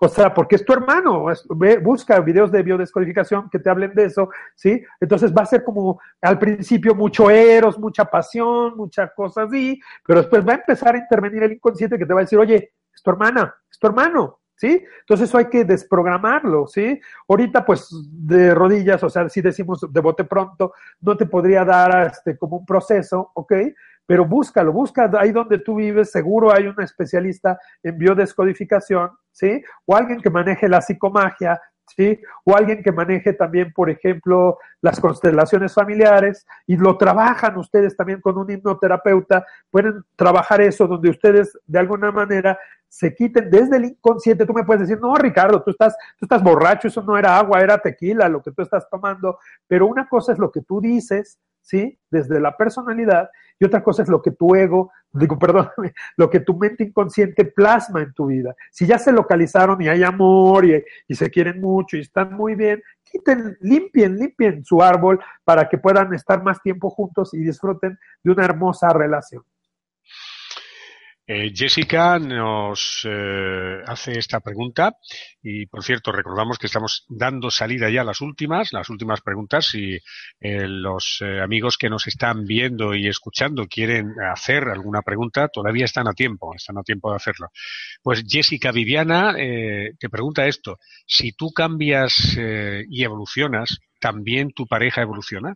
O 0.00 0.08
sea, 0.08 0.34
porque 0.34 0.56
es 0.56 0.64
tu 0.64 0.74
hermano, 0.74 1.24
busca 1.82 2.20
videos 2.20 2.52
de 2.52 2.62
biodescodificación 2.62 3.48
que 3.48 3.58
te 3.58 3.70
hablen 3.70 3.94
de 3.94 4.04
eso, 4.04 4.28
¿sí? 4.54 4.84
Entonces 5.00 5.32
va 5.32 5.40
a 5.40 5.46
ser 5.46 5.64
como 5.64 5.98
al 6.20 6.38
principio 6.38 6.94
mucho 6.94 7.30
eros, 7.30 7.78
mucha 7.78 8.04
pasión, 8.04 8.76
muchas 8.76 9.10
cosas 9.14 9.48
así, 9.48 9.80
pero 10.06 10.20
después 10.20 10.46
va 10.46 10.52
a 10.52 10.56
empezar 10.56 10.94
a 10.94 10.98
intervenir 10.98 11.42
el 11.44 11.52
inconsciente 11.52 11.98
que 11.98 12.04
te 12.04 12.12
va 12.12 12.20
a 12.20 12.24
decir, 12.24 12.38
oye, 12.38 12.74
es 12.94 13.02
tu 13.02 13.10
hermana, 13.10 13.54
es 13.70 13.78
tu 13.78 13.86
hermano, 13.86 14.38
¿sí? 14.54 14.84
Entonces 15.00 15.30
eso 15.30 15.38
hay 15.38 15.46
que 15.46 15.64
desprogramarlo, 15.64 16.66
¿sí? 16.66 17.00
Ahorita 17.26 17.64
pues 17.64 17.88
de 18.10 18.54
rodillas, 18.54 19.02
o 19.02 19.08
sea, 19.08 19.30
si 19.30 19.40
decimos 19.40 19.86
de 19.90 20.00
bote 20.02 20.24
pronto, 20.24 20.74
no 21.00 21.16
te 21.16 21.24
podría 21.24 21.64
dar 21.64 22.08
este 22.08 22.36
como 22.36 22.58
un 22.58 22.66
proceso, 22.66 23.30
¿ok? 23.32 23.54
Pero 24.06 24.24
búscalo, 24.24 24.72
busca 24.72 25.10
ahí 25.18 25.32
donde 25.32 25.58
tú 25.58 25.76
vives, 25.76 26.10
seguro 26.10 26.52
hay 26.52 26.66
un 26.66 26.80
especialista 26.80 27.58
en 27.82 27.98
biodescodificación, 27.98 29.10
¿sí? 29.30 29.62
O 29.86 29.96
alguien 29.96 30.20
que 30.20 30.30
maneje 30.30 30.68
la 30.68 30.80
psicomagia, 30.80 31.60
¿sí? 31.86 32.20
O 32.44 32.56
alguien 32.56 32.82
que 32.82 32.92
maneje 32.92 33.32
también, 33.32 33.72
por 33.72 33.90
ejemplo, 33.90 34.58
las 34.80 35.00
constelaciones 35.00 35.74
familiares 35.74 36.46
y 36.66 36.76
lo 36.76 36.96
trabajan 36.96 37.56
ustedes 37.56 37.96
también 37.96 38.20
con 38.20 38.38
un 38.38 38.50
hipnoterapeuta, 38.50 39.46
pueden 39.70 40.02
trabajar 40.16 40.60
eso 40.60 40.86
donde 40.86 41.10
ustedes 41.10 41.58
de 41.66 41.78
alguna 41.78 42.10
manera 42.10 42.58
se 42.88 43.14
quiten 43.14 43.50
desde 43.50 43.76
el 43.76 43.86
inconsciente. 43.86 44.44
Tú 44.44 44.52
me 44.52 44.64
puedes 44.64 44.82
decir, 44.88 45.00
no, 45.00 45.14
Ricardo, 45.14 45.62
tú 45.62 45.70
estás, 45.70 45.96
tú 46.18 46.26
estás 46.26 46.42
borracho, 46.42 46.88
eso 46.88 47.02
no 47.02 47.16
era 47.16 47.38
agua, 47.38 47.60
era 47.60 47.78
tequila 47.78 48.28
lo 48.28 48.42
que 48.42 48.52
tú 48.52 48.62
estás 48.62 48.88
tomando, 48.90 49.38
pero 49.66 49.86
una 49.86 50.08
cosa 50.08 50.32
es 50.32 50.38
lo 50.38 50.50
que 50.50 50.62
tú 50.62 50.80
dices, 50.80 51.38
¿sí? 51.62 51.98
Desde 52.10 52.40
la 52.40 52.56
personalidad 52.56 53.30
y 53.58 53.64
otra 53.64 53.82
cosa 53.82 54.02
es 54.02 54.08
lo 54.08 54.22
que 54.22 54.32
tu 54.32 54.54
ego, 54.54 54.90
digo, 55.12 55.38
perdóname, 55.38 55.94
lo 56.16 56.30
que 56.30 56.40
tu 56.40 56.56
mente 56.56 56.84
inconsciente 56.84 57.44
plasma 57.44 58.02
en 58.02 58.12
tu 58.12 58.26
vida. 58.26 58.54
Si 58.70 58.86
ya 58.86 58.98
se 58.98 59.12
localizaron 59.12 59.80
y 59.80 59.88
hay 59.88 60.02
amor 60.02 60.64
y, 60.64 60.82
y 61.08 61.14
se 61.14 61.30
quieren 61.30 61.60
mucho 61.60 61.96
y 61.96 62.00
están 62.00 62.34
muy 62.34 62.54
bien, 62.54 62.82
quiten, 63.04 63.56
limpien, 63.60 64.16
limpien 64.16 64.64
su 64.64 64.82
árbol 64.82 65.20
para 65.44 65.68
que 65.68 65.78
puedan 65.78 66.12
estar 66.14 66.42
más 66.42 66.60
tiempo 66.62 66.90
juntos 66.90 67.34
y 67.34 67.38
disfruten 67.38 67.98
de 68.22 68.32
una 68.32 68.44
hermosa 68.44 68.92
relación. 68.92 69.42
Eh, 71.24 71.52
Jessica 71.54 72.18
nos 72.18 73.06
eh, 73.08 73.80
hace 73.86 74.18
esta 74.18 74.40
pregunta 74.40 74.96
y, 75.40 75.66
por 75.66 75.84
cierto, 75.84 76.10
recordamos 76.10 76.58
que 76.58 76.66
estamos 76.66 77.04
dando 77.08 77.48
salida 77.48 77.88
ya 77.90 78.00
a 78.00 78.04
las 78.04 78.20
últimas, 78.20 78.72
las 78.72 78.90
últimas 78.90 79.20
preguntas. 79.20 79.72
y 79.74 79.98
eh, 80.40 80.66
los 80.66 81.22
amigos 81.42 81.78
que 81.78 81.88
nos 81.88 82.08
están 82.08 82.44
viendo 82.44 82.94
y 82.94 83.06
escuchando 83.06 83.66
quieren 83.68 84.14
hacer 84.32 84.64
alguna 84.64 85.02
pregunta, 85.02 85.48
todavía 85.48 85.84
están 85.84 86.08
a 86.08 86.12
tiempo, 86.12 86.54
están 86.56 86.78
a 86.78 86.82
tiempo 86.82 87.10
de 87.10 87.16
hacerlo. 87.16 87.48
Pues 88.02 88.24
Jessica 88.26 88.72
Viviana 88.72 89.34
te 89.34 90.08
pregunta 90.10 90.46
esto: 90.46 90.78
si 91.06 91.32
tú 91.32 91.52
cambias 91.52 92.36
y 92.36 93.04
evolucionas, 93.04 93.78
¿también 94.00 94.52
tu 94.52 94.66
pareja 94.66 95.02
evoluciona? 95.02 95.54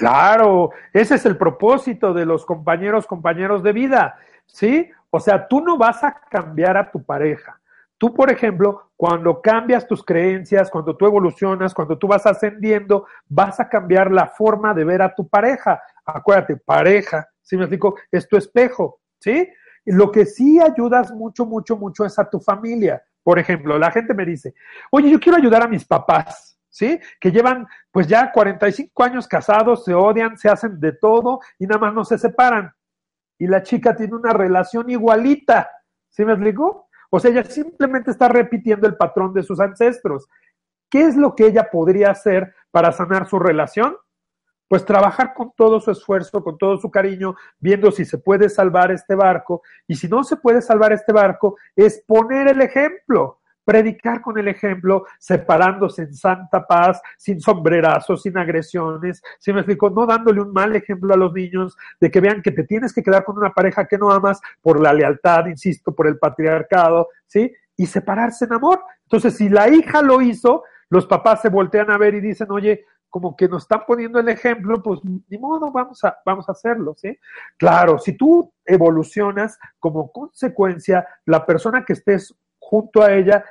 Claro, 0.00 0.70
ese 0.92 1.14
es 1.14 1.26
el 1.26 1.36
propósito 1.36 2.12
de 2.12 2.26
los 2.26 2.44
compañeros, 2.44 3.06
compañeros 3.06 3.62
de 3.62 3.72
vida 3.72 4.16
¿sí? 4.52 4.90
O 5.10 5.20
sea, 5.20 5.48
tú 5.48 5.60
no 5.60 5.76
vas 5.76 6.02
a 6.04 6.20
cambiar 6.30 6.76
a 6.76 6.90
tu 6.90 7.02
pareja. 7.02 7.60
Tú, 7.98 8.14
por 8.14 8.30
ejemplo, 8.30 8.90
cuando 8.96 9.42
cambias 9.42 9.86
tus 9.86 10.02
creencias, 10.02 10.70
cuando 10.70 10.96
tú 10.96 11.06
evolucionas, 11.06 11.74
cuando 11.74 11.98
tú 11.98 12.06
vas 12.08 12.26
ascendiendo, 12.26 13.06
vas 13.28 13.60
a 13.60 13.68
cambiar 13.68 14.10
la 14.10 14.26
forma 14.26 14.72
de 14.72 14.84
ver 14.84 15.02
a 15.02 15.14
tu 15.14 15.28
pareja. 15.28 15.82
Acuérdate, 16.04 16.56
pareja, 16.56 17.28
¿sí 17.42 17.56
me 17.56 17.64
explico? 17.64 17.96
Es 18.10 18.26
tu 18.26 18.36
espejo, 18.36 19.00
¿sí? 19.18 19.48
Lo 19.84 20.10
que 20.10 20.24
sí 20.24 20.60
ayudas 20.60 21.12
mucho, 21.12 21.44
mucho, 21.44 21.76
mucho 21.76 22.04
es 22.04 22.18
a 22.18 22.28
tu 22.28 22.40
familia. 22.40 23.02
Por 23.22 23.38
ejemplo, 23.38 23.78
la 23.78 23.90
gente 23.90 24.14
me 24.14 24.24
dice, 24.24 24.54
oye, 24.90 25.10
yo 25.10 25.20
quiero 25.20 25.36
ayudar 25.36 25.62
a 25.62 25.68
mis 25.68 25.84
papás, 25.84 26.58
¿sí? 26.70 26.98
Que 27.20 27.30
llevan 27.30 27.66
pues 27.90 28.06
ya 28.06 28.32
45 28.32 29.04
años 29.04 29.28
casados, 29.28 29.84
se 29.84 29.92
odian, 29.92 30.38
se 30.38 30.48
hacen 30.48 30.80
de 30.80 30.92
todo 30.92 31.40
y 31.58 31.66
nada 31.66 31.80
más 31.80 31.94
no 31.94 32.04
se 32.04 32.16
separan 32.16 32.72
y 33.40 33.46
la 33.46 33.62
chica 33.62 33.96
tiene 33.96 34.14
una 34.14 34.34
relación 34.34 34.90
igualita. 34.90 35.70
¿Sí 36.10 36.24
me 36.24 36.32
explico? 36.32 36.88
O 37.08 37.18
sea, 37.18 37.30
ella 37.30 37.42
simplemente 37.42 38.10
está 38.10 38.28
repitiendo 38.28 38.86
el 38.86 38.96
patrón 38.96 39.32
de 39.32 39.42
sus 39.42 39.60
ancestros. 39.60 40.28
¿Qué 40.90 41.04
es 41.06 41.16
lo 41.16 41.34
que 41.34 41.46
ella 41.46 41.70
podría 41.70 42.10
hacer 42.10 42.54
para 42.70 42.92
sanar 42.92 43.26
su 43.28 43.38
relación? 43.38 43.96
Pues 44.68 44.84
trabajar 44.84 45.32
con 45.32 45.52
todo 45.56 45.80
su 45.80 45.90
esfuerzo, 45.90 46.44
con 46.44 46.58
todo 46.58 46.76
su 46.76 46.90
cariño, 46.90 47.34
viendo 47.58 47.90
si 47.90 48.04
se 48.04 48.18
puede 48.18 48.50
salvar 48.50 48.92
este 48.92 49.14
barco. 49.14 49.62
Y 49.88 49.96
si 49.96 50.06
no 50.06 50.22
se 50.22 50.36
puede 50.36 50.60
salvar 50.60 50.92
este 50.92 51.12
barco, 51.12 51.56
es 51.74 52.04
poner 52.06 52.46
el 52.48 52.60
ejemplo 52.60 53.39
predicar 53.70 54.20
con 54.20 54.36
el 54.36 54.48
ejemplo, 54.48 55.06
separándose 55.20 56.02
en 56.02 56.12
santa 56.12 56.66
paz, 56.66 57.00
sin 57.16 57.40
sombrerazos, 57.40 58.22
sin 58.22 58.36
agresiones, 58.36 59.22
si 59.38 59.52
me 59.52 59.60
explico, 59.60 59.90
no 59.90 60.06
dándole 60.06 60.40
un 60.40 60.52
mal 60.52 60.74
ejemplo 60.74 61.14
a 61.14 61.16
los 61.16 61.32
niños 61.32 61.76
de 62.00 62.10
que 62.10 62.18
vean 62.18 62.42
que 62.42 62.50
te 62.50 62.64
tienes 62.64 62.92
que 62.92 63.00
quedar 63.00 63.22
con 63.22 63.38
una 63.38 63.52
pareja 63.52 63.86
que 63.86 63.96
no 63.96 64.10
amas 64.10 64.40
por 64.60 64.80
la 64.80 64.92
lealtad, 64.92 65.46
insisto, 65.46 65.94
por 65.94 66.08
el 66.08 66.18
patriarcado, 66.18 67.10
¿sí? 67.28 67.54
Y 67.76 67.86
separarse 67.86 68.46
en 68.46 68.54
amor. 68.54 68.82
Entonces, 69.04 69.36
si 69.36 69.48
la 69.48 69.68
hija 69.68 70.02
lo 70.02 70.20
hizo, 70.20 70.64
los 70.88 71.06
papás 71.06 71.40
se 71.40 71.48
voltean 71.48 71.92
a 71.92 71.98
ver 71.98 72.16
y 72.16 72.20
dicen, 72.20 72.50
oye, 72.50 72.84
como 73.08 73.36
que 73.36 73.46
nos 73.46 73.62
están 73.62 73.84
poniendo 73.86 74.18
el 74.18 74.30
ejemplo, 74.30 74.82
pues 74.82 74.98
ni 75.04 75.38
modo, 75.38 75.70
vamos 75.70 76.02
a, 76.02 76.18
vamos 76.26 76.48
a 76.48 76.52
hacerlo, 76.52 76.96
¿sí? 76.96 77.16
Claro, 77.56 78.00
si 78.00 78.16
tú 78.16 78.52
evolucionas 78.64 79.60
como 79.78 80.10
consecuencia, 80.10 81.06
la 81.24 81.46
persona 81.46 81.84
que 81.84 81.92
estés 81.92 82.34
junto 82.70 83.02
a 83.02 83.12
ella 83.12 83.44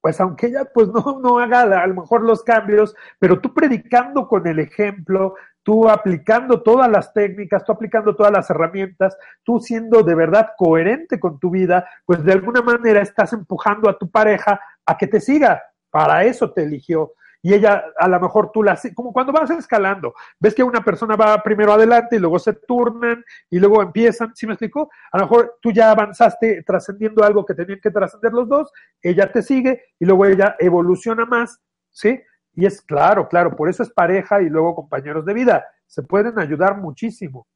pues 0.00 0.20
aunque 0.20 0.46
ella 0.46 0.64
pues 0.72 0.88
no, 0.88 1.20
no 1.22 1.38
haga 1.38 1.62
a 1.62 1.86
lo 1.86 1.94
mejor 1.94 2.22
los 2.22 2.42
cambios, 2.42 2.94
pero 3.18 3.40
tú 3.40 3.52
predicando 3.52 4.28
con 4.28 4.46
el 4.46 4.58
ejemplo, 4.58 5.34
tú 5.62 5.88
aplicando 5.88 6.62
todas 6.62 6.90
las 6.90 7.12
técnicas, 7.12 7.64
tú 7.64 7.72
aplicando 7.72 8.16
todas 8.16 8.32
las 8.32 8.48
herramientas, 8.50 9.16
tú 9.42 9.60
siendo 9.60 10.02
de 10.02 10.14
verdad 10.14 10.50
coherente 10.56 11.20
con 11.20 11.38
tu 11.38 11.50
vida, 11.50 11.86
pues 12.06 12.24
de 12.24 12.32
alguna 12.32 12.62
manera 12.62 13.02
estás 13.02 13.32
empujando 13.32 13.90
a 13.90 13.98
tu 13.98 14.10
pareja 14.10 14.60
a 14.86 14.96
que 14.96 15.06
te 15.06 15.20
siga. 15.20 15.62
Para 15.90 16.24
eso 16.24 16.52
te 16.52 16.62
eligió 16.62 17.12
y 17.42 17.54
ella 17.54 17.84
a 17.98 18.08
lo 18.08 18.20
mejor 18.20 18.50
tú 18.52 18.62
la 18.62 18.78
como 18.94 19.12
cuando 19.12 19.32
vas 19.32 19.50
escalando, 19.50 20.14
ves 20.40 20.54
que 20.54 20.62
una 20.62 20.84
persona 20.84 21.16
va 21.16 21.42
primero 21.42 21.72
adelante 21.72 22.16
y 22.16 22.18
luego 22.18 22.38
se 22.38 22.52
turnan 22.52 23.24
y 23.50 23.58
luego 23.58 23.82
empiezan, 23.82 24.34
¿sí 24.34 24.46
me 24.46 24.54
explico? 24.54 24.90
A 25.12 25.18
lo 25.18 25.24
mejor 25.24 25.58
tú 25.60 25.70
ya 25.70 25.90
avanzaste 25.90 26.62
trascendiendo 26.64 27.24
algo 27.24 27.44
que 27.44 27.54
tenían 27.54 27.80
que 27.80 27.90
trascender 27.90 28.32
los 28.32 28.48
dos, 28.48 28.72
ella 29.02 29.30
te 29.30 29.42
sigue 29.42 29.82
y 29.98 30.04
luego 30.04 30.26
ella 30.26 30.56
evoluciona 30.58 31.24
más, 31.26 31.60
¿sí? 31.90 32.20
Y 32.54 32.66
es 32.66 32.82
claro, 32.82 33.28
claro, 33.28 33.54
por 33.54 33.68
eso 33.68 33.82
es 33.82 33.90
pareja 33.90 34.42
y 34.42 34.48
luego 34.48 34.74
compañeros 34.74 35.24
de 35.24 35.34
vida, 35.34 35.64
se 35.86 36.02
pueden 36.02 36.38
ayudar 36.38 36.76
muchísimo. 36.76 37.46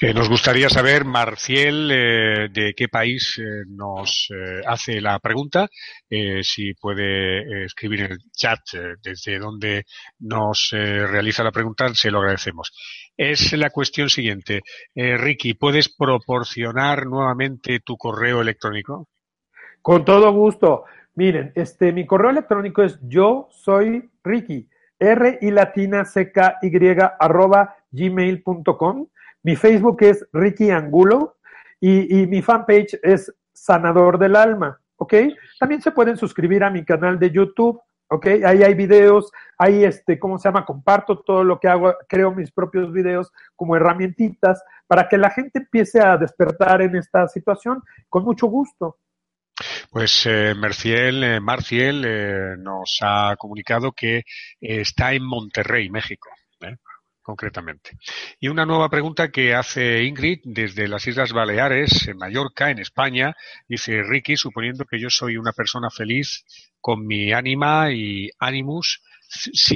Eh, 0.00 0.14
nos 0.14 0.28
gustaría 0.28 0.68
saber, 0.68 1.04
Marciel, 1.04 1.90
eh, 1.90 2.48
de 2.52 2.72
qué 2.76 2.86
país 2.88 3.36
eh, 3.38 3.64
nos 3.66 4.28
hace 4.64 5.00
la 5.00 5.18
pregunta. 5.18 5.66
si 6.42 6.72
puede 6.74 7.64
escribir 7.64 8.02
en 8.02 8.12
el 8.12 8.18
chat 8.32 8.60
desde 9.02 9.38
donde 9.38 9.84
nos 10.20 10.70
realiza 10.70 11.42
la 11.42 11.50
pregunta, 11.50 11.92
se 11.94 12.10
lo 12.10 12.18
agradecemos. 12.18 12.72
Es 13.16 13.52
la 13.54 13.70
cuestión 13.70 14.08
siguiente. 14.08 14.62
Ricky, 14.94 15.54
¿puedes 15.54 15.88
proporcionar 15.88 17.06
nuevamente 17.06 17.80
tu 17.80 17.96
correo 17.96 18.40
electrónico? 18.40 19.08
Con 19.82 20.04
todo 20.04 20.32
gusto. 20.32 20.84
Miren, 21.16 21.52
este, 21.56 21.92
mi 21.92 22.06
correo 22.06 22.30
electrónico 22.30 22.82
es 22.82 22.98
yo 23.02 23.48
soy 23.50 24.08
Ricky, 24.22 24.68
R 24.98 25.38
y 25.40 25.50
latina 25.50 26.04
C 26.04 26.32
Y 26.62 26.70
arroba 27.18 27.76
gmail.com. 27.90 29.08
Mi 29.42 29.56
Facebook 29.56 29.98
es 30.00 30.26
Ricky 30.32 30.70
Angulo 30.70 31.36
y, 31.80 32.26
mi 32.26 32.42
fanpage 32.42 32.98
es 33.02 33.32
Sanador 33.52 34.18
del 34.18 34.36
Alma, 34.36 34.80
¿ok? 34.96 35.14
También 35.60 35.80
se 35.80 35.92
pueden 35.92 36.16
suscribir 36.16 36.64
a 36.64 36.70
mi 36.70 36.84
canal 36.84 37.18
de 37.18 37.30
YouTube, 37.30 37.80
¿ok? 38.08 38.26
Ahí 38.44 38.62
hay 38.62 38.74
videos, 38.74 39.30
ahí, 39.56 39.84
este, 39.84 40.18
¿cómo 40.18 40.38
se 40.38 40.48
llama? 40.48 40.64
Comparto 40.64 41.20
todo 41.20 41.44
lo 41.44 41.60
que 41.60 41.68
hago, 41.68 41.94
creo 42.08 42.34
mis 42.34 42.50
propios 42.50 42.92
videos 42.92 43.30
como 43.54 43.76
herramientitas 43.76 44.62
para 44.86 45.08
que 45.08 45.18
la 45.18 45.30
gente 45.30 45.60
empiece 45.60 46.00
a 46.00 46.16
despertar 46.16 46.82
en 46.82 46.96
esta 46.96 47.28
situación 47.28 47.82
con 48.08 48.24
mucho 48.24 48.46
gusto. 48.48 48.98
Pues 49.90 50.26
eh, 50.26 50.54
Marciel, 50.56 51.24
eh, 51.24 51.40
Marciel 51.40 52.04
eh, 52.06 52.56
nos 52.58 52.98
ha 53.02 53.34
comunicado 53.36 53.92
que 53.92 54.22
está 54.60 55.12
en 55.12 55.24
Monterrey, 55.24 55.90
México 55.90 56.28
concretamente. 57.28 57.90
Y 58.40 58.48
una 58.48 58.64
nueva 58.64 58.88
pregunta 58.88 59.28
que 59.28 59.54
hace 59.54 60.02
Ingrid 60.04 60.40
desde 60.44 60.88
las 60.88 61.06
Islas 61.06 61.34
Baleares, 61.34 62.08
en 62.08 62.16
Mallorca, 62.16 62.70
en 62.70 62.78
España. 62.78 63.36
Dice 63.68 64.02
Ricky, 64.02 64.38
suponiendo 64.38 64.86
que 64.86 64.98
yo 64.98 65.10
soy 65.10 65.36
una 65.36 65.52
persona 65.52 65.90
feliz 65.90 66.46
con 66.80 67.06
mi 67.06 67.34
ánima 67.34 67.92
y 67.92 68.30
animus, 68.38 69.02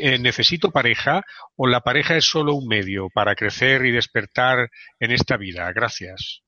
eh, 0.00 0.18
¿necesito 0.18 0.70
pareja 0.70 1.20
o 1.55 1.66
la 1.66 1.80
pareja 1.80 2.16
es 2.16 2.24
solo 2.24 2.55
un 2.55 2.66
medio 2.66 3.11
para 3.11 3.34
crecer 3.34 3.84
y 3.84 3.90
despertar 3.90 4.70
en 4.98 5.11
esta 5.11 5.36
vida? 5.36 5.70
Gracias. 5.74 6.42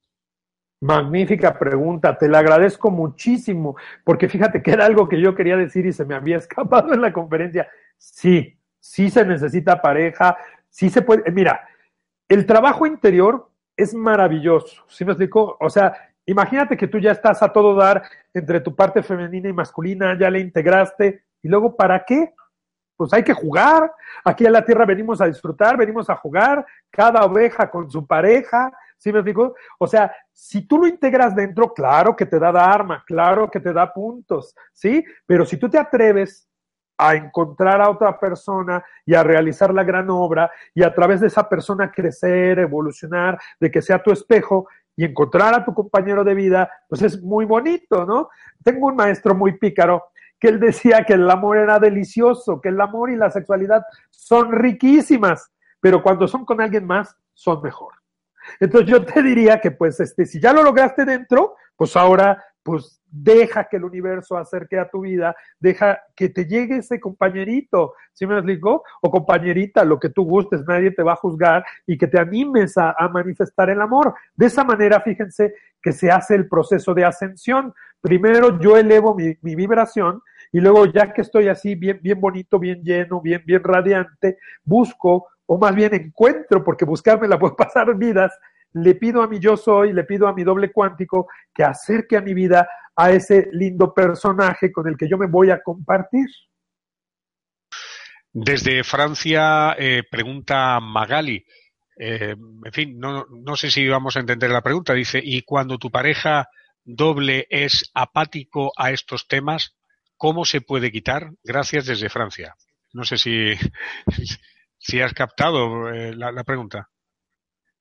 Magnífica 0.80 1.58
pregunta, 1.58 2.16
te 2.16 2.28
la 2.28 2.38
agradezco 2.38 2.90
muchísimo, 2.90 3.76
porque 4.04 4.26
fíjate 4.26 4.62
que 4.62 4.70
era 4.70 4.86
algo 4.86 5.06
que 5.06 5.20
yo 5.20 5.34
quería 5.34 5.58
decir 5.58 5.84
y 5.84 5.92
se 5.92 6.06
me 6.06 6.14
había 6.14 6.36
escapado 6.38 6.94
en 6.94 7.02
la 7.02 7.12
conferencia. 7.12 7.68
Sí, 7.98 8.58
sí 8.84 9.08
se 9.08 9.24
necesita 9.24 9.80
pareja, 9.80 10.36
sí 10.74 10.90
se 10.90 11.02
puede, 11.02 11.30
mira, 11.30 11.68
el 12.28 12.46
trabajo 12.46 12.84
interior 12.84 13.48
es 13.76 13.94
maravilloso, 13.94 14.84
¿sí 14.88 15.04
me 15.04 15.12
explico? 15.12 15.56
O 15.60 15.70
sea, 15.70 15.94
imagínate 16.26 16.76
que 16.76 16.88
tú 16.88 16.98
ya 16.98 17.12
estás 17.12 17.42
a 17.44 17.52
todo 17.52 17.76
dar 17.76 18.02
entre 18.32 18.60
tu 18.60 18.74
parte 18.74 19.02
femenina 19.02 19.48
y 19.48 19.52
masculina, 19.52 20.18
ya 20.18 20.30
le 20.30 20.40
integraste, 20.40 21.26
y 21.42 21.48
luego, 21.48 21.76
¿para 21.76 22.04
qué? 22.04 22.34
Pues 22.96 23.12
hay 23.12 23.22
que 23.22 23.34
jugar. 23.34 23.92
Aquí 24.24 24.46
a 24.46 24.50
la 24.50 24.64
tierra 24.64 24.84
venimos 24.84 25.20
a 25.20 25.26
disfrutar, 25.26 25.76
venimos 25.76 26.10
a 26.10 26.16
jugar, 26.16 26.66
cada 26.90 27.24
oveja 27.24 27.70
con 27.70 27.88
su 27.88 28.04
pareja, 28.04 28.72
¿sí 28.98 29.12
me 29.12 29.20
explico? 29.20 29.54
O 29.78 29.86
sea, 29.86 30.12
si 30.32 30.66
tú 30.66 30.78
lo 30.78 30.88
integras 30.88 31.36
dentro, 31.36 31.72
claro 31.72 32.16
que 32.16 32.26
te 32.26 32.40
da 32.40 32.50
arma, 32.50 33.04
claro 33.06 33.48
que 33.48 33.60
te 33.60 33.72
da 33.72 33.92
puntos, 33.92 34.56
¿sí? 34.72 35.04
Pero 35.24 35.44
si 35.46 35.56
tú 35.56 35.68
te 35.68 35.78
atreves 35.78 36.48
a 37.08 37.14
encontrar 37.14 37.80
a 37.80 37.90
otra 37.90 38.18
persona 38.18 38.84
y 39.04 39.14
a 39.14 39.22
realizar 39.22 39.72
la 39.72 39.84
gran 39.84 40.10
obra 40.10 40.50
y 40.74 40.82
a 40.82 40.94
través 40.94 41.20
de 41.20 41.26
esa 41.26 41.48
persona 41.48 41.90
crecer, 41.90 42.58
evolucionar, 42.58 43.38
de 43.60 43.70
que 43.70 43.82
sea 43.82 44.02
tu 44.02 44.12
espejo 44.12 44.68
y 44.96 45.04
encontrar 45.04 45.54
a 45.54 45.64
tu 45.64 45.74
compañero 45.74 46.24
de 46.24 46.34
vida, 46.34 46.70
pues 46.88 47.02
es 47.02 47.22
muy 47.22 47.44
bonito, 47.44 48.04
¿no? 48.04 48.28
Tengo 48.62 48.86
un 48.86 48.96
maestro 48.96 49.34
muy 49.34 49.58
pícaro 49.58 50.04
que 50.38 50.48
él 50.48 50.60
decía 50.60 51.04
que 51.04 51.14
el 51.14 51.28
amor 51.30 51.56
era 51.56 51.78
delicioso, 51.78 52.60
que 52.60 52.68
el 52.68 52.80
amor 52.80 53.10
y 53.10 53.16
la 53.16 53.30
sexualidad 53.30 53.82
son 54.10 54.52
riquísimas, 54.52 55.50
pero 55.80 56.02
cuando 56.02 56.28
son 56.28 56.44
con 56.44 56.60
alguien 56.60 56.86
más, 56.86 57.16
son 57.32 57.62
mejor. 57.62 57.94
Entonces 58.60 58.90
yo 58.90 59.04
te 59.04 59.22
diría 59.22 59.60
que 59.60 59.70
pues 59.70 59.98
este, 60.00 60.26
si 60.26 60.40
ya 60.40 60.52
lo 60.52 60.62
lograste 60.62 61.04
dentro, 61.04 61.54
pues 61.76 61.96
ahora 61.96 62.44
pues 62.64 63.00
deja 63.08 63.68
que 63.68 63.76
el 63.76 63.84
universo 63.84 64.36
acerque 64.36 64.78
a 64.78 64.88
tu 64.88 65.02
vida, 65.02 65.36
deja 65.60 66.00
que 66.16 66.30
te 66.30 66.46
llegue 66.46 66.78
ese 66.78 66.98
compañerito, 66.98 67.92
¿sí 68.12 68.26
me 68.26 68.34
explico? 68.34 68.82
O 69.02 69.10
compañerita, 69.10 69.84
lo 69.84 70.00
que 70.00 70.08
tú 70.08 70.24
gustes, 70.24 70.64
nadie 70.66 70.90
te 70.90 71.02
va 71.02 71.12
a 71.12 71.16
juzgar 71.16 71.64
y 71.86 71.96
que 71.96 72.08
te 72.08 72.18
animes 72.18 72.76
a, 72.76 72.96
manifestar 73.12 73.70
el 73.70 73.80
amor. 73.80 74.14
De 74.34 74.46
esa 74.46 74.64
manera, 74.64 75.00
fíjense 75.00 75.54
que 75.80 75.92
se 75.92 76.10
hace 76.10 76.34
el 76.34 76.48
proceso 76.48 76.94
de 76.94 77.04
ascensión. 77.04 77.72
Primero 78.00 78.58
yo 78.58 78.76
elevo 78.76 79.14
mi, 79.14 79.36
mi 79.42 79.54
vibración 79.54 80.20
y 80.50 80.60
luego 80.60 80.86
ya 80.86 81.12
que 81.12 81.20
estoy 81.20 81.48
así 81.48 81.74
bien, 81.74 82.00
bien 82.02 82.20
bonito, 82.20 82.58
bien 82.58 82.82
lleno, 82.82 83.20
bien, 83.20 83.42
bien 83.46 83.62
radiante, 83.62 84.38
busco 84.64 85.28
o 85.46 85.58
más 85.58 85.74
bien 85.74 85.94
encuentro, 85.94 86.64
porque 86.64 86.84
buscarme 86.84 87.28
la 87.28 87.38
puedo 87.38 87.54
pasar 87.56 87.94
vidas, 87.94 88.32
le 88.74 88.96
pido 88.96 89.22
a 89.22 89.28
mi 89.28 89.38
yo 89.38 89.56
soy, 89.56 89.92
le 89.92 90.04
pido 90.04 90.26
a 90.26 90.34
mi 90.34 90.42
doble 90.42 90.72
cuántico 90.72 91.28
que 91.54 91.62
acerque 91.62 92.16
a 92.16 92.20
mi 92.20 92.34
vida 92.34 92.68
a 92.96 93.10
ese 93.10 93.48
lindo 93.52 93.94
personaje 93.94 94.72
con 94.72 94.88
el 94.88 94.96
que 94.96 95.08
yo 95.08 95.16
me 95.16 95.26
voy 95.26 95.50
a 95.50 95.62
compartir. 95.62 96.26
Desde 98.32 98.82
Francia, 98.82 99.76
eh, 99.78 100.02
pregunta 100.10 100.80
Magali. 100.80 101.44
Eh, 101.96 102.34
en 102.64 102.72
fin, 102.72 102.98
no, 102.98 103.26
no 103.30 103.54
sé 103.54 103.70
si 103.70 103.86
vamos 103.86 104.16
a 104.16 104.20
entender 104.20 104.50
la 104.50 104.62
pregunta. 104.62 104.92
Dice, 104.92 105.20
¿y 105.22 105.42
cuando 105.42 105.78
tu 105.78 105.90
pareja 105.90 106.48
doble 106.84 107.46
es 107.50 107.90
apático 107.94 108.72
a 108.76 108.90
estos 108.90 109.28
temas, 109.28 109.76
cómo 110.16 110.44
se 110.44 110.60
puede 110.60 110.90
quitar? 110.90 111.30
Gracias 111.44 111.86
desde 111.86 112.08
Francia. 112.08 112.56
No 112.92 113.04
sé 113.04 113.18
si, 113.18 113.54
si 114.78 115.00
has 115.00 115.14
captado 115.14 115.88
eh, 115.90 116.12
la 116.16 116.42
pregunta. 116.42 116.88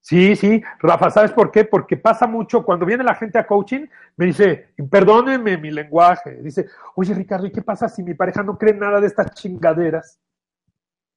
Sí, 0.04 0.36
sí, 0.36 0.62
Rafa, 0.80 1.10
¿sabes 1.10 1.32
por 1.32 1.50
qué? 1.50 1.64
Porque 1.64 1.96
pasa 1.96 2.28
mucho, 2.28 2.66
cuando 2.66 2.86
viene 2.86 3.06
la 3.06 3.16
gente 3.16 3.40
a 3.40 3.48
coaching, 3.48 3.86
me 4.18 4.26
dice, 4.26 4.68
perdónenme 4.92 5.58
mi 5.58 5.72
lenguaje, 5.72 6.42
dice, 6.42 6.66
oye 6.96 7.14
Ricardo, 7.14 7.48
¿y 7.48 7.54
qué 7.54 7.62
pasa 7.62 7.88
si 7.88 8.04
mi 8.04 8.14
pareja 8.14 8.44
no 8.44 8.58
cree 8.58 8.74
nada 8.74 9.00
de 9.00 9.08
estas 9.08 9.34
chingaderas? 9.34 10.20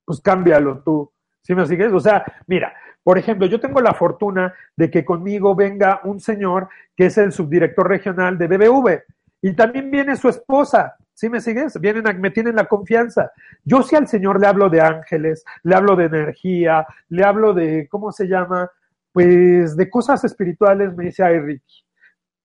Pues 0.04 0.20
cámbialo 0.20 0.84
tú, 0.84 1.10
¿sí 1.42 1.52
me 1.52 1.66
sigues? 1.66 1.92
O 1.92 1.98
sea, 1.98 2.24
mira, 2.46 2.74
por 3.02 3.18
ejemplo, 3.18 3.48
yo 3.48 3.58
tengo 3.58 3.80
la 3.80 3.92
fortuna 3.92 4.54
de 4.76 4.88
que 4.88 5.04
conmigo 5.04 5.56
venga 5.56 6.00
un 6.04 6.20
señor 6.20 6.68
que 6.96 7.06
es 7.06 7.18
el 7.18 7.32
subdirector 7.32 7.88
regional 7.88 8.38
de 8.38 8.46
BBV 8.46 9.02
y 9.42 9.52
también 9.56 9.90
viene 9.90 10.14
su 10.14 10.28
esposa, 10.28 10.96
¿Sí 11.16 11.30
me 11.30 11.40
sigues? 11.40 11.80
Vienen 11.80 12.20
me 12.20 12.30
tienen 12.30 12.56
la 12.56 12.66
confianza. 12.66 13.32
Yo 13.64 13.82
si 13.82 13.96
al 13.96 14.06
Señor 14.06 14.38
le 14.38 14.48
hablo 14.48 14.68
de 14.68 14.82
ángeles, 14.82 15.46
le 15.62 15.74
hablo 15.74 15.96
de 15.96 16.04
energía, 16.04 16.86
le 17.08 17.24
hablo 17.24 17.54
de, 17.54 17.88
¿cómo 17.88 18.12
se 18.12 18.28
llama? 18.28 18.70
Pues 19.12 19.78
de 19.78 19.88
cosas 19.88 20.22
espirituales, 20.24 20.94
me 20.94 21.06
dice, 21.06 21.24
ay 21.24 21.40
Ricky, 21.40 21.86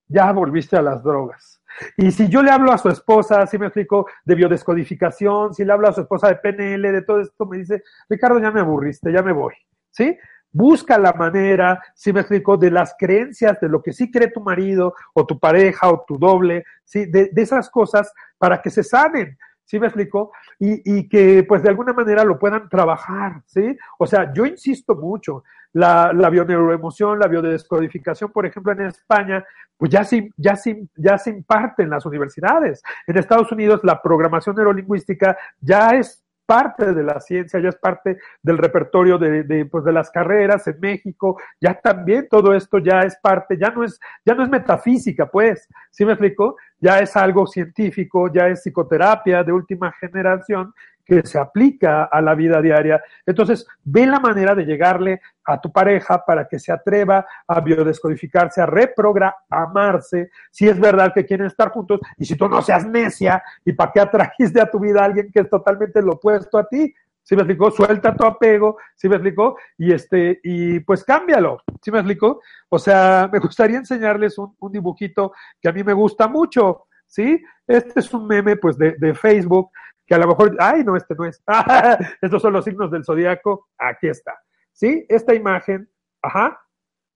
ya 0.08 0.32
volviste 0.32 0.78
a 0.78 0.82
las 0.82 1.04
drogas. 1.04 1.62
Y 1.98 2.12
si 2.12 2.30
yo 2.30 2.42
le 2.42 2.52
hablo 2.52 2.72
a 2.72 2.78
su 2.78 2.88
esposa, 2.88 3.46
si 3.46 3.58
me 3.58 3.66
explico, 3.66 4.08
de 4.24 4.36
biodescodificación, 4.36 5.54
si 5.54 5.66
le 5.66 5.74
hablo 5.74 5.90
a 5.90 5.94
su 5.94 6.00
esposa 6.00 6.30
de 6.30 6.36
PNL, 6.38 6.94
de 6.94 7.02
todo 7.02 7.20
esto, 7.20 7.46
me 7.46 7.58
dice, 7.58 7.84
Ricardo, 8.08 8.40
ya 8.40 8.52
me 8.52 8.62
aburriste, 8.62 9.12
ya 9.12 9.22
me 9.22 9.34
voy. 9.34 9.54
¿Sí? 9.90 10.18
Busca 10.52 10.97
la 10.97 11.14
manera, 11.14 11.82
si 11.95 12.12
me 12.12 12.22
explico, 12.22 12.58
de 12.58 12.72
las 12.72 12.95
creencias, 12.97 13.60
de 13.60 13.70
lo 13.70 13.82
que 13.82 13.93
sí 13.93 14.12
cree 14.12 14.32
tu 14.32 14.41
marido 14.41 14.93
o 15.14 15.26
tu 15.26 15.39
pareja 15.39 15.89
o 15.89 16.04
tu 16.08 16.18
doble, 16.18 16.66
¿sí? 16.84 17.06
de, 17.06 17.30
de 17.32 17.41
esas 17.41 17.70
cosas 17.70 18.12
para 18.38 18.62
que 18.62 18.70
se 18.70 18.84
sanen. 18.84 19.38
¿Sí 19.64 19.80
me 19.80 19.88
explico? 19.88 20.34
Y, 20.60 20.97
y, 20.97 21.08
que 21.08 21.45
pues 21.47 21.64
de 21.64 21.70
alguna 21.70 21.93
manera 21.93 22.26
lo 22.26 22.38
puedan 22.38 22.68
trabajar, 22.68 23.41
¿sí? 23.45 23.78
O 23.99 24.06
sea, 24.06 24.34
yo 24.34 24.45
insisto 24.45 24.95
mucho, 24.95 25.45
la, 25.72 26.12
la 26.14 26.30
bioneuroemoción, 26.30 27.18
la 27.18 27.28
biodescodificación, 27.28 28.32
por 28.32 28.45
ejemplo, 28.45 28.74
en 28.74 28.82
España, 28.82 29.45
pues 29.78 29.89
ya 29.89 30.04
se, 30.04 30.30
ya, 30.38 30.56
se, 30.56 30.88
ya 30.95 31.18
se 31.18 31.30
imparte 31.30 31.84
en 31.84 31.89
las 31.89 32.06
universidades. 32.06 32.84
En 33.08 33.18
Estados 33.18 33.52
Unidos 33.52 33.82
la 33.84 34.02
programación 34.02 34.56
neurolingüística 34.56 35.38
ya 35.60 35.91
es 35.91 36.22
parte 36.52 36.93
de 36.93 37.02
la 37.02 37.22
ciencia, 37.22 37.62
ya 37.62 37.70
es 37.70 37.78
parte 37.78 38.18
del 38.43 38.58
repertorio 38.58 39.18
de, 39.18 39.66
pues 39.72 39.86
de 39.86 39.93
las 39.93 40.12
carreras 40.12 40.68
en 40.68 40.82
México, 40.82 41.39
ya 41.62 41.80
también 41.80 42.28
todo 42.30 42.54
esto 42.54 42.80
ya 42.80 43.04
es 43.04 43.16
parte, 43.16 43.58
ya 43.58 43.70
no 43.70 43.86
es, 43.86 43.97
ya 44.26 44.36
no 44.36 44.43
es 44.43 44.49
metafísica, 44.49 45.28
pues, 45.28 45.70
¿sí 45.91 46.04
me 46.04 46.12
explico? 46.12 46.58
Ya 46.78 46.99
es 46.99 47.16
algo 47.16 47.47
científico, 47.47 48.30
ya 48.34 48.49
es 48.49 48.64
psicoterapia 48.64 49.45
de 49.45 49.54
última 49.54 49.93
generación 49.93 50.74
que 51.12 51.28
se 51.28 51.38
aplica 51.38 52.05
a 52.05 52.22
la 52.22 52.36
vida 52.36 52.62
diaria. 52.62 53.03
Entonces, 53.26 53.68
ve 53.84 54.05
la 54.05 54.22
manera 54.22 54.55
de 54.55 54.64
llegarle 54.64 55.20
a 55.43 55.59
tu 55.59 55.70
pareja 55.70 56.24
para 56.26 56.47
que 56.47 56.57
se 56.57 56.72
atreva 56.72 57.26
a 57.45 57.59
biodescodificarse, 57.59 58.62
a 58.62 58.66
reprogramarse, 58.66 60.30
si 60.49 60.70
es 60.70 60.80
verdad 60.80 61.12
que 61.14 61.26
quieren 61.26 61.47
estar 61.47 61.70
juntos, 61.72 61.99
y 62.18 62.24
si 62.24 62.38
tú 62.38 62.47
no 62.47 62.62
seas 62.62 62.88
necia, 62.88 63.43
¿y 63.66 63.74
para 63.74 63.91
qué 63.91 63.99
atrajiste 63.99 64.62
a 64.62 64.72
tu 64.72 64.80
vida 64.80 65.01
a 65.01 65.05
alguien 65.05 65.30
que 65.34 65.41
es 65.41 65.49
totalmente 65.49 66.01
lo 66.01 66.14
opuesto 66.14 66.57
a 66.57 66.66
ti? 66.66 66.95
¿Sí 67.24 67.36
me 67.36 67.41
explicó? 67.41 67.72
Suelta 67.72 68.16
tu 68.16 68.26
apego, 68.26 68.78
¿sí 68.95 69.09
me 69.09 69.16
explicó? 69.16 69.57
Y 69.78 69.91
este, 69.91 70.39
y 70.43 70.80
pues 70.80 71.03
cámbialo, 71.03 71.62
¿sí 71.82 71.91
me 71.91 71.97
explicó? 71.97 72.39
O 72.70 72.80
sea, 72.80 73.30
me 73.30 73.39
gustaría 73.39 73.80
enseñarles 73.80 74.38
un, 74.38 74.55
un 74.57 74.72
dibujito 74.72 75.34
que 75.59 75.68
a 75.68 75.74
mí 75.74 75.84
me 75.84 75.91
gusta 75.91 76.30
mucho, 76.30 76.86
¿sí? 77.05 77.43
Este 77.68 77.99
es 77.99 78.14
un 78.14 78.28
meme, 78.28 78.55
pues, 78.55 78.78
de, 78.78 78.95
de 78.97 79.14
Facebook, 79.14 79.72
que 80.06 80.16
a 80.16 80.18
lo 80.18 80.28
mejor, 80.28 80.56
ay, 80.60 80.84
no, 80.84 80.95
este 80.95 81.16
no 81.16 81.26
es. 81.26 81.41
Estos 82.22 82.41
son 82.41 82.54
los 82.54 82.66
signos 82.66 82.91
del 82.91 83.06
zodiaco. 83.06 83.70
Aquí 83.78 84.08
está. 84.08 84.39
¿Sí? 84.72 85.06
Esta 85.10 85.34
imagen, 85.34 85.89
ajá, 86.22 86.60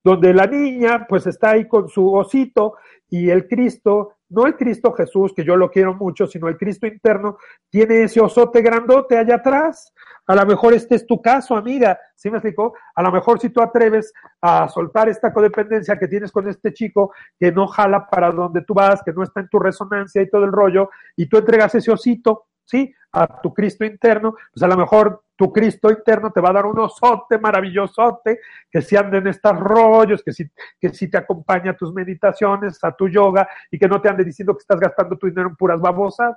donde 0.05 0.35
la 0.35 0.45
niña 0.45 1.07
pues 1.09 1.25
está 1.25 1.51
ahí 1.51 1.67
con 1.67 1.89
su 1.89 2.13
osito 2.13 2.75
y 3.09 3.31
el 3.31 3.47
Cristo, 3.47 4.17
no 4.29 4.45
el 4.45 4.55
Cristo 4.55 4.93
Jesús, 4.93 5.33
que 5.33 5.43
yo 5.43 5.55
lo 5.55 5.71
quiero 5.71 5.95
mucho, 5.95 6.27
sino 6.27 6.47
el 6.47 6.57
Cristo 6.57 6.85
interno, 6.85 7.37
tiene 7.71 8.03
ese 8.03 8.21
osote 8.21 8.61
grandote 8.61 9.17
allá 9.17 9.35
atrás. 9.35 9.91
A 10.27 10.35
lo 10.35 10.45
mejor 10.45 10.75
este 10.75 10.93
es 10.93 11.07
tu 11.07 11.19
caso, 11.23 11.55
amiga. 11.55 11.99
¿Sí 12.13 12.29
me 12.29 12.37
explicó? 12.37 12.75
A 12.93 13.01
lo 13.01 13.11
mejor 13.11 13.39
si 13.39 13.49
tú 13.49 13.61
atreves 13.61 14.13
a 14.41 14.67
soltar 14.67 15.09
esta 15.09 15.33
codependencia 15.33 15.97
que 15.97 16.07
tienes 16.07 16.31
con 16.31 16.47
este 16.47 16.71
chico, 16.71 17.11
que 17.39 17.51
no 17.51 17.65
jala 17.65 18.07
para 18.07 18.29
donde 18.29 18.61
tú 18.61 18.75
vas, 18.75 19.01
que 19.03 19.11
no 19.11 19.23
está 19.23 19.39
en 19.39 19.49
tu 19.49 19.57
resonancia 19.57 20.21
y 20.21 20.29
todo 20.29 20.45
el 20.45 20.51
rollo, 20.51 20.91
y 21.15 21.27
tú 21.27 21.37
entregas 21.37 21.73
ese 21.73 21.91
osito, 21.91 22.45
¿sí? 22.65 22.93
A 23.11 23.41
tu 23.41 23.53
Cristo 23.53 23.85
interno, 23.85 24.35
pues 24.53 24.63
a 24.63 24.67
lo 24.67 24.75
mejor 24.75 25.23
tu 25.35 25.51
Cristo 25.51 25.89
interno 25.89 26.31
te 26.31 26.41
va 26.41 26.49
a 26.49 26.53
dar 26.53 26.65
un 26.65 26.79
osote 26.79 27.37
maravillosote, 27.37 28.39
que 28.69 28.81
si 28.81 28.95
ande 28.95 29.17
en 29.17 29.27
estos 29.27 29.57
rollos, 29.59 30.23
que 30.23 30.31
si, 30.31 30.49
que 30.79 30.89
si 30.89 31.09
te 31.09 31.17
acompaña 31.17 31.71
a 31.71 31.77
tus 31.77 31.93
meditaciones, 31.93 32.83
a 32.83 32.91
tu 32.91 33.07
yoga, 33.09 33.47
y 33.69 33.77
que 33.77 33.87
no 33.87 34.01
te 34.01 34.09
ande 34.09 34.23
diciendo 34.23 34.53
que 34.53 34.61
estás 34.61 34.79
gastando 34.79 35.17
tu 35.17 35.27
dinero 35.27 35.49
en 35.49 35.55
puras 35.55 35.79
babosas. 35.79 36.35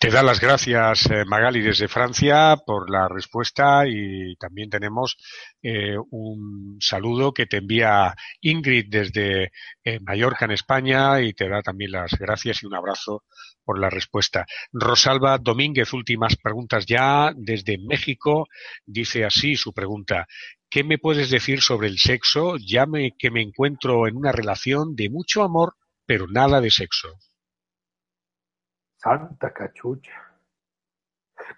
Te 0.00 0.10
da 0.10 0.22
las 0.22 0.38
gracias, 0.40 1.10
eh, 1.10 1.24
Magali, 1.24 1.60
desde 1.60 1.88
Francia 1.88 2.56
por 2.64 2.88
la 2.88 3.08
respuesta 3.08 3.82
y 3.84 4.36
también 4.36 4.70
tenemos 4.70 5.16
eh, 5.60 5.96
un 6.10 6.78
saludo 6.80 7.34
que 7.34 7.46
te 7.46 7.56
envía 7.56 8.14
Ingrid 8.40 8.86
desde 8.88 9.50
eh, 9.82 9.98
Mallorca, 10.00 10.44
en 10.44 10.52
España, 10.52 11.20
y 11.20 11.32
te 11.32 11.48
da 11.48 11.62
también 11.62 11.90
las 11.90 12.12
gracias 12.12 12.62
y 12.62 12.66
un 12.66 12.76
abrazo 12.76 13.24
por 13.64 13.80
la 13.80 13.90
respuesta. 13.90 14.46
Rosalba 14.72 15.36
Domínguez, 15.38 15.92
últimas 15.92 16.36
preguntas 16.36 16.86
ya 16.86 17.32
desde 17.34 17.76
México. 17.78 18.46
Dice 18.86 19.24
así 19.24 19.56
su 19.56 19.72
pregunta. 19.72 20.28
¿Qué 20.70 20.84
me 20.84 20.98
puedes 20.98 21.28
decir 21.28 21.60
sobre 21.60 21.88
el 21.88 21.98
sexo? 21.98 22.56
Ya 22.56 22.86
me, 22.86 23.16
que 23.18 23.32
me 23.32 23.42
encuentro 23.42 24.06
en 24.06 24.16
una 24.16 24.30
relación 24.30 24.94
de 24.94 25.10
mucho 25.10 25.42
amor, 25.42 25.74
pero 26.06 26.28
nada 26.28 26.60
de 26.60 26.70
sexo. 26.70 27.18
Santa 28.98 29.52
cachucha. 29.52 30.12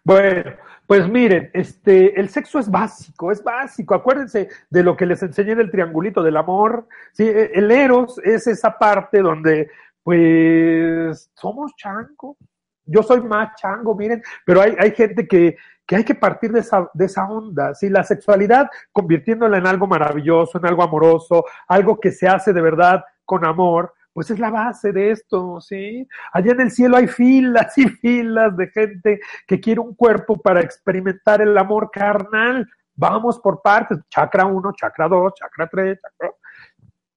Bueno, 0.04 0.52
pues 0.86 1.08
miren, 1.08 1.50
este, 1.54 2.20
el 2.20 2.28
sexo 2.28 2.58
es 2.58 2.70
básico, 2.70 3.32
es 3.32 3.42
básico. 3.42 3.94
Acuérdense 3.94 4.48
de 4.68 4.82
lo 4.82 4.96
que 4.96 5.06
les 5.06 5.22
enseñé 5.22 5.54
del 5.54 5.70
triangulito 5.70 6.22
del 6.22 6.36
amor. 6.36 6.86
Sí, 7.12 7.26
el 7.28 7.70
eros 7.70 8.20
es 8.22 8.46
esa 8.46 8.78
parte 8.78 9.20
donde, 9.22 9.70
pues, 10.02 11.30
somos 11.34 11.74
chango. 11.76 12.36
Yo 12.84 13.02
soy 13.02 13.22
más 13.22 13.54
chango, 13.56 13.94
miren, 13.94 14.22
pero 14.44 14.60
hay, 14.60 14.76
hay 14.78 14.90
gente 14.92 15.26
que, 15.26 15.56
que 15.86 15.96
hay 15.96 16.04
que 16.04 16.14
partir 16.14 16.52
de 16.52 16.60
esa, 16.60 16.90
de 16.92 17.06
esa 17.06 17.26
onda, 17.28 17.74
¿sí? 17.74 17.88
La 17.88 18.04
sexualidad 18.04 18.68
convirtiéndola 18.92 19.58
en 19.58 19.66
algo 19.66 19.86
maravilloso, 19.86 20.58
en 20.58 20.66
algo 20.66 20.82
amoroso, 20.82 21.44
algo 21.68 21.98
que 21.98 22.10
se 22.10 22.28
hace 22.28 22.52
de 22.52 22.60
verdad 22.60 23.04
con 23.24 23.46
amor, 23.46 23.94
pues 24.12 24.30
es 24.30 24.38
la 24.38 24.50
base 24.50 24.92
de 24.92 25.10
esto, 25.10 25.60
¿sí? 25.60 26.06
Allá 26.32 26.52
en 26.52 26.60
el 26.62 26.70
cielo 26.70 26.96
hay 26.96 27.06
filas 27.06 27.76
y 27.78 27.88
filas 27.88 28.56
de 28.56 28.68
gente 28.68 29.20
que 29.46 29.60
quiere 29.60 29.80
un 29.80 29.94
cuerpo 29.94 30.40
para 30.40 30.60
experimentar 30.60 31.40
el 31.40 31.56
amor 31.56 31.90
carnal. 31.90 32.68
Vamos 32.94 33.38
por 33.38 33.62
partes, 33.62 33.98
chakra 34.08 34.46
1, 34.46 34.72
chakra 34.76 35.08
2, 35.08 35.32
chakra 35.34 35.68
3, 35.68 35.98
chakra... 36.00 36.34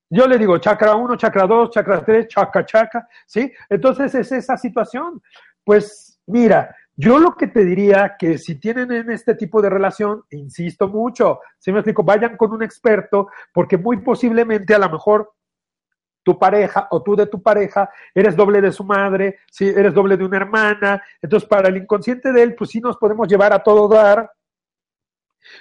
Yo 0.10 0.28
le 0.28 0.38
digo 0.38 0.60
chakra 0.60 0.96
1, 0.96 1.16
chakra 1.16 1.48
2, 1.48 1.72
chakra 1.72 2.06
3, 2.06 2.28
chakra, 2.28 2.66
chakra, 2.66 3.08
¿sí? 3.26 3.52
Entonces 3.68 4.14
es 4.14 4.32
esa 4.32 4.56
situación. 4.58 5.20
Pues 5.64 6.22
mira, 6.28 6.76
yo 6.96 7.18
lo 7.18 7.36
que 7.36 7.48
te 7.48 7.66
diría 7.66 8.16
que 8.20 8.38
si 8.38 8.60
tienen 8.60 8.92
en 8.92 9.10
este 9.10 9.34
tipo 9.34 9.62
de 9.62 9.72
relación, 9.72 10.24
insisto 10.30 10.88
mucho, 10.88 11.40
si 11.58 11.72
me 11.72 11.80
explico, 11.80 12.04
vayan 12.04 12.38
con 12.38 12.52
un 12.52 12.62
experto, 12.62 13.30
porque 13.52 13.78
muy 13.78 13.98
posiblemente 13.98 14.76
a 14.76 14.80
lo 14.80 14.90
mejor 14.92 15.34
tu 16.24 16.40
pareja 16.40 16.88
o 16.92 17.04
tú 17.04 17.16
de 17.16 17.28
tu 17.28 17.42
pareja, 17.42 17.90
eres 18.16 18.36
doble 18.36 18.62
de 18.62 18.72
su 18.72 18.84
madre, 18.84 19.40
si 19.52 19.68
eres 19.68 19.94
doble 19.94 20.18
de 20.18 20.26
una 20.26 20.38
hermana. 20.38 21.04
Entonces, 21.22 21.48
para 21.48 21.70
el 21.70 21.78
inconsciente 21.78 22.32
de 22.32 22.42
él, 22.42 22.56
pues 22.56 22.70
sí 22.72 22.80
nos 22.80 22.98
podemos 22.98 23.28
llevar 23.28 23.54
a 23.54 23.60
todo 23.60 23.88
dar, 23.88 24.32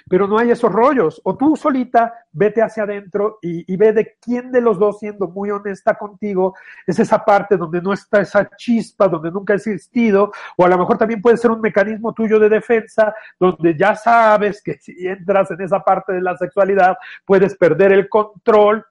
pero 0.09 0.27
no 0.27 0.37
hay 0.37 0.51
esos 0.51 0.71
rollos. 0.71 1.21
O 1.23 1.35
tú 1.35 1.55
solita 1.55 2.13
vete 2.31 2.61
hacia 2.61 2.83
adentro 2.83 3.39
y, 3.41 3.71
y, 3.71 3.77
ve 3.77 3.91
de 3.91 4.15
quién 4.21 4.51
de 4.51 4.61
los 4.61 4.79
dos, 4.79 4.99
siendo 4.99 5.27
muy 5.27 5.51
honesta 5.51 5.95
contigo, 5.95 6.55
es 6.87 6.97
esa 6.99 7.23
parte 7.23 7.57
donde 7.57 7.81
no 7.81 7.93
está 7.93 8.21
esa 8.21 8.49
chispa, 8.55 9.07
donde 9.07 9.31
nunca 9.31 9.53
ha 9.53 9.57
existido, 9.57 10.31
o 10.57 10.65
a 10.65 10.69
lo 10.69 10.77
mejor 10.77 10.97
también 10.97 11.21
puede 11.21 11.37
ser 11.37 11.51
un 11.51 11.61
mecanismo 11.61 12.13
tuyo 12.13 12.39
de 12.39 12.49
defensa, 12.49 13.13
donde 13.39 13.75
ya 13.77 13.95
sabes 13.95 14.61
que 14.63 14.77
si 14.79 15.05
entras 15.05 15.51
en 15.51 15.61
esa 15.61 15.81
parte 15.83 16.13
de 16.13 16.21
la 16.21 16.37
sexualidad, 16.37 16.97
puedes 17.25 17.55
perder 17.55 17.91
el 17.91 18.07
control 18.07 18.85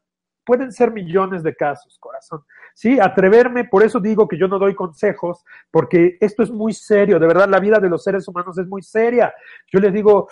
pueden 0.44 0.72
ser 0.72 0.92
millones 0.92 1.42
de 1.42 1.54
casos, 1.54 1.98
corazón. 1.98 2.42
Sí, 2.74 2.98
atreverme, 2.98 3.64
por 3.64 3.82
eso 3.82 4.00
digo 4.00 4.26
que 4.26 4.38
yo 4.38 4.48
no 4.48 4.58
doy 4.58 4.74
consejos, 4.74 5.44
porque 5.70 6.16
esto 6.20 6.42
es 6.42 6.50
muy 6.50 6.72
serio, 6.72 7.18
de 7.18 7.26
verdad 7.26 7.48
la 7.48 7.60
vida 7.60 7.78
de 7.78 7.88
los 7.88 8.02
seres 8.02 8.26
humanos 8.28 8.58
es 8.58 8.66
muy 8.66 8.82
seria. 8.82 9.32
Yo 9.70 9.78
les 9.78 9.92
digo, 9.92 10.28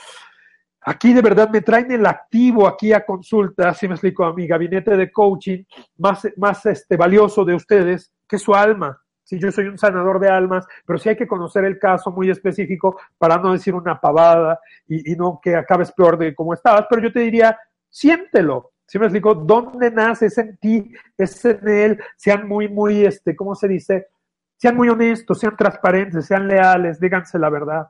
aquí 0.82 1.12
de 1.12 1.22
verdad 1.22 1.50
me 1.50 1.60
traen 1.60 1.90
el 1.92 2.06
activo 2.06 2.66
aquí 2.66 2.92
a 2.92 3.04
consulta, 3.04 3.68
así 3.68 3.86
me 3.86 3.94
explico 3.94 4.24
a 4.24 4.34
mi 4.34 4.46
gabinete 4.46 4.96
de 4.96 5.12
coaching, 5.12 5.64
más, 5.98 6.26
más 6.36 6.64
este, 6.66 6.96
valioso 6.96 7.44
de 7.44 7.54
ustedes 7.54 8.12
que 8.26 8.38
su 8.38 8.54
alma. 8.54 9.00
Sí, 9.22 9.38
yo 9.38 9.52
soy 9.52 9.66
un 9.66 9.78
sanador 9.78 10.18
de 10.18 10.28
almas, 10.28 10.66
pero 10.84 10.98
sí 10.98 11.08
hay 11.08 11.16
que 11.16 11.28
conocer 11.28 11.64
el 11.64 11.78
caso 11.78 12.10
muy 12.10 12.30
específico 12.30 12.98
para 13.16 13.38
no 13.38 13.52
decir 13.52 13.74
una 13.74 14.00
pavada 14.00 14.58
y, 14.88 15.12
y 15.12 15.14
no 15.14 15.38
que 15.40 15.54
acabes 15.54 15.92
peor 15.92 16.18
de 16.18 16.34
cómo 16.34 16.52
estabas, 16.52 16.86
pero 16.90 17.02
yo 17.02 17.12
te 17.12 17.20
diría, 17.20 17.56
siéntelo, 17.88 18.69
¿Sí 18.90 18.98
me 18.98 19.06
explico? 19.06 19.36
¿Dónde 19.36 19.88
nace? 19.92 20.26
Es 20.26 20.38
en 20.38 20.56
ti, 20.56 20.92
es 21.16 21.44
en 21.44 21.68
él. 21.68 22.02
Sean 22.16 22.48
muy, 22.48 22.68
muy, 22.68 23.04
este, 23.04 23.36
¿cómo 23.36 23.54
se 23.54 23.68
dice? 23.68 24.08
Sean 24.56 24.76
muy 24.76 24.88
honestos, 24.88 25.38
sean 25.38 25.56
transparentes, 25.56 26.26
sean 26.26 26.48
leales, 26.48 26.98
díganse 26.98 27.38
la 27.38 27.50
verdad. 27.50 27.86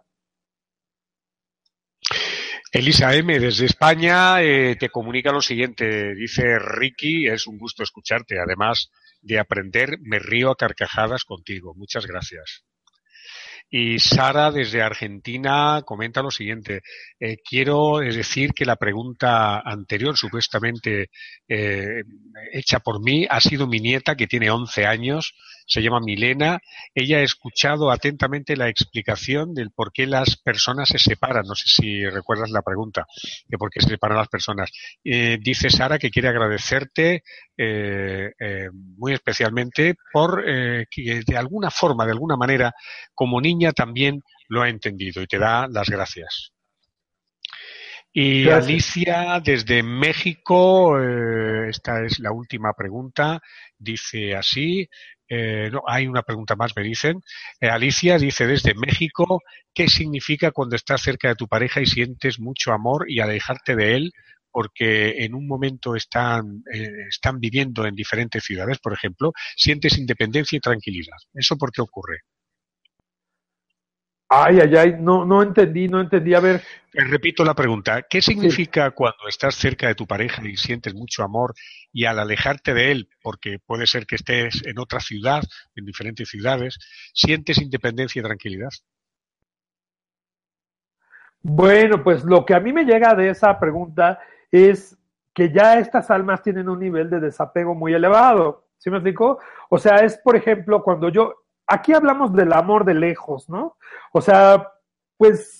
Elisa 2.70 3.14
M. 3.14 3.38
desde 3.40 3.64
España 3.64 4.42
eh, 4.42 4.76
te 4.78 4.90
comunica 4.90 5.32
lo 5.32 5.40
siguiente. 5.40 6.14
Dice 6.14 6.58
Ricky, 6.58 7.28
es 7.28 7.46
un 7.46 7.56
gusto 7.56 7.82
escucharte. 7.82 8.38
Además 8.38 8.90
de 9.22 9.38
aprender, 9.38 9.96
me 10.02 10.18
río 10.18 10.50
a 10.50 10.56
carcajadas 10.56 11.24
contigo. 11.24 11.72
Muchas 11.74 12.06
gracias. 12.06 12.66
Y 13.72 14.00
Sara, 14.00 14.50
desde 14.50 14.82
Argentina, 14.82 15.82
comenta 15.86 16.22
lo 16.22 16.32
siguiente. 16.32 16.80
Eh, 17.20 17.36
quiero 17.48 17.98
decir 17.98 18.50
que 18.52 18.64
la 18.64 18.74
pregunta 18.74 19.60
anterior, 19.60 20.16
supuestamente 20.16 21.10
eh, 21.48 22.02
hecha 22.52 22.80
por 22.80 23.00
mí, 23.00 23.26
ha 23.30 23.40
sido 23.40 23.68
mi 23.68 23.78
nieta, 23.78 24.16
que 24.16 24.26
tiene 24.26 24.50
11 24.50 24.86
años, 24.86 25.34
se 25.70 25.80
llama 25.80 26.00
Milena. 26.00 26.58
Ella 26.94 27.18
ha 27.18 27.22
escuchado 27.22 27.90
atentamente 27.90 28.56
la 28.56 28.68
explicación 28.68 29.54
del 29.54 29.70
por 29.70 29.92
qué 29.92 30.06
las 30.06 30.36
personas 30.36 30.88
se 30.88 30.98
separan. 30.98 31.46
No 31.46 31.54
sé 31.54 31.68
si 31.68 32.04
recuerdas 32.04 32.50
la 32.50 32.62
pregunta 32.62 33.06
de 33.46 33.56
por 33.56 33.70
qué 33.70 33.80
se 33.80 33.90
separan 33.90 34.18
las 34.18 34.28
personas. 34.28 34.70
Eh, 35.04 35.38
dice 35.40 35.70
Sara 35.70 35.98
que 35.98 36.10
quiere 36.10 36.28
agradecerte 36.28 37.22
eh, 37.56 38.32
eh, 38.38 38.68
muy 38.72 39.12
especialmente 39.12 39.94
por 40.12 40.44
que 40.44 41.22
de 41.24 41.36
alguna 41.36 41.70
forma, 41.70 42.04
de 42.04 42.12
alguna 42.12 42.36
manera, 42.36 42.72
como 43.14 43.40
niña 43.40 43.72
también 43.72 44.22
lo 44.48 44.62
ha 44.62 44.68
entendido 44.68 45.22
y 45.22 45.26
te 45.26 45.38
da 45.38 45.68
las 45.68 45.88
gracias. 45.88 46.52
Y 48.12 48.48
Alicia, 48.48 49.40
desde 49.40 49.84
México, 49.84 51.00
eh, 51.00 51.68
esta 51.68 52.04
es 52.04 52.18
la 52.18 52.32
última 52.32 52.72
pregunta, 52.72 53.40
dice 53.78 54.34
así, 54.34 54.88
eh, 55.30 55.70
no, 55.72 55.82
hay 55.86 56.08
una 56.08 56.22
pregunta 56.22 56.56
más, 56.56 56.72
me 56.76 56.82
dicen. 56.82 57.22
Eh, 57.60 57.68
Alicia 57.68 58.18
dice 58.18 58.46
desde 58.46 58.74
México, 58.74 59.40
¿qué 59.72 59.88
significa 59.88 60.50
cuando 60.50 60.76
estás 60.76 61.00
cerca 61.02 61.28
de 61.28 61.36
tu 61.36 61.46
pareja 61.46 61.80
y 61.80 61.86
sientes 61.86 62.40
mucho 62.40 62.72
amor 62.72 63.06
y 63.08 63.20
alejarte 63.20 63.76
de 63.76 63.94
él 63.94 64.12
porque 64.50 65.24
en 65.24 65.34
un 65.34 65.46
momento 65.46 65.94
están, 65.94 66.64
están 67.08 67.38
viviendo 67.38 67.86
en 67.86 67.94
diferentes 67.94 68.42
ciudades, 68.42 68.80
por 68.80 68.92
ejemplo, 68.92 69.32
sientes 69.56 69.96
independencia 69.96 70.56
y 70.56 70.60
tranquilidad? 70.60 71.16
¿Eso 71.34 71.56
por 71.56 71.70
qué 71.70 71.80
ocurre? 71.80 72.22
Ay, 74.32 74.60
ay, 74.60 74.76
ay, 74.76 74.96
no, 74.96 75.24
no 75.24 75.42
entendí, 75.42 75.88
no 75.88 76.00
entendí. 76.00 76.34
A 76.34 76.40
ver. 76.40 76.62
repito 76.92 77.44
la 77.44 77.52
pregunta. 77.54 78.02
¿Qué 78.02 78.22
significa 78.22 78.92
cuando 78.92 79.26
estás 79.28 79.56
cerca 79.56 79.88
de 79.88 79.96
tu 79.96 80.06
pareja 80.06 80.40
y 80.46 80.56
sientes 80.56 80.94
mucho 80.94 81.24
amor 81.24 81.52
y 81.92 82.04
al 82.04 82.20
alejarte 82.20 82.72
de 82.72 82.92
él, 82.92 83.08
porque 83.22 83.58
puede 83.58 83.88
ser 83.88 84.06
que 84.06 84.14
estés 84.14 84.62
en 84.64 84.78
otra 84.78 85.00
ciudad, 85.00 85.42
en 85.74 85.84
diferentes 85.84 86.28
ciudades, 86.28 86.78
sientes 87.12 87.60
independencia 87.60 88.20
y 88.20 88.22
tranquilidad? 88.22 88.70
Bueno, 91.42 92.04
pues 92.04 92.22
lo 92.22 92.44
que 92.44 92.54
a 92.54 92.60
mí 92.60 92.72
me 92.72 92.84
llega 92.84 93.16
de 93.16 93.30
esa 93.30 93.58
pregunta 93.58 94.20
es 94.52 94.96
que 95.34 95.52
ya 95.52 95.80
estas 95.80 96.08
almas 96.08 96.40
tienen 96.40 96.68
un 96.68 96.78
nivel 96.78 97.10
de 97.10 97.18
desapego 97.18 97.74
muy 97.74 97.94
elevado. 97.94 98.68
¿Sí 98.78 98.90
me 98.90 98.98
explico? 98.98 99.40
O 99.70 99.78
sea, 99.78 99.96
es, 99.96 100.18
por 100.18 100.36
ejemplo, 100.36 100.84
cuando 100.84 101.08
yo, 101.08 101.39
aquí 101.70 101.92
hablamos 101.92 102.32
del 102.32 102.52
amor 102.52 102.84
de 102.84 102.94
lejos, 102.94 103.48
¿no? 103.48 103.76
O 104.12 104.20
sea, 104.20 104.72
pues 105.16 105.59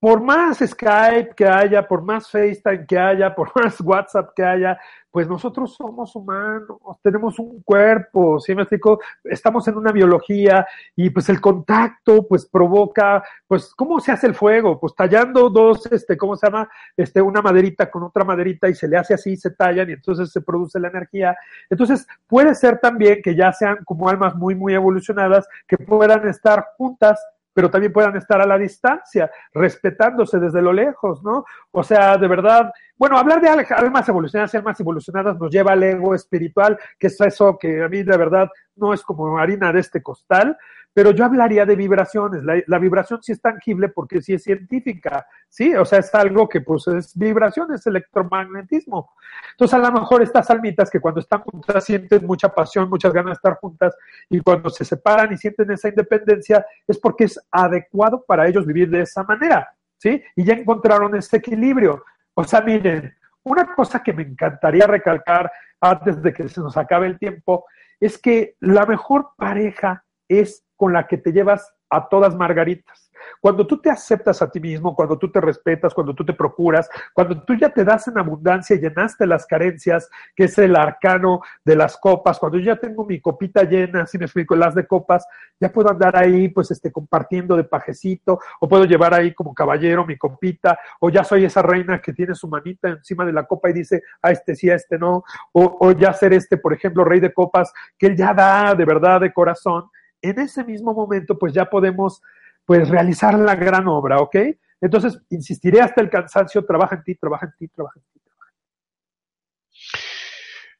por 0.00 0.22
más 0.22 0.58
Skype 0.58 1.34
que 1.36 1.46
haya, 1.46 1.86
por 1.86 2.02
más 2.02 2.30
FaceTime 2.30 2.86
que 2.86 2.98
haya, 2.98 3.34
por 3.36 3.52
más 3.54 3.80
WhatsApp 3.80 4.30
que 4.34 4.42
haya, 4.42 4.78
pues 5.10 5.28
nosotros 5.28 5.74
somos 5.74 6.14
humanos, 6.16 6.78
tenemos 7.02 7.38
un 7.38 7.62
cuerpo, 7.62 8.38
¿sí 8.38 8.54
me 8.54 8.62
explico? 8.62 9.00
Estamos 9.24 9.66
en 9.68 9.76
una 9.76 9.92
biología 9.92 10.66
y 10.96 11.10
pues 11.10 11.28
el 11.28 11.40
contacto 11.40 12.26
pues 12.26 12.46
provoca, 12.46 13.22
pues 13.46 13.74
¿cómo 13.74 14.00
se 14.00 14.12
hace 14.12 14.28
el 14.28 14.34
fuego? 14.34 14.78
Pues 14.78 14.94
tallando 14.94 15.50
dos, 15.50 15.84
este, 15.92 16.16
¿cómo 16.16 16.36
se 16.36 16.46
llama? 16.46 16.70
Este, 16.96 17.20
una 17.20 17.42
maderita 17.42 17.90
con 17.90 18.04
otra 18.04 18.24
maderita 18.24 18.68
y 18.68 18.74
se 18.74 18.88
le 18.88 18.96
hace 18.96 19.14
así, 19.14 19.36
se 19.36 19.50
tallan 19.50 19.90
y 19.90 19.94
entonces 19.94 20.30
se 20.30 20.40
produce 20.40 20.78
la 20.78 20.88
energía. 20.88 21.36
Entonces 21.68 22.06
puede 22.26 22.54
ser 22.54 22.78
también 22.78 23.20
que 23.20 23.34
ya 23.34 23.52
sean 23.52 23.84
como 23.84 24.08
almas 24.08 24.36
muy, 24.36 24.54
muy 24.54 24.74
evolucionadas 24.74 25.46
que 25.66 25.76
puedan 25.76 26.26
estar 26.28 26.64
juntas 26.76 27.20
pero 27.52 27.70
también 27.70 27.92
puedan 27.92 28.16
estar 28.16 28.40
a 28.40 28.46
la 28.46 28.58
distancia, 28.58 29.30
respetándose 29.52 30.38
desde 30.38 30.62
lo 30.62 30.72
lejos, 30.72 31.22
¿no? 31.22 31.44
O 31.70 31.82
sea, 31.82 32.16
de 32.16 32.28
verdad, 32.28 32.72
bueno, 32.96 33.18
hablar 33.18 33.40
de 33.40 33.48
almas 33.48 34.08
evolucionadas 34.08 34.52
y 34.54 34.56
almas 34.56 34.80
evolucionadas 34.80 35.38
nos 35.38 35.50
lleva 35.50 35.72
al 35.72 35.82
ego 35.82 36.14
espiritual, 36.14 36.78
que 36.98 37.08
es 37.08 37.20
eso 37.20 37.58
que 37.58 37.82
a 37.82 37.88
mí 37.88 38.02
de 38.02 38.16
verdad 38.16 38.48
no 38.76 38.94
es 38.94 39.02
como 39.02 39.38
harina 39.38 39.72
de 39.72 39.80
este 39.80 40.02
costal, 40.02 40.56
pero 41.00 41.12
yo 41.12 41.24
hablaría 41.24 41.64
de 41.64 41.76
vibraciones. 41.76 42.44
La, 42.44 42.78
vibración 42.78 43.22
sí 43.22 43.32
es 43.32 43.40
tangible 43.40 43.88
porque 43.88 44.20
sí 44.20 44.34
es 44.34 44.42
científica, 44.42 45.26
¿sí? 45.48 45.74
O 45.74 45.86
sea, 45.86 46.00
es 46.00 46.14
algo 46.14 46.46
que 46.46 46.60
pues 46.60 46.86
es 46.88 47.16
vibración, 47.16 47.72
es 47.72 47.86
electromagnetismo. 47.86 49.10
Entonces, 49.52 49.72
a 49.72 49.78
lo 49.78 49.92
mejor 49.92 50.22
estas 50.22 50.50
almitas 50.50 50.90
que 50.90 51.00
cuando 51.00 51.20
están 51.20 51.40
juntas 51.40 51.82
sienten 51.86 52.26
mucha 52.26 52.50
pasión, 52.50 52.90
muchas 52.90 53.14
ganas 53.14 53.30
de 53.30 53.32
estar 53.32 53.54
juntas 53.54 53.96
y 54.28 54.40
cuando 54.40 54.68
se 54.68 54.84
separan 54.84 55.32
y 55.32 55.38
sienten 55.38 55.70
esa 55.70 55.88
independencia 55.88 56.66
es 56.86 56.98
porque 56.98 57.24
es 57.24 57.40
adecuado 57.50 58.22
para 58.22 58.46
ellos 58.46 58.66
vivir 58.66 58.90
de 58.90 59.00
esa 59.00 59.22
manera, 59.22 59.74
¿sí? 59.96 60.22
Y 60.36 60.44
ya 60.44 60.52
encontraron 60.52 61.16
ese 61.16 61.38
equilibrio. 61.38 62.04
O 62.34 62.44
sea, 62.44 62.60
miren, 62.60 63.16
una 63.44 63.74
cosa 63.74 64.02
que 64.02 64.12
me 64.12 64.24
encantaría 64.24 64.86
recalcar 64.86 65.50
antes 65.80 66.20
de 66.20 66.34
que 66.34 66.46
se 66.46 66.60
nos 66.60 66.76
acabe 66.76 67.06
el 67.06 67.18
tiempo 67.18 67.64
es 67.98 68.18
que 68.18 68.56
la 68.60 68.84
mejor 68.84 69.30
pareja 69.38 70.04
es 70.28 70.62
con 70.80 70.94
la 70.94 71.06
que 71.06 71.18
te 71.18 71.30
llevas 71.30 71.74
a 71.90 72.08
todas 72.08 72.34
margaritas. 72.34 73.10
Cuando 73.38 73.66
tú 73.66 73.78
te 73.78 73.90
aceptas 73.90 74.40
a 74.40 74.50
ti 74.50 74.60
mismo, 74.60 74.96
cuando 74.96 75.18
tú 75.18 75.30
te 75.30 75.38
respetas, 75.38 75.92
cuando 75.92 76.14
tú 76.14 76.24
te 76.24 76.32
procuras, 76.32 76.88
cuando 77.12 77.42
tú 77.42 77.54
ya 77.54 77.68
te 77.68 77.84
das 77.84 78.08
en 78.08 78.16
abundancia 78.16 78.76
y 78.76 78.80
llenaste 78.80 79.26
las 79.26 79.44
carencias, 79.44 80.08
que 80.34 80.44
es 80.44 80.56
el 80.56 80.74
arcano 80.74 81.42
de 81.62 81.76
las 81.76 81.98
copas, 81.98 82.38
cuando 82.38 82.56
yo 82.56 82.64
ya 82.64 82.76
tengo 82.76 83.04
mi 83.04 83.20
copita 83.20 83.64
llena, 83.64 84.06
si 84.06 84.16
me 84.16 84.24
explico, 84.24 84.56
las 84.56 84.74
de 84.74 84.86
copas, 84.86 85.26
ya 85.60 85.70
puedo 85.70 85.90
andar 85.90 86.16
ahí, 86.16 86.48
pues, 86.48 86.70
este, 86.70 86.90
compartiendo 86.90 87.58
de 87.58 87.64
pajecito, 87.64 88.38
o 88.58 88.66
puedo 88.66 88.86
llevar 88.86 89.12
ahí 89.12 89.34
como 89.34 89.52
caballero 89.52 90.06
mi 90.06 90.16
copita, 90.16 90.78
o 90.98 91.10
ya 91.10 91.24
soy 91.24 91.44
esa 91.44 91.60
reina 91.60 92.00
que 92.00 92.14
tiene 92.14 92.34
su 92.34 92.48
manita 92.48 92.88
encima 92.88 93.26
de 93.26 93.34
la 93.34 93.44
copa 93.44 93.68
y 93.68 93.74
dice, 93.74 94.02
a 94.22 94.30
este 94.30 94.54
sí, 94.54 94.70
a 94.70 94.76
este 94.76 94.98
no, 94.98 95.24
o, 95.52 95.76
o 95.78 95.92
ya 95.92 96.14
ser 96.14 96.32
este, 96.32 96.56
por 96.56 96.72
ejemplo, 96.72 97.04
rey 97.04 97.20
de 97.20 97.34
copas, 97.34 97.70
que 97.98 98.06
él 98.06 98.16
ya 98.16 98.32
da 98.32 98.74
de 98.74 98.86
verdad, 98.86 99.20
de 99.20 99.30
corazón, 99.30 99.90
en 100.22 100.38
ese 100.40 100.64
mismo 100.64 100.94
momento, 100.94 101.38
pues 101.38 101.52
ya 101.52 101.64
podemos 101.66 102.22
pues 102.64 102.88
realizar 102.88 103.38
la 103.38 103.54
gran 103.54 103.88
obra, 103.88 104.18
¿ok? 104.18 104.36
Entonces, 104.80 105.20
insistiré 105.30 105.80
hasta 105.80 106.00
el 106.00 106.08
cansancio, 106.08 106.64
trabaja 106.64 106.96
en 106.96 107.02
ti, 107.02 107.14
trabaja 107.14 107.46
en 107.46 107.52
ti, 107.58 107.68
trabaja 107.68 107.98
en 107.98 108.04
ti. 108.04 108.20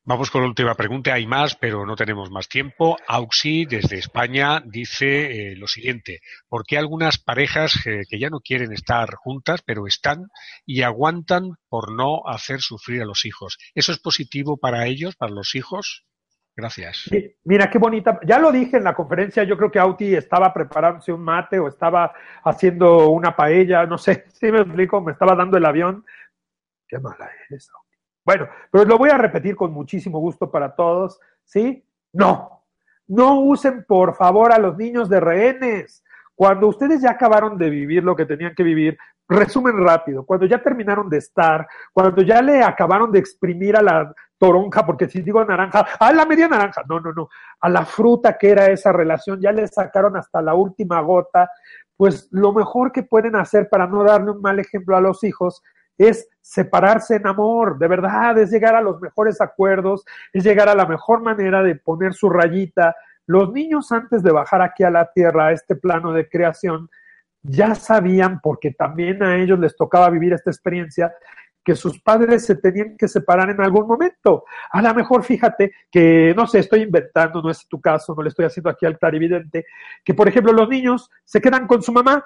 Vamos 0.02 0.30
con 0.30 0.40
la 0.42 0.48
última 0.48 0.74
pregunta. 0.74 1.12
Hay 1.12 1.26
más, 1.26 1.54
pero 1.54 1.84
no 1.84 1.94
tenemos 1.94 2.30
más 2.30 2.48
tiempo. 2.48 2.96
Auxi, 3.06 3.66
desde 3.66 3.98
España, 3.98 4.60
dice 4.64 5.52
eh, 5.52 5.56
lo 5.56 5.68
siguiente. 5.68 6.20
¿Por 6.48 6.64
qué 6.64 6.78
algunas 6.78 7.18
parejas 7.18 7.86
eh, 7.86 8.00
que 8.08 8.18
ya 8.18 8.30
no 8.30 8.40
quieren 8.40 8.72
estar 8.72 9.14
juntas, 9.14 9.60
pero 9.64 9.86
están 9.86 10.28
y 10.64 10.82
aguantan 10.82 11.58
por 11.68 11.92
no 11.92 12.22
hacer 12.26 12.60
sufrir 12.60 13.02
a 13.02 13.04
los 13.04 13.24
hijos? 13.24 13.58
¿Eso 13.74 13.92
es 13.92 13.98
positivo 13.98 14.56
para 14.56 14.86
ellos, 14.86 15.16
para 15.16 15.32
los 15.32 15.54
hijos? 15.54 16.06
Gracias. 16.60 17.08
Mira, 17.44 17.70
qué 17.70 17.78
bonita. 17.78 18.20
Ya 18.26 18.38
lo 18.38 18.52
dije 18.52 18.76
en 18.76 18.84
la 18.84 18.94
conferencia, 18.94 19.44
yo 19.44 19.56
creo 19.56 19.70
que 19.70 19.78
Auti 19.78 20.14
estaba 20.14 20.52
preparándose 20.52 21.10
un 21.10 21.22
mate 21.22 21.58
o 21.58 21.68
estaba 21.68 22.12
haciendo 22.44 23.08
una 23.08 23.34
paella, 23.34 23.86
no 23.86 23.96
sé, 23.96 24.26
si 24.32 24.52
me 24.52 24.60
explico, 24.60 25.00
me 25.00 25.12
estaba 25.12 25.34
dando 25.34 25.56
el 25.56 25.64
avión. 25.64 26.04
Qué 26.86 26.98
mala 26.98 27.30
eres, 27.48 27.70
Auti. 27.74 27.96
Bueno, 28.26 28.48
pero 28.70 28.84
lo 28.84 28.98
voy 28.98 29.08
a 29.08 29.16
repetir 29.16 29.56
con 29.56 29.72
muchísimo 29.72 30.18
gusto 30.18 30.50
para 30.50 30.74
todos, 30.74 31.18
¿sí? 31.44 31.82
No, 32.12 32.66
no 33.08 33.40
usen 33.40 33.84
por 33.88 34.14
favor 34.14 34.52
a 34.52 34.58
los 34.58 34.76
niños 34.76 35.08
de 35.08 35.18
rehenes. 35.18 36.04
Cuando 36.34 36.68
ustedes 36.68 37.00
ya 37.00 37.12
acabaron 37.12 37.56
de 37.56 37.70
vivir 37.70 38.04
lo 38.04 38.14
que 38.14 38.26
tenían 38.26 38.54
que 38.54 38.62
vivir, 38.62 38.98
resumen 39.26 39.82
rápido, 39.82 40.26
cuando 40.26 40.44
ya 40.44 40.62
terminaron 40.62 41.08
de 41.08 41.18
estar, 41.18 41.66
cuando 41.92 42.20
ya 42.20 42.42
le 42.42 42.62
acabaron 42.62 43.10
de 43.10 43.18
exprimir 43.18 43.76
a 43.76 43.82
la 43.82 44.14
toronja, 44.40 44.86
porque 44.86 45.06
si 45.06 45.20
digo 45.20 45.44
naranja, 45.44 45.86
a 46.00 46.12
la 46.14 46.24
media 46.24 46.48
naranja, 46.48 46.82
no, 46.88 46.98
no, 46.98 47.12
no, 47.12 47.28
a 47.60 47.68
la 47.68 47.84
fruta 47.84 48.38
que 48.38 48.48
era 48.48 48.70
esa 48.70 48.90
relación, 48.90 49.38
ya 49.38 49.52
le 49.52 49.68
sacaron 49.68 50.16
hasta 50.16 50.40
la 50.40 50.54
última 50.54 50.98
gota, 51.02 51.50
pues 51.94 52.26
lo 52.30 52.54
mejor 52.54 52.90
que 52.90 53.02
pueden 53.02 53.36
hacer 53.36 53.68
para 53.68 53.86
no 53.86 54.02
darle 54.02 54.30
un 54.30 54.40
mal 54.40 54.58
ejemplo 54.58 54.96
a 54.96 55.02
los 55.02 55.22
hijos 55.24 55.62
es 55.98 56.26
separarse 56.40 57.16
en 57.16 57.26
amor, 57.26 57.76
de 57.78 57.86
verdad, 57.86 58.38
es 58.38 58.50
llegar 58.50 58.74
a 58.74 58.80
los 58.80 58.98
mejores 59.02 59.42
acuerdos, 59.42 60.06
es 60.32 60.42
llegar 60.42 60.70
a 60.70 60.74
la 60.74 60.86
mejor 60.86 61.20
manera 61.20 61.62
de 61.62 61.74
poner 61.74 62.14
su 62.14 62.30
rayita. 62.30 62.96
Los 63.26 63.52
niños 63.52 63.92
antes 63.92 64.22
de 64.22 64.32
bajar 64.32 64.62
aquí 64.62 64.82
a 64.82 64.90
la 64.90 65.12
tierra, 65.12 65.48
a 65.48 65.52
este 65.52 65.76
plano 65.76 66.14
de 66.14 66.26
creación, 66.26 66.88
ya 67.42 67.74
sabían, 67.74 68.40
porque 68.40 68.70
también 68.70 69.22
a 69.22 69.36
ellos 69.36 69.58
les 69.58 69.76
tocaba 69.76 70.08
vivir 70.08 70.32
esta 70.32 70.50
experiencia, 70.50 71.12
que 71.64 71.74
sus 71.74 72.00
padres 72.00 72.46
se 72.46 72.56
tenían 72.56 72.96
que 72.96 73.08
separar 73.08 73.50
en 73.50 73.60
algún 73.60 73.86
momento. 73.86 74.44
A 74.70 74.82
lo 74.82 74.94
mejor 74.94 75.22
fíjate 75.22 75.72
que, 75.90 76.32
no 76.36 76.46
sé, 76.46 76.60
estoy 76.60 76.82
inventando, 76.82 77.42
no 77.42 77.50
es 77.50 77.66
tu 77.68 77.80
caso, 77.80 78.14
no 78.14 78.22
le 78.22 78.30
estoy 78.30 78.46
haciendo 78.46 78.70
aquí 78.70 78.86
al 78.86 78.98
clarividente, 78.98 79.66
que 80.04 80.14
por 80.14 80.28
ejemplo 80.28 80.52
los 80.52 80.68
niños 80.68 81.10
se 81.24 81.40
quedan 81.40 81.66
con 81.66 81.82
su 81.82 81.92
mamá 81.92 82.24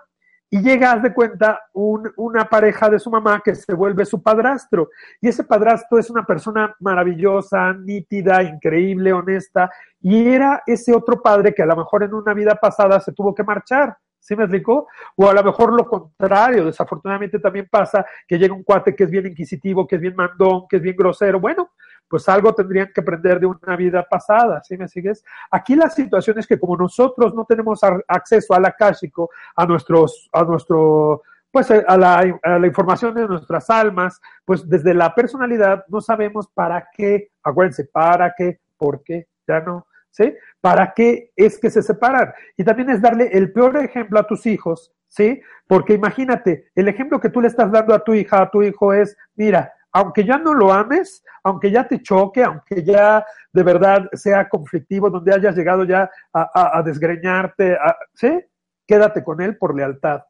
y 0.50 0.62
llega, 0.62 0.96
de 0.98 1.12
cuenta, 1.12 1.60
una 1.72 2.44
pareja 2.44 2.88
de 2.88 3.00
su 3.00 3.10
mamá 3.10 3.42
que 3.44 3.56
se 3.56 3.74
vuelve 3.74 4.04
su 4.04 4.22
padrastro. 4.22 4.88
Y 5.20 5.26
ese 5.26 5.42
padrastro 5.42 5.98
es 5.98 6.10
una 6.10 6.24
persona 6.24 6.72
maravillosa, 6.78 7.72
nítida, 7.72 8.40
increíble, 8.44 9.12
honesta. 9.12 9.68
Y 10.00 10.28
era 10.28 10.62
ese 10.64 10.94
otro 10.94 11.20
padre 11.20 11.52
que 11.52 11.62
a 11.64 11.66
lo 11.66 11.74
mejor 11.74 12.04
en 12.04 12.14
una 12.14 12.34
vida 12.34 12.54
pasada 12.54 13.00
se 13.00 13.12
tuvo 13.12 13.34
que 13.34 13.42
marchar. 13.42 13.96
¿Sí 14.24 14.34
me 14.34 14.44
explicó? 14.44 14.88
O 15.16 15.28
a 15.28 15.34
lo 15.34 15.44
mejor 15.44 15.74
lo 15.74 15.86
contrario, 15.86 16.64
desafortunadamente 16.64 17.38
también 17.38 17.68
pasa 17.70 18.06
que 18.26 18.38
llega 18.38 18.54
un 18.54 18.62
cuate 18.62 18.96
que 18.96 19.04
es 19.04 19.10
bien 19.10 19.26
inquisitivo, 19.26 19.86
que 19.86 19.96
es 19.96 20.00
bien 20.00 20.16
mandón, 20.16 20.66
que 20.66 20.76
es 20.76 20.82
bien 20.82 20.96
grosero. 20.96 21.38
Bueno, 21.38 21.72
pues 22.08 22.26
algo 22.30 22.54
tendrían 22.54 22.90
que 22.90 23.02
aprender 23.02 23.38
de 23.38 23.44
una 23.44 23.76
vida 23.76 24.02
pasada, 24.08 24.62
¿sí 24.62 24.78
me 24.78 24.88
sigues? 24.88 25.22
Aquí 25.50 25.76
la 25.76 25.90
situación 25.90 26.38
es 26.38 26.46
que 26.46 26.58
como 26.58 26.74
nosotros 26.74 27.34
no 27.34 27.44
tenemos 27.44 27.80
acceso 28.08 28.54
al 28.54 28.64
akáshico, 28.64 29.28
a 29.56 29.66
nuestros, 29.66 30.30
a 30.32 30.42
nuestro, 30.42 31.22
pues 31.50 31.70
a 31.70 31.98
la, 31.98 32.24
a 32.42 32.58
la, 32.58 32.66
información 32.66 33.14
de 33.14 33.28
nuestras 33.28 33.68
almas, 33.68 34.22
pues 34.46 34.66
desde 34.66 34.94
la 34.94 35.14
personalidad 35.14 35.84
no 35.88 36.00
sabemos 36.00 36.48
para 36.48 36.88
qué, 36.96 37.30
acuérdense, 37.42 37.84
para 37.84 38.34
qué, 38.34 38.58
por 38.78 39.02
qué, 39.02 39.26
ya 39.46 39.60
no, 39.60 39.86
¿sí? 40.14 40.32
¿Para 40.60 40.94
qué 40.94 41.32
es 41.34 41.58
que 41.58 41.70
se 41.70 41.82
separan? 41.82 42.32
Y 42.56 42.64
también 42.64 42.88
es 42.90 43.02
darle 43.02 43.28
el 43.32 43.52
peor 43.52 43.76
ejemplo 43.76 44.18
a 44.20 44.26
tus 44.26 44.46
hijos, 44.46 44.94
¿sí? 45.08 45.42
Porque 45.66 45.94
imagínate, 45.94 46.70
el 46.74 46.88
ejemplo 46.88 47.20
que 47.20 47.30
tú 47.30 47.40
le 47.40 47.48
estás 47.48 47.70
dando 47.72 47.92
a 47.92 48.04
tu 48.04 48.14
hija, 48.14 48.40
a 48.40 48.50
tu 48.50 48.62
hijo 48.62 48.92
es, 48.92 49.16
mira, 49.34 49.72
aunque 49.92 50.24
ya 50.24 50.38
no 50.38 50.54
lo 50.54 50.72
ames, 50.72 51.24
aunque 51.42 51.70
ya 51.70 51.86
te 51.88 52.00
choque, 52.00 52.44
aunque 52.44 52.84
ya 52.84 53.24
de 53.52 53.62
verdad 53.64 54.08
sea 54.12 54.48
conflictivo, 54.48 55.10
donde 55.10 55.34
hayas 55.34 55.56
llegado 55.56 55.84
ya 55.84 56.08
a, 56.32 56.82
desgreñarte, 56.84 57.76
¿sí? 58.14 58.40
Quédate 58.86 59.24
con 59.24 59.40
él 59.40 59.56
por 59.56 59.74
lealtad. 59.74 60.22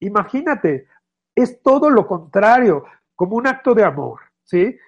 Imagínate, 0.00 0.86
es 1.34 1.60
todo 1.62 1.90
lo 1.90 2.06
contrario, 2.06 2.84
como 3.14 3.36
un 3.36 3.46
acto 3.46 3.74
de 3.74 3.84
amor, 3.84 4.20
¿sí? 4.44 4.78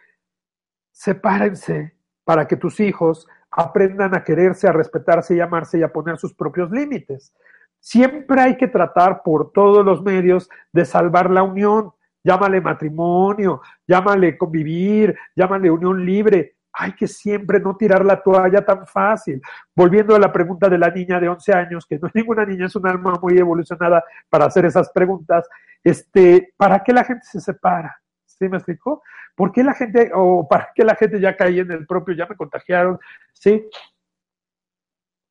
Sepárense 0.91 1.97
para 2.25 2.47
que 2.47 2.57
tus 2.57 2.81
hijos 2.81 3.27
aprendan 3.51 4.15
a 4.15 4.23
quererse, 4.23 4.69
a 4.69 4.73
respetarse 4.73 5.35
y 5.35 5.41
amarse 5.41 5.79
y 5.79 5.83
a 5.83 5.93
poner 5.93 6.19
sus 6.19 6.35
propios 6.35 6.71
límites. 6.71 7.33
Siempre 7.81 8.41
hay 8.41 8.57
que 8.57 8.69
tratar 8.69 9.23
por 9.23 9.53
todos 9.53 9.85
los 9.85 10.03
medios 10.03 10.49
de 10.73 10.85
salvar 10.85 11.31
la 11.31 11.43
unión. 11.43 11.93
Llámale 12.25 12.61
matrimonio, 12.61 13.63
llámale 13.87 14.37
convivir, 14.37 15.17
llámale 15.35 15.71
unión 15.71 16.05
libre. 16.05 16.57
Hay 16.73 16.93
que 16.93 17.09
siempre 17.09 17.59
no 17.61 17.77
tirar 17.77 18.05
la 18.05 18.23
toalla 18.23 18.65
tan 18.65 18.87
fácil. 18.87 19.41
Volviendo 19.75 20.15
a 20.15 20.19
la 20.19 20.33
pregunta 20.33 20.69
de 20.69 20.79
la 20.79 20.91
niña 20.91 21.19
de 21.19 21.29
11 21.29 21.53
años, 21.53 21.87
que 21.87 21.99
no 21.99 22.09
es 22.09 22.15
ninguna 22.15 22.45
niña, 22.45 22.67
es 22.67 22.77
un 22.77 22.87
alma 22.87 23.15
muy 23.21 23.39
evolucionada 23.39 24.05
para 24.29 24.47
hacer 24.47 24.67
esas 24.67 24.91
preguntas. 24.91 25.49
Este, 25.83 26.53
¿Para 26.57 26.83
qué 26.83 26.93
la 26.93 27.05
gente 27.05 27.25
se 27.25 27.41
separa? 27.41 28.01
¿Sí 28.39 28.49
me 28.49 28.59
explicó? 28.59 29.03
¿Por 29.35 29.53
qué 29.53 29.65
la 29.65 29.75
gente, 29.75 30.11
o 30.15 30.47
para 30.47 30.71
qué 30.75 30.85
la 30.85 30.95
gente 30.95 31.21
ya 31.21 31.37
cae 31.37 31.61
en 31.61 31.71
el 31.73 31.87
propio, 31.87 32.15
ya 32.15 32.27
me 32.27 32.37
contagiaron? 32.37 32.99
¿Sí? 33.33 33.69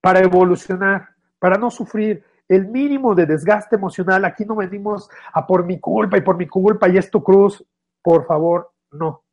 Para 0.02 0.20
evolucionar, 0.20 1.10
para 1.40 1.58
no 1.58 1.72
sufrir 1.72 2.24
el 2.48 2.68
mínimo 2.68 3.16
de 3.16 3.26
desgaste 3.26 3.76
emocional. 3.76 4.26
Aquí 4.26 4.46
no 4.46 4.56
venimos 4.56 5.10
a 5.34 5.46
por 5.46 5.66
mi 5.66 5.80
culpa 5.80 6.18
y 6.18 6.22
por 6.22 6.38
mi 6.38 6.48
culpa 6.48 6.88
y 6.90 6.98
es 6.98 7.10
tu 7.10 7.24
cruz. 7.24 7.66
Por 8.02 8.26
favor, 8.26 8.72
no. 8.92 9.24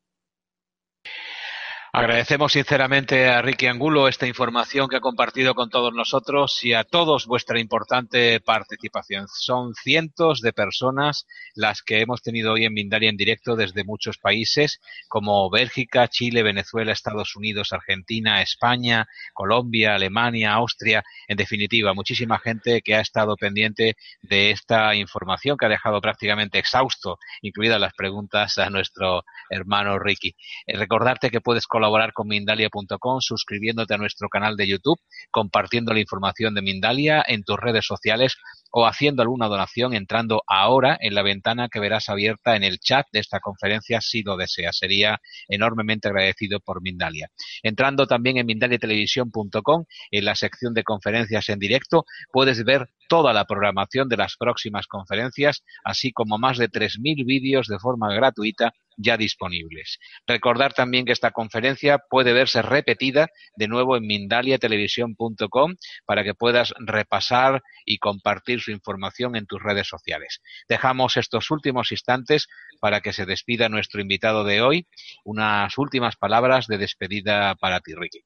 Agradecemos 1.97 2.55
sinceramente 2.55 3.29
a 3.29 3.41
Ricky 3.41 3.69
Angulo 3.69 4.09
esta 4.09 4.27
información 4.27 4.89
que 4.89 4.97
ha 4.97 5.01
compartido 5.01 5.55
con 5.55 5.71
todos 5.71 5.95
nosotros 5.95 6.59
y 6.65 6.73
a 6.73 6.83
todos 6.83 7.29
vuestra 7.29 7.61
importante 7.61 8.41
participación. 8.41 9.29
Son 9.29 9.75
cientos 9.75 10.41
de 10.41 10.53
personas 10.53 11.25
las 11.55 11.83
que 11.83 12.01
hemos 12.01 12.21
tenido 12.21 12.55
hoy 12.55 12.65
en 12.65 12.75
Mindalia 12.75 13.11
en 13.11 13.17
directo 13.17 13.55
desde 13.55 13.85
muchos 13.85 14.19
países 14.19 14.81
como 15.07 15.49
Bélgica, 15.51 16.09
Chile, 16.09 16.43
Venezuela, 16.43 16.91
Estados 16.91 17.37
Unidos, 17.37 17.73
Argentina, 17.73 18.43
España, 18.43 19.07
Colombia, 19.33 19.95
Alemania, 19.95 20.55
Austria. 20.55 21.05
En 21.29 21.37
definitiva, 21.37 21.95
muchísima 21.95 22.41
gente 22.41 22.83
que 22.83 22.97
ha 22.97 23.01
estado 23.03 23.37
pendiente 23.37 23.95
de 24.21 24.51
esta 24.51 24.97
información 24.97 25.57
que 25.57 25.67
ha 25.67 25.69
dejado 25.69 26.01
prácticamente 26.01 26.59
exhausto, 26.59 27.21
incluidas 27.41 27.81
las 27.81 27.95
preguntas 27.95 28.59
a 28.59 28.69
nuestro 28.69 29.23
hermano 29.49 30.01
Ricky. 30.01 30.35
Eh, 30.67 30.77
recordarte 30.77 31.31
que 31.31 31.41
puedes 31.41 31.69
colaborar 31.69 31.84
colaborar 31.85 32.15
con 32.15 32.29
Mindalia.com 32.29 33.21
suscribiéndote 33.21 33.93
a 33.93 33.99
nuestro 33.99 34.31
canal 34.31 34.57
de 34.57 34.67
YouTube, 34.67 34.99
compartiendo 35.31 35.93
la 35.93 36.01
información 36.01 36.55
de 36.55 36.63
Mindalia 36.63 37.23
en 37.29 37.45
tus 37.45 37.59
redes 37.59 37.85
sociales 37.85 38.39
o 38.71 38.87
haciendo 38.87 39.21
alguna 39.21 39.49
donación 39.49 39.93
entrando 39.93 40.43
ahora 40.47 40.97
en 40.99 41.15
la 41.15 41.23
ventana 41.23 41.69
que 41.69 41.81
verás 41.81 42.09
abierta 42.09 42.57
en 42.57 42.65
el 42.65 42.79
chat 42.79 43.07
de 43.13 43.21
esta 43.21 43.39
conferencia 43.39 44.01
si 44.01 44.23
lo 44.23 44.39
deseas. 44.39 44.79
Sería 44.79 45.21
enormemente 45.47 46.09
agradecido 46.09 46.59
por 46.59 46.81
Mindalia. 46.81 47.29
Entrando 47.63 48.07
también 48.07 48.39
en 48.39 48.47
mindaliatelevisión.com, 48.47 49.85
en 50.11 50.25
la 50.25 50.35
sección 50.35 50.73
de 50.73 50.85
conferencias 50.85 51.51
en 51.51 51.59
directo, 51.59 52.07
puedes 52.33 52.65
ver 52.65 52.89
toda 53.09 53.35
la 53.35 53.45
programación 53.45 54.09
de 54.09 54.17
las 54.17 54.37
próximas 54.39 54.87
conferencias, 54.87 55.63
así 55.85 56.13
como 56.13 56.39
más 56.39 56.57
de 56.57 56.71
3.000 56.71 57.27
vídeos 57.27 57.69
de 57.69 57.79
forma 57.79 58.13
gratuita 58.15 58.73
ya 58.97 59.17
disponibles. 59.17 59.99
Recordar 60.27 60.73
también 60.73 61.05
que 61.05 61.13
esta 61.13 61.31
conferencia 61.31 61.99
puede 61.99 62.33
verse 62.33 62.63
repetida 62.63 63.29
de 63.57 63.69
nuevo 63.69 63.97
en 63.97 64.07
mindaliatelevisión.com 64.07 65.75
para 66.07 66.25
que 66.25 66.35
puedas 66.35 66.73
repasar 66.79 67.63
y 67.85 67.99
compartir 67.99 68.61
su 68.61 68.71
información 68.71 69.37
en 69.37 69.47
tus 69.47 69.63
redes 69.63 69.89
sociales. 69.89 70.41
Dejamos 70.69 71.17
estos 71.17 71.51
últimos 71.51 71.93
instantes 71.93 72.49
para 72.81 73.01
que 73.01 73.13
se 73.13 73.27
despida 73.27 73.69
nuestro 73.69 74.01
invitado 74.01 74.45
de 74.45 74.63
hoy. 74.63 74.87
Unas 75.25 75.77
últimas 75.79 76.17
palabras 76.17 76.67
de 76.67 76.79
despedida 76.79 77.55
para 77.57 77.81
ti, 77.81 77.95
Ricky. 77.95 78.25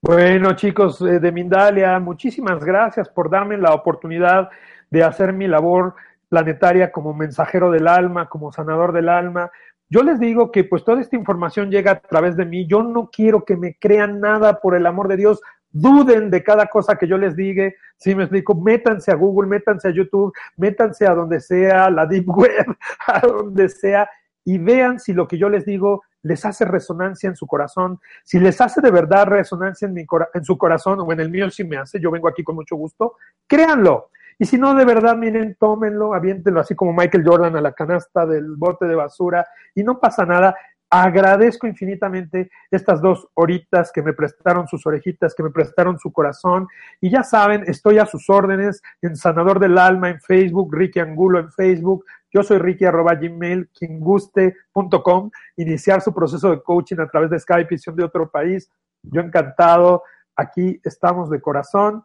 Bueno, 0.00 0.54
chicos 0.56 1.00
eh, 1.02 1.20
de 1.20 1.30
Mindalia, 1.30 2.00
muchísimas 2.00 2.64
gracias 2.64 3.08
por 3.08 3.30
darme 3.30 3.56
la 3.56 3.72
oportunidad 3.72 4.50
de 4.90 5.04
hacer 5.04 5.32
mi 5.32 5.46
labor 5.46 5.94
planetaria 6.32 6.90
como 6.90 7.12
mensajero 7.12 7.70
del 7.70 7.86
alma, 7.86 8.30
como 8.30 8.52
sanador 8.52 8.94
del 8.94 9.10
alma. 9.10 9.50
Yo 9.90 10.02
les 10.02 10.18
digo 10.18 10.50
que 10.50 10.64
pues 10.64 10.82
toda 10.82 11.02
esta 11.02 11.14
información 11.14 11.70
llega 11.70 11.90
a 11.90 12.00
través 12.00 12.38
de 12.38 12.46
mí. 12.46 12.66
Yo 12.66 12.82
no 12.82 13.10
quiero 13.12 13.44
que 13.44 13.54
me 13.54 13.76
crean 13.78 14.18
nada 14.18 14.58
por 14.58 14.74
el 14.74 14.86
amor 14.86 15.08
de 15.08 15.18
Dios 15.18 15.42
duden 15.70 16.30
de 16.30 16.42
cada 16.42 16.68
cosa 16.68 16.96
que 16.96 17.06
yo 17.06 17.18
les 17.18 17.36
diga, 17.36 17.70
si 17.98 18.14
me 18.14 18.22
explico, 18.22 18.54
métanse 18.54 19.10
a 19.10 19.14
Google, 19.14 19.46
métanse 19.46 19.88
a 19.88 19.90
YouTube, 19.90 20.32
métanse 20.56 21.06
a 21.06 21.14
donde 21.14 21.38
sea, 21.38 21.90
la 21.90 22.06
Deep 22.06 22.28
Web, 22.28 22.76
a 23.06 23.20
donde 23.20 23.68
sea, 23.68 24.08
y 24.42 24.56
vean 24.56 24.98
si 24.98 25.12
lo 25.12 25.28
que 25.28 25.36
yo 25.36 25.50
les 25.50 25.66
digo 25.66 26.02
les 26.22 26.46
hace 26.46 26.64
resonancia 26.64 27.28
en 27.28 27.36
su 27.36 27.46
corazón, 27.46 28.00
si 28.24 28.38
les 28.38 28.58
hace 28.60 28.80
de 28.80 28.90
verdad 28.90 29.26
resonancia 29.26 29.86
en, 29.86 29.92
mi 29.92 30.06
en 30.32 30.44
su 30.44 30.56
corazón 30.56 31.00
o 31.00 31.12
en 31.12 31.20
el 31.20 31.30
mío 31.30 31.50
si 31.50 31.64
me 31.64 31.76
hace, 31.76 32.00
yo 32.00 32.10
vengo 32.10 32.28
aquí 32.28 32.42
con 32.42 32.54
mucho 32.54 32.76
gusto, 32.76 33.16
créanlo. 33.46 34.08
Y 34.42 34.44
si 34.44 34.58
no, 34.58 34.74
de 34.74 34.84
verdad, 34.84 35.16
miren, 35.16 35.54
tómenlo, 35.54 36.14
aviéntenlo 36.14 36.58
así 36.58 36.74
como 36.74 36.92
Michael 36.92 37.22
Jordan 37.24 37.54
a 37.54 37.60
la 37.60 37.74
canasta 37.74 38.26
del 38.26 38.56
bote 38.56 38.86
de 38.86 38.96
basura 38.96 39.46
y 39.72 39.84
no 39.84 40.00
pasa 40.00 40.26
nada. 40.26 40.56
Agradezco 40.90 41.68
infinitamente 41.68 42.50
estas 42.68 43.00
dos 43.00 43.28
horitas 43.34 43.92
que 43.92 44.02
me 44.02 44.14
prestaron 44.14 44.66
sus 44.66 44.84
orejitas, 44.84 45.36
que 45.36 45.44
me 45.44 45.50
prestaron 45.50 45.96
su 45.96 46.12
corazón. 46.12 46.66
Y 47.00 47.08
ya 47.08 47.22
saben, 47.22 47.62
estoy 47.68 47.98
a 47.98 48.06
sus 48.06 48.28
órdenes 48.28 48.82
en 49.00 49.14
Sanador 49.14 49.60
del 49.60 49.78
Alma 49.78 50.10
en 50.10 50.20
Facebook, 50.20 50.74
Ricky 50.74 50.98
Angulo 50.98 51.38
en 51.38 51.52
Facebook. 51.52 52.04
Yo 52.32 52.42
soy 52.42 52.58
Ricky 52.58 52.84
arroba 52.84 53.14
gmail, 53.14 53.68
quien 53.68 54.00
guste.com. 54.00 55.30
Iniciar 55.54 56.00
su 56.00 56.12
proceso 56.12 56.50
de 56.50 56.60
coaching 56.60 56.98
a 56.98 57.06
través 57.06 57.30
de 57.30 57.38
Skype, 57.38 57.68
visión 57.70 57.94
de 57.94 58.02
otro 58.02 58.28
país. 58.28 58.68
Yo 59.04 59.20
encantado. 59.20 60.02
Aquí 60.34 60.80
estamos 60.82 61.30
de 61.30 61.40
corazón. 61.40 62.04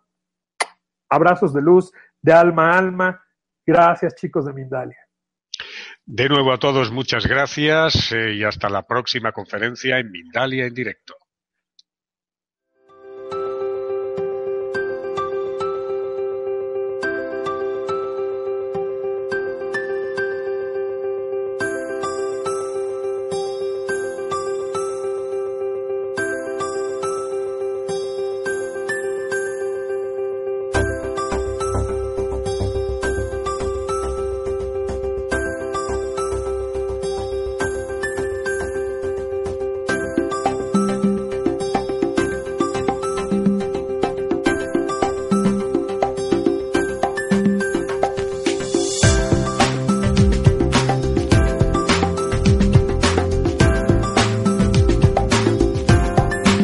Abrazos 1.09 1.53
de 1.53 1.61
luz, 1.61 1.93
de 2.21 2.33
alma 2.33 2.71
a 2.71 2.77
alma. 2.77 3.23
Gracias, 3.65 4.15
chicos 4.15 4.45
de 4.45 4.53
Mindalia. 4.53 4.97
De 6.05 6.29
nuevo 6.29 6.53
a 6.53 6.57
todos, 6.57 6.91
muchas 6.91 7.27
gracias 7.27 8.11
eh, 8.13 8.33
y 8.33 8.43
hasta 8.43 8.69
la 8.69 8.83
próxima 8.83 9.31
conferencia 9.31 9.99
en 9.99 10.09
Mindalia 10.09 10.65
en 10.65 10.73
directo. 10.73 11.15